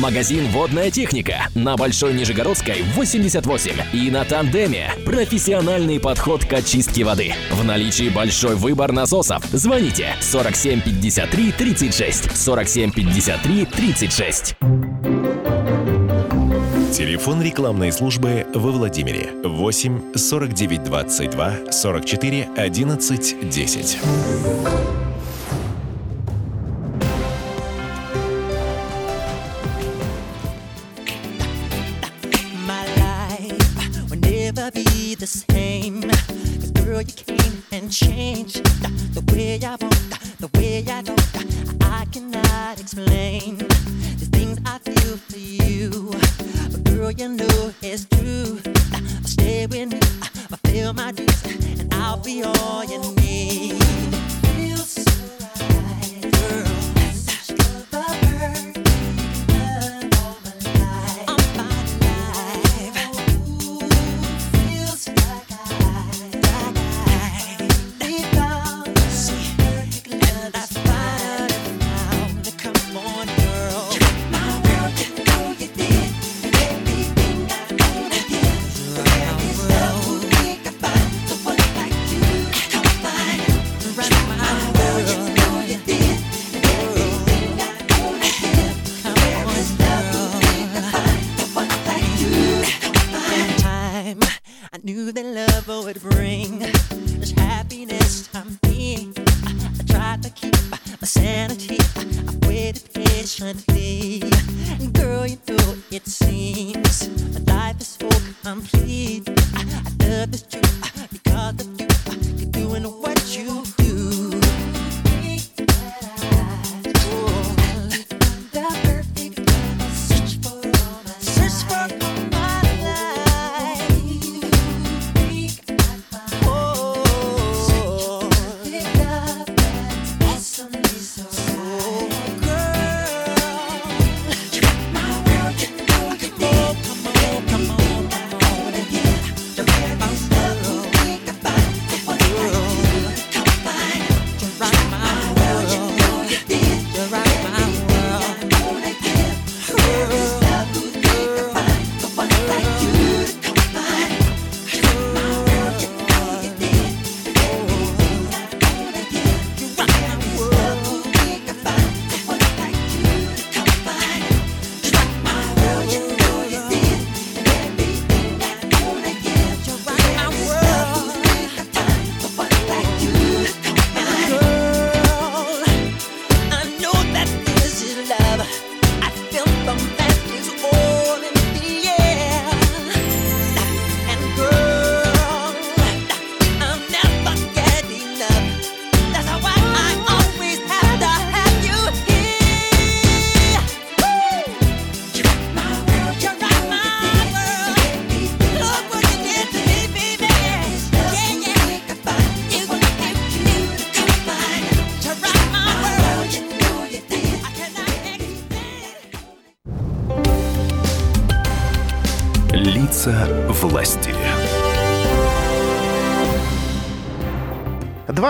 Магазин 0.00 0.48
«Водная 0.48 0.90
техника» 0.90 1.48
на 1.54 1.76
Большой 1.76 2.12
Нижегородской 2.12 2.82
88 2.94 3.72
и 3.94 4.10
на 4.10 4.24
Тандеме. 4.24 4.90
Профессиональный 5.06 5.98
подход 5.98 6.44
к 6.44 6.52
очистке 6.52 7.04
воды. 7.04 7.32
В 7.50 7.64
наличии 7.64 8.10
большой 8.10 8.54
выбор 8.54 8.92
насосов. 8.92 9.44
Звоните 9.46 10.14
47 10.20 10.82
53 10.82 11.52
36 11.52 12.36
47 12.36 12.92
53 12.92 13.64
36. 13.64 14.56
Телефон 16.92 17.40
рекламной 17.42 17.90
службы 17.90 18.46
во 18.54 18.70
Владимире 18.70 19.32
8 19.42 20.12
49 20.14 20.84
22 20.84 21.72
44 21.72 22.48
11 22.56 23.50
10. 23.50 25.02
my 32.66 32.84
life 32.96 34.10
will 34.10 34.18
never 34.20 34.70
be 34.70 35.14
the 35.14 35.26
same. 35.26 36.02
'Cause 36.02 36.70
girl, 36.72 37.00
you 37.00 37.14
came 37.26 37.62
and 37.72 37.90
changed 37.90 38.62
the 39.14 39.22
way 39.32 39.58
I 39.62 39.76
walk, 39.80 40.20
the 40.38 40.48
way 40.58 40.84
I 40.88 41.02
talk. 41.02 41.18
I 41.80 42.04
cannot 42.12 42.80
explain 42.80 43.58
the 44.20 44.26
things 44.36 44.58
I 44.64 44.78
feel 44.78 45.16
for 45.28 45.38
you. 45.38 46.21
Girl, 47.02 47.10
you 47.10 47.30
know 47.30 47.74
it's 47.82 48.04
true. 48.04 48.60
Stay 49.24 49.66
with 49.66 49.92
you, 49.92 49.98
I'll 50.52 50.58
feel 50.70 50.92
my 50.92 51.10
dreams, 51.10 51.80
and 51.80 51.92
I'll 51.94 52.16
be 52.16 52.44
all 52.44 52.84
you 52.84 53.00
need. 53.16 53.82
Feels 54.54 54.90
so 54.90 55.10
right, 55.58 56.22
girl. 56.22 56.64
Such 57.10 57.56
the 57.56 57.86
perfect 57.90 58.71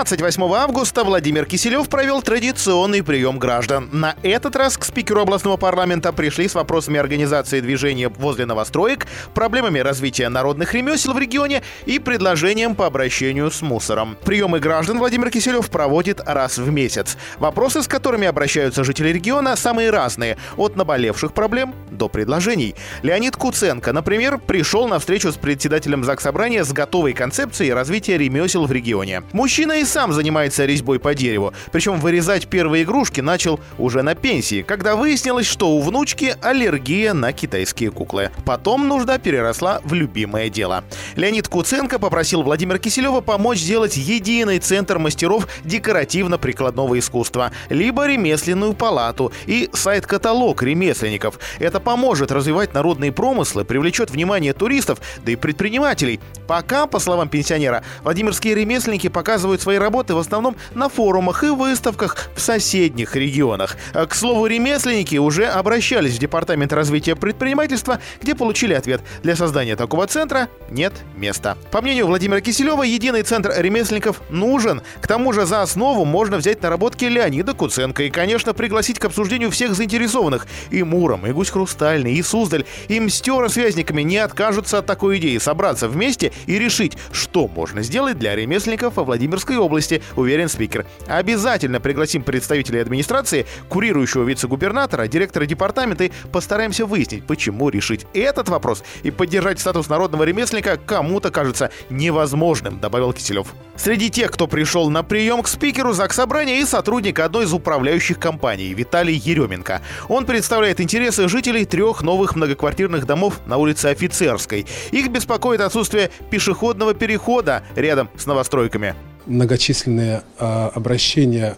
28 0.03 0.43
августа 0.53 1.05
Владимир 1.05 1.45
Киселев 1.45 1.87
провел 1.87 2.21
традиционный 2.21 3.01
прием 3.01 3.39
граждан. 3.39 3.87
На 3.93 4.17
этот 4.21 4.57
раз 4.57 4.77
к 4.77 4.83
спикеру 4.83 5.21
областного 5.21 5.55
парламента 5.55 6.11
пришли 6.11 6.49
с 6.49 6.55
вопросами 6.55 6.99
организации 6.99 7.61
движения 7.61 8.09
возле 8.09 8.45
новостроек, 8.45 9.07
проблемами 9.33 9.79
развития 9.79 10.27
народных 10.27 10.73
ремесел 10.73 11.13
в 11.13 11.17
регионе 11.17 11.63
и 11.85 11.99
предложением 11.99 12.75
по 12.75 12.85
обращению 12.85 13.49
с 13.49 13.61
мусором. 13.61 14.17
Приемы 14.25 14.59
граждан 14.59 14.99
Владимир 14.99 15.29
Киселев 15.29 15.69
проводит 15.69 16.19
раз 16.25 16.57
в 16.57 16.69
месяц. 16.69 17.15
Вопросы, 17.39 17.81
с 17.81 17.87
которыми 17.87 18.27
обращаются 18.27 18.83
жители 18.83 19.07
региона, 19.07 19.55
самые 19.55 19.89
разные, 19.89 20.35
от 20.57 20.75
наболевших 20.75 21.31
проблем 21.31 21.73
до 21.91 22.09
предложений. 22.09 22.75
Леонид 23.03 23.37
Куценко, 23.37 23.93
например, 23.93 24.37
пришел 24.37 24.85
на 24.89 24.99
встречу 24.99 25.31
с 25.31 25.35
председателем 25.35 26.03
ЗАГС 26.03 26.23
Собрания 26.23 26.65
с 26.65 26.73
готовой 26.73 27.13
концепцией 27.13 27.71
развития 27.71 28.17
ремесел 28.17 28.65
в 28.65 28.71
регионе. 28.73 29.23
Мужчина 29.31 29.79
и 29.79 29.85
сам 29.93 30.11
занимается 30.11 30.65
резьбой 30.65 30.97
по 30.97 31.13
дереву, 31.13 31.53
причем 31.71 31.99
вырезать 31.99 32.47
первые 32.47 32.83
игрушки 32.83 33.21
начал 33.21 33.59
уже 33.77 34.01
на 34.01 34.15
пенсии, 34.15 34.63
когда 34.63 34.95
выяснилось, 34.95 35.45
что 35.45 35.69
у 35.69 35.81
внучки 35.81 36.35
аллергия 36.41 37.13
на 37.13 37.31
китайские 37.31 37.91
куклы. 37.91 38.31
Потом 38.43 38.87
нужда 38.87 39.19
переросла 39.19 39.81
в 39.83 39.93
любимое 39.93 40.49
дело. 40.49 40.83
Леонид 41.15 41.47
Куценко 41.47 41.99
попросил 41.99 42.41
Владимира 42.41 42.79
Киселева 42.79 43.21
помочь 43.21 43.59
сделать 43.59 43.95
единый 43.95 44.57
центр 44.57 44.97
мастеров 44.97 45.47
декоративно-прикладного 45.63 46.97
искусства, 46.97 47.51
либо 47.69 48.07
ремесленную 48.07 48.73
палату 48.73 49.31
и 49.45 49.69
сайт-каталог 49.73 50.63
ремесленников. 50.63 51.37
Это 51.59 51.79
поможет 51.79 52.31
развивать 52.31 52.73
народные 52.73 53.11
промыслы, 53.11 53.63
привлечет 53.63 54.09
внимание 54.09 54.53
туристов, 54.53 54.99
да 55.23 55.33
и 55.33 55.35
предпринимателей. 55.35 56.19
Пока, 56.47 56.87
по 56.87 56.97
словам 56.97 57.29
пенсионера, 57.29 57.83
владимирские 58.01 58.55
ремесленники 58.55 59.07
показывают 59.07 59.61
свои 59.61 59.77
работы 59.83 60.15
в 60.15 60.17
основном 60.17 60.55
на 60.73 60.89
форумах 60.89 61.43
и 61.43 61.49
выставках 61.49 62.29
в 62.35 62.41
соседних 62.41 63.15
регионах. 63.15 63.77
А, 63.93 64.05
К 64.05 64.15
слову, 64.15 64.47
ремесленники 64.47 65.17
уже 65.17 65.45
обращались 65.45 66.15
в 66.15 66.19
Департамент 66.19 66.71
развития 66.73 67.15
предпринимательства, 67.15 67.99
где 68.21 68.33
получили 68.33 68.73
ответ. 68.73 69.01
Для 69.23 69.35
создания 69.35 69.75
такого 69.75 70.07
центра 70.07 70.47
нет 70.69 70.93
места. 71.17 71.57
По 71.71 71.81
мнению 71.81 72.07
Владимира 72.07 72.39
Киселева, 72.39 72.83
единый 72.83 73.23
центр 73.23 73.53
ремесленников 73.57 74.21
нужен. 74.29 74.81
К 75.01 75.07
тому 75.07 75.33
же 75.33 75.45
за 75.45 75.61
основу 75.61 76.05
можно 76.05 76.37
взять 76.37 76.61
наработки 76.61 77.05
Леонида 77.05 77.53
Куценко 77.53 78.03
и, 78.03 78.09
конечно, 78.09 78.53
пригласить 78.53 78.99
к 78.99 79.05
обсуждению 79.05 79.51
всех 79.51 79.75
заинтересованных. 79.75 80.47
И 80.71 80.81
Муром, 80.83 81.27
и 81.27 81.31
Гусь 81.31 81.49
Хрустальный, 81.49 82.13
и 82.13 82.23
Суздаль, 82.23 82.65
и 82.87 82.99
Мстера 82.99 83.49
связниками 83.49 84.01
не 84.01 84.17
откажутся 84.17 84.77
от 84.77 84.85
такой 84.85 85.17
идеи 85.17 85.37
собраться 85.37 85.89
вместе 85.89 86.31
и 86.45 86.57
решить, 86.57 86.97
что 87.11 87.47
можно 87.47 87.81
сделать 87.81 88.17
для 88.17 88.35
ремесленников 88.35 88.95
во 88.95 89.03
Владимирской 89.03 89.57
области, 89.57 89.72
уверен 90.15 90.49
спикер. 90.49 90.85
Обязательно 91.07 91.79
пригласим 91.79 92.23
представителей 92.23 92.79
администрации, 92.79 93.45
курирующего 93.69 94.23
вице-губернатора, 94.23 95.07
директора 95.07 95.45
департамента 95.45 96.05
и 96.05 96.11
постараемся 96.31 96.85
выяснить, 96.85 97.25
почему 97.25 97.69
решить 97.69 98.05
этот 98.13 98.49
вопрос 98.49 98.83
и 99.03 99.11
поддержать 99.11 99.59
статус 99.59 99.89
народного 99.89 100.23
ремесленника 100.23 100.77
кому-то 100.77 101.31
кажется 101.31 101.71
невозможным, 101.89 102.79
добавил 102.79 103.13
Киселев. 103.13 103.47
Среди 103.75 104.09
тех, 104.09 104.31
кто 104.31 104.47
пришел 104.47 104.89
на 104.89 105.03
прием 105.03 105.41
к 105.41 105.47
спикеру 105.47 105.93
Заксобрания 105.93 106.59
и 106.59 106.65
сотрудник 106.65 107.19
одной 107.19 107.45
из 107.45 107.53
управляющих 107.53 108.19
компаний 108.19 108.73
Виталий 108.73 109.15
Еременко. 109.15 109.81
Он 110.09 110.25
представляет 110.25 110.79
интересы 110.79 111.27
жителей 111.27 111.65
трех 111.65 112.03
новых 112.03 112.35
многоквартирных 112.35 113.05
домов 113.05 113.39
на 113.45 113.57
улице 113.57 113.87
Офицерской. 113.87 114.65
Их 114.91 115.09
беспокоит 115.09 115.61
отсутствие 115.61 116.11
пешеходного 116.29 116.93
перехода 116.93 117.63
рядом 117.75 118.09
с 118.15 118.25
новостройками. 118.25 118.95
Многочисленные 119.25 120.23
а, 120.37 120.71
обращения, 120.73 121.57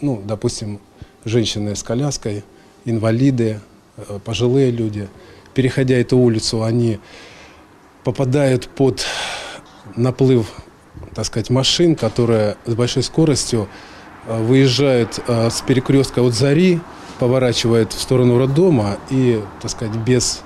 ну, 0.00 0.22
допустим, 0.24 0.80
женщины 1.24 1.74
с 1.74 1.82
коляской, 1.82 2.44
инвалиды, 2.84 3.60
э, 3.96 4.18
пожилые 4.24 4.70
люди, 4.70 5.08
переходя 5.54 5.96
эту 5.96 6.16
улицу, 6.16 6.62
они 6.62 6.98
попадают 8.04 8.68
под 8.68 9.04
наплыв, 9.96 10.50
так 11.14 11.26
сказать, 11.26 11.50
машин, 11.50 11.94
которые 11.94 12.56
с 12.64 12.74
большой 12.74 13.02
скоростью 13.02 13.68
э, 14.26 14.42
выезжают 14.42 15.20
э, 15.26 15.50
с 15.50 15.60
перекрестка 15.60 16.20
от 16.20 16.34
Зари, 16.34 16.80
поворачивают 17.18 17.92
в 17.92 18.00
сторону 18.00 18.38
роддома 18.38 18.96
и, 19.10 19.42
так 19.60 19.70
сказать, 19.70 19.96
без 19.96 20.42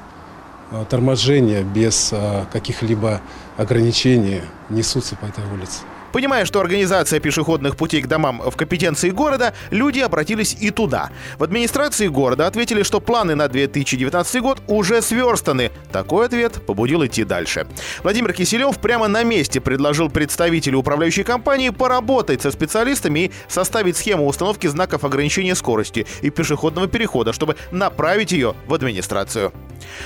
э, 0.71 0.85
торможения, 0.89 1.63
без 1.63 2.11
э, 2.13 2.45
каких-либо 2.53 3.21
ограничений 3.57 4.41
несутся 4.71 5.15
по 5.17 5.27
этой 5.27 5.45
улице. 5.53 5.81
Понимая, 6.15 6.45
что 6.45 6.61
организация 6.61 7.19
пешеходных 7.19 7.77
путей 7.77 8.01
к 8.01 8.07
домам 8.07 8.41
в 8.41 8.55
компетенции 8.55 9.11
города, 9.11 9.53
люди 9.73 9.99
обратились 9.99 10.57
и 10.61 10.71
туда. 10.71 11.11
В 11.39 11.43
администрации 11.43 12.07
города 12.07 12.47
ответили, 12.47 12.85
что 12.85 13.01
планы 13.01 13.35
на 13.35 13.49
2019 13.49 14.41
год 14.41 14.63
уже 14.69 15.03
сверстаны. 15.03 15.73
Такой 15.91 16.27
ответ 16.27 16.65
побудил 16.65 17.05
идти 17.05 17.25
дальше. 17.25 17.67
Владимир 18.05 18.33
Киселев 18.33 18.79
прямо 18.79 19.09
на 19.09 19.25
месте 19.25 19.61
предложил 19.61 20.09
представителю 20.09 20.79
управляющей 20.79 21.25
компании 21.25 21.71
поработать 21.71 22.43
со 22.43 22.53
специалистами 22.53 23.19
и 23.19 23.33
составить 23.49 23.97
схему 23.97 24.29
установки 24.29 24.69
знаков 24.69 25.03
ограничения 25.03 25.57
скорости 25.57 26.07
и 26.23 26.31
пешеходного 26.31 26.87
перехода, 26.87 27.33
чтобы 27.33 27.57
направить 27.73 28.31
ее 28.31 28.55
в 28.69 28.75
администрацию. 28.75 29.53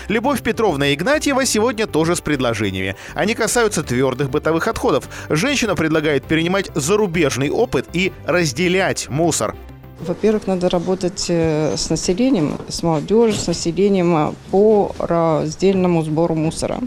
Любовь 0.08 0.42
Петровна 0.42 0.94
Игнатьева 0.94 1.44
сегодня 1.44 1.86
тоже 1.86 2.16
с 2.16 2.20
предложениями. 2.20 2.96
Они 3.14 3.34
касаются 3.34 3.82
твердых 3.82 4.30
бытовых 4.30 4.66
отходов. 4.68 5.08
Женщина 5.28 5.74
предлагает 5.98 6.24
перенимать 6.24 6.70
зарубежный 6.76 7.50
опыт 7.50 7.86
и 7.92 8.12
разделять 8.24 9.08
мусор. 9.08 9.56
Во-первых, 10.00 10.46
надо 10.46 10.68
работать 10.68 11.26
э, 11.28 11.74
с 11.76 11.90
населением, 11.90 12.56
с 12.68 12.84
молодежью, 12.84 13.34
с 13.34 13.48
населением 13.48 14.14
а, 14.14 14.34
по 14.52 14.92
раздельному 15.00 16.04
сбору 16.04 16.36
мусора. 16.36 16.78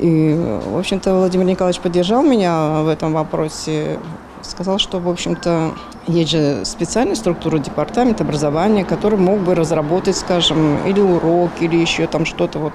И, 0.00 0.58
в 0.66 0.76
общем-то, 0.76 1.14
Владимир 1.14 1.46
Николаевич 1.46 1.80
поддержал 1.80 2.24
меня 2.24 2.80
в 2.82 2.88
этом 2.88 3.12
вопросе. 3.12 4.00
Сказал, 4.42 4.78
что, 4.78 4.98
в 4.98 5.08
общем-то, 5.08 5.70
есть 6.08 6.32
же 6.32 6.64
специальная 6.64 7.14
структура 7.14 7.58
департамента 7.58 8.24
образования, 8.24 8.84
который 8.84 9.20
мог 9.20 9.38
бы 9.38 9.54
разработать, 9.54 10.16
скажем, 10.16 10.84
или 10.84 11.00
урок, 11.00 11.52
или 11.60 11.76
еще 11.76 12.08
там 12.08 12.26
что-то 12.26 12.58
вот. 12.58 12.72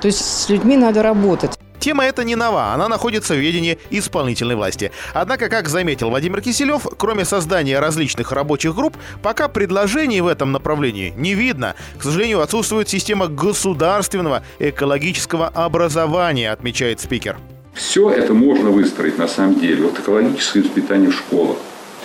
То 0.00 0.06
есть 0.06 0.20
с 0.20 0.48
людьми 0.48 0.76
надо 0.76 1.02
работать. 1.02 1.58
Тема 1.80 2.04
эта 2.04 2.24
не 2.24 2.36
нова, 2.36 2.74
она 2.74 2.88
находится 2.88 3.34
в 3.34 3.38
ведении 3.38 3.78
исполнительной 3.88 4.54
власти. 4.54 4.92
Однако, 5.14 5.48
как 5.48 5.68
заметил 5.68 6.10
Владимир 6.10 6.42
Киселев, 6.42 6.86
кроме 6.98 7.24
создания 7.24 7.80
различных 7.80 8.32
рабочих 8.32 8.74
групп, 8.74 8.98
пока 9.22 9.48
предложений 9.48 10.20
в 10.20 10.26
этом 10.26 10.52
направлении 10.52 11.14
не 11.16 11.34
видно. 11.34 11.74
К 11.98 12.02
сожалению, 12.02 12.42
отсутствует 12.42 12.90
система 12.90 13.28
государственного 13.28 14.42
экологического 14.58 15.48
образования, 15.48 16.52
отмечает 16.52 17.00
спикер. 17.00 17.38
Все 17.72 18.10
это 18.10 18.34
можно 18.34 18.68
выстроить 18.68 19.16
на 19.16 19.26
самом 19.26 19.58
деле. 19.58 19.84
Вот 19.84 19.98
экологическое 19.98 20.62
воспитание 20.62 21.10
в 21.10 21.14
школах. 21.14 21.56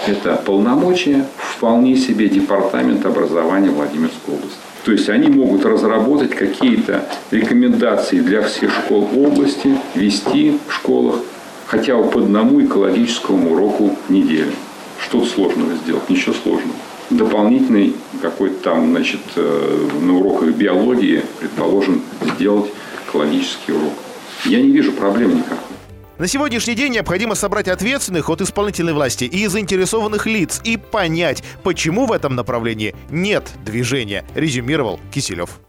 Это 0.07 0.35
полномочия 0.37 1.25
вполне 1.37 1.97
себе 1.97 2.29
департамента 2.29 3.09
образования 3.09 3.71
Владимирской 3.71 4.35
области. 4.35 4.64
То 4.85 4.91
есть 4.91 5.09
они 5.09 5.29
могут 5.29 5.65
разработать 5.65 6.35
какие-то 6.35 7.03
рекомендации 7.31 8.19
для 8.19 8.43
всех 8.43 8.71
школ 8.71 9.09
области, 9.15 9.75
вести 9.95 10.59
в 10.67 10.73
школах 10.73 11.21
хотя 11.65 11.97
бы 11.97 12.07
по 12.09 12.19
одному 12.19 12.63
экологическому 12.63 13.53
уроку 13.53 13.97
в 14.07 14.11
неделю. 14.11 14.51
Что-то 15.03 15.25
сложного 15.25 15.73
сделать, 15.73 16.07
ничего 16.07 16.35
сложного. 16.35 16.75
Дополнительный 17.09 17.95
какой-то 18.21 18.63
там, 18.63 18.91
значит, 18.91 19.21
э, 19.35 19.87
на 20.01 20.17
уроках 20.17 20.49
биологии, 20.49 21.23
предположим, 21.39 22.03
сделать 22.35 22.71
экологический 23.07 23.71
урок. 23.71 23.93
Я 24.45 24.61
не 24.61 24.69
вижу 24.69 24.91
проблем 24.91 25.37
никакой. 25.37 25.64
На 26.17 26.27
сегодняшний 26.27 26.75
день 26.75 26.93
необходимо 26.93 27.35
собрать 27.35 27.67
ответственных 27.67 28.29
от 28.29 28.39
исполнительной 28.39 28.93
власти 28.93 29.25
и 29.25 29.47
заинтересованных 29.47 30.25
лиц 30.25 30.61
и 30.63 30.77
понять, 30.77 31.43
почему 31.61 32.05
в 32.05 32.13
этом 32.13 32.35
направлении 32.35 32.95
нет 33.09 33.51
движения, 33.65 34.23
резюмировал 34.33 34.99
Киселев. 35.13 35.59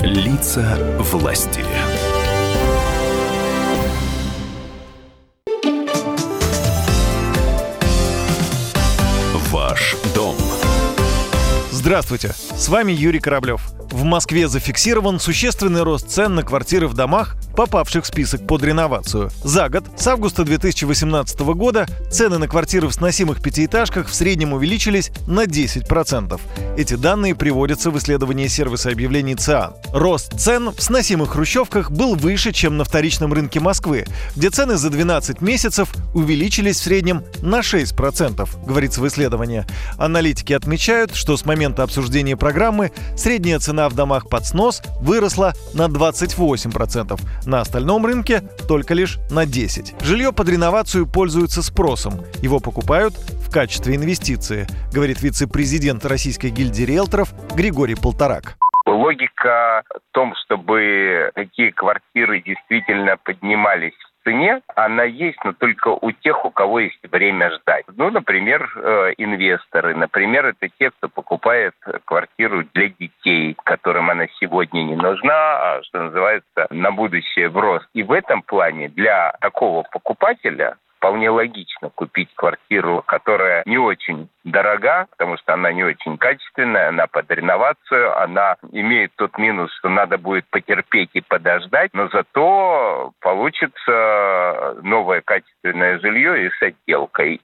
Лица 0.00 0.78
власти. 1.00 1.64
Ваш 9.50 9.96
дом. 10.14 10.36
Здравствуйте, 11.72 12.34
с 12.34 12.68
вами 12.68 12.92
Юрий 12.92 13.18
Кораблев. 13.18 13.62
В 13.94 14.02
Москве 14.02 14.48
зафиксирован 14.48 15.20
существенный 15.20 15.84
рост 15.84 16.08
цен 16.08 16.34
на 16.34 16.42
квартиры 16.42 16.88
в 16.88 16.94
домах, 16.94 17.36
попавших 17.54 18.02
в 18.02 18.08
список 18.08 18.44
под 18.44 18.64
реновацию. 18.64 19.30
За 19.44 19.68
год, 19.68 19.84
с 19.96 20.04
августа 20.08 20.42
2018 20.42 21.38
года, 21.54 21.86
цены 22.10 22.38
на 22.38 22.48
квартиры 22.48 22.88
в 22.88 22.92
сносимых 22.92 23.40
пятиэтажках 23.40 24.08
в 24.08 24.14
среднем 24.14 24.52
увеличились 24.52 25.12
на 25.28 25.44
10%. 25.44 26.40
Эти 26.76 26.94
данные 26.94 27.36
приводятся 27.36 27.92
в 27.92 27.98
исследовании 27.98 28.48
сервиса 28.48 28.90
объявлений 28.90 29.36
ЦИАН. 29.36 29.74
Рост 29.92 30.40
цен 30.40 30.70
в 30.76 30.82
сносимых 30.82 31.30
хрущевках 31.30 31.92
был 31.92 32.16
выше, 32.16 32.50
чем 32.50 32.76
на 32.76 32.82
вторичном 32.82 33.32
рынке 33.32 33.60
Москвы, 33.60 34.06
где 34.34 34.50
цены 34.50 34.76
за 34.76 34.90
12 34.90 35.40
месяцев 35.40 35.88
увеличились 36.14 36.80
в 36.80 36.82
среднем 36.82 37.22
на 37.42 37.60
6%, 37.60 38.66
говорится 38.66 39.00
в 39.00 39.06
исследовании. 39.06 39.64
Аналитики 39.98 40.52
отмечают, 40.52 41.14
что 41.14 41.36
с 41.36 41.44
момента 41.44 41.84
обсуждения 41.84 42.36
программы 42.36 42.90
средняя 43.16 43.60
цена 43.60 43.83
в 43.88 43.94
домах 43.94 44.28
под 44.28 44.44
снос 44.44 44.82
выросла 45.00 45.52
на 45.74 45.86
28%, 45.86 47.20
на 47.46 47.60
остальном 47.60 48.06
рынке 48.06 48.42
только 48.68 48.94
лишь 48.94 49.18
на 49.30 49.44
10%. 49.44 50.04
Жилье 50.04 50.32
под 50.32 50.48
реновацию 50.48 51.06
пользуется 51.06 51.62
спросом. 51.62 52.14
Его 52.42 52.60
покупают 52.60 53.14
в 53.14 53.50
качестве 53.50 53.96
инвестиции, 53.96 54.66
говорит 54.92 55.22
вице-президент 55.22 56.04
Российской 56.04 56.50
гильдии 56.50 56.84
риэлторов 56.84 57.32
Григорий 57.54 57.94
Полторак. 57.94 58.56
Логика 58.86 59.82
в 59.88 60.14
том, 60.14 60.34
чтобы 60.44 61.30
такие 61.34 61.72
квартиры 61.72 62.42
действительно 62.42 63.16
поднимались 63.16 63.94
цене, 64.24 64.60
она 64.74 65.04
есть, 65.04 65.38
но 65.44 65.52
только 65.52 65.88
у 65.88 66.10
тех, 66.10 66.44
у 66.44 66.50
кого 66.50 66.80
есть 66.80 66.98
время 67.10 67.50
ждать. 67.52 67.84
Ну, 67.96 68.10
например, 68.10 68.70
э, 68.76 69.12
инвесторы. 69.18 69.94
Например, 69.94 70.46
это 70.46 70.68
те, 70.78 70.90
кто 70.90 71.08
покупает 71.08 71.74
квартиру 72.04 72.64
для 72.74 72.88
детей, 72.88 73.54
которым 73.64 74.10
она 74.10 74.26
сегодня 74.40 74.82
не 74.82 74.96
нужна, 74.96 75.34
а, 75.34 75.80
что 75.84 76.04
называется, 76.04 76.66
на 76.70 76.90
будущее 76.90 77.48
в 77.48 77.56
рост. 77.56 77.86
И 77.94 78.02
в 78.02 78.12
этом 78.12 78.42
плане 78.42 78.88
для 78.88 79.34
такого 79.40 79.84
покупателя 79.90 80.76
вполне 81.04 81.28
логично 81.28 81.90
купить 81.90 82.30
квартиру, 82.34 83.02
которая 83.06 83.62
не 83.66 83.76
очень 83.76 84.30
дорога, 84.42 85.06
потому 85.10 85.36
что 85.36 85.52
она 85.52 85.70
не 85.70 85.84
очень 85.84 86.16
качественная, 86.16 86.88
она 86.88 87.06
под 87.06 87.30
реновацию, 87.30 88.18
она 88.18 88.56
имеет 88.72 89.12
тот 89.16 89.36
минус, 89.36 89.70
что 89.78 89.90
надо 89.90 90.16
будет 90.16 90.46
потерпеть 90.48 91.10
и 91.12 91.20
подождать, 91.20 91.90
но 91.92 92.08
зато 92.08 93.12
получится 93.20 94.76
новое 94.82 95.20
качественное 95.20 95.98
жилье 95.98 96.46
и 96.46 96.50
с 96.50 96.62
отделкой. 96.62 97.38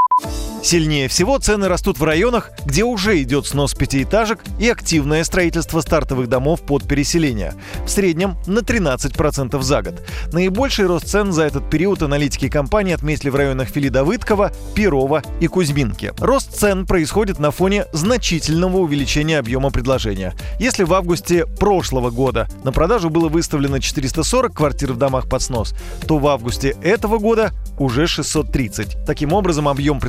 Сильнее 0.63 1.09
всего 1.09 1.39
цены 1.39 1.69
растут 1.69 1.99
в 1.99 2.05
районах, 2.05 2.51
где 2.67 2.85
уже 2.85 3.21
идет 3.23 3.47
снос 3.47 3.73
пятиэтажек 3.75 4.41
и 4.59 4.69
активное 4.69 5.25
строительство 5.25 5.81
стартовых 5.81 6.29
домов 6.29 6.61
под 6.61 6.87
переселение. 6.87 7.55
В 7.87 7.89
среднем 7.89 8.37
на 8.47 8.59
13% 8.59 9.61
за 9.63 9.83
год. 9.83 10.03
Наибольший 10.33 10.87
рост 10.87 11.09
цен 11.09 11.33
за 11.33 11.45
этот 11.45 11.71
период 11.71 12.03
аналитики 12.03 12.51
компании 12.51 12.93
отметили 12.93 13.31
в 13.31 13.37
районах 13.37 13.69
Филидовыткова, 13.69 14.53
Перова 14.75 15.23
и 15.41 15.47
Кузьминки. 15.47 16.13
Рост 16.19 16.55
цен 16.55 16.87
происходит 16.87 17.39
на 17.39 17.53
фоне 17.53 17.87
значительного 17.95 18.79
увеличения 18.79 19.39
объема 19.39 19.71
предложения. 19.71 20.35
Если 20.59 20.85
в 20.85 20.93
августе 20.93 21.47
прошлого 21.47 22.11
года 22.11 22.49
на 22.65 22.73
продажу 22.73 23.09
было 23.09 23.31
выставлено 23.31 23.79
440 23.79 24.55
квартир 24.55 24.93
в 24.93 24.99
домах 24.99 25.27
под 25.27 25.41
снос, 25.41 25.75
то 26.07 26.19
в 26.19 26.27
августе 26.27 26.77
этого 26.83 27.17
года 27.17 27.53
уже 27.79 28.07
630. 28.07 29.07
Таким 29.07 29.33
образом, 29.33 29.67
объем 29.67 30.01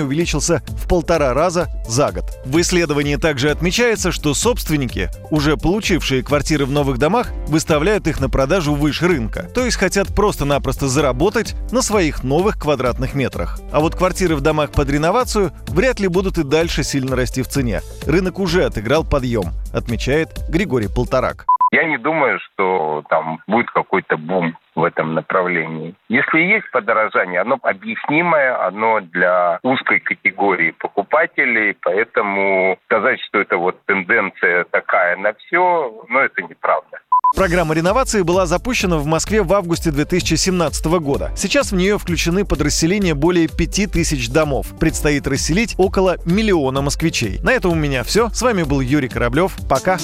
предложений 0.00 0.10
увеличился 0.10 0.62
в 0.68 0.88
полтора 0.88 1.34
раза 1.34 1.68
за 1.86 2.10
год. 2.12 2.24
В 2.44 2.60
исследовании 2.60 3.16
также 3.16 3.50
отмечается, 3.50 4.12
что 4.12 4.34
собственники, 4.34 5.10
уже 5.30 5.56
получившие 5.56 6.22
квартиры 6.22 6.66
в 6.66 6.72
новых 6.72 6.98
домах, 6.98 7.28
выставляют 7.48 8.06
их 8.06 8.20
на 8.20 8.28
продажу 8.28 8.74
выше 8.74 9.08
рынка. 9.08 9.48
То 9.54 9.64
есть 9.64 9.76
хотят 9.76 10.08
просто-напросто 10.14 10.88
заработать 10.88 11.54
на 11.72 11.82
своих 11.82 12.24
новых 12.24 12.58
квадратных 12.58 13.14
метрах. 13.14 13.60
А 13.72 13.80
вот 13.80 13.94
квартиры 13.94 14.36
в 14.36 14.40
домах 14.40 14.72
под 14.72 14.90
реновацию 14.90 15.52
вряд 15.68 16.00
ли 16.00 16.08
будут 16.08 16.38
и 16.38 16.44
дальше 16.44 16.82
сильно 16.82 17.16
расти 17.16 17.42
в 17.42 17.48
цене. 17.48 17.82
Рынок 18.06 18.38
уже 18.38 18.64
отыграл 18.64 19.04
подъем, 19.04 19.52
отмечает 19.72 20.28
Григорий 20.48 20.88
Полторак. 20.88 21.46
Я 21.72 21.84
не 21.84 21.98
думаю, 21.98 22.40
что 22.40 23.04
там 23.08 23.40
будет 23.46 23.70
какой-то 23.70 24.16
бум 24.16 24.56
в 24.74 24.82
этом 24.82 25.14
направлении. 25.14 25.94
Если 26.08 26.40
есть 26.40 26.68
подорожание, 26.72 27.40
оно 27.40 27.58
объяснимое, 27.62 28.66
оно 28.66 29.00
для 29.00 29.60
узкой 29.62 30.00
категории 30.00 30.72
покупателей, 30.72 31.76
поэтому 31.80 32.76
сказать, 32.86 33.20
что 33.28 33.40
это 33.40 33.56
вот 33.56 33.78
тенденция 33.86 34.64
такая 34.64 35.16
на 35.16 35.32
все, 35.34 36.04
ну 36.08 36.18
это 36.18 36.42
неправда. 36.42 36.98
Программа 37.36 37.76
реновации 37.76 38.22
была 38.22 38.46
запущена 38.46 38.98
в 38.98 39.06
Москве 39.06 39.42
в 39.42 39.52
августе 39.52 39.92
2017 39.92 40.86
года. 40.98 41.30
Сейчас 41.36 41.70
в 41.70 41.76
нее 41.76 41.96
включены 41.96 42.44
подразделения 42.44 43.14
более 43.14 43.46
5000 43.46 44.30
домов. 44.30 44.66
Предстоит 44.80 45.28
расселить 45.28 45.76
около 45.78 46.16
миллиона 46.26 46.82
москвичей. 46.82 47.38
На 47.44 47.52
этом 47.52 47.70
у 47.70 47.76
меня 47.76 48.02
все. 48.02 48.30
С 48.30 48.42
вами 48.42 48.64
был 48.64 48.80
Юрий 48.80 49.08
Кораблев. 49.08 49.52
Пока. 49.68 49.98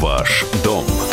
Ваш 0.00 0.44
дом 0.62 1.07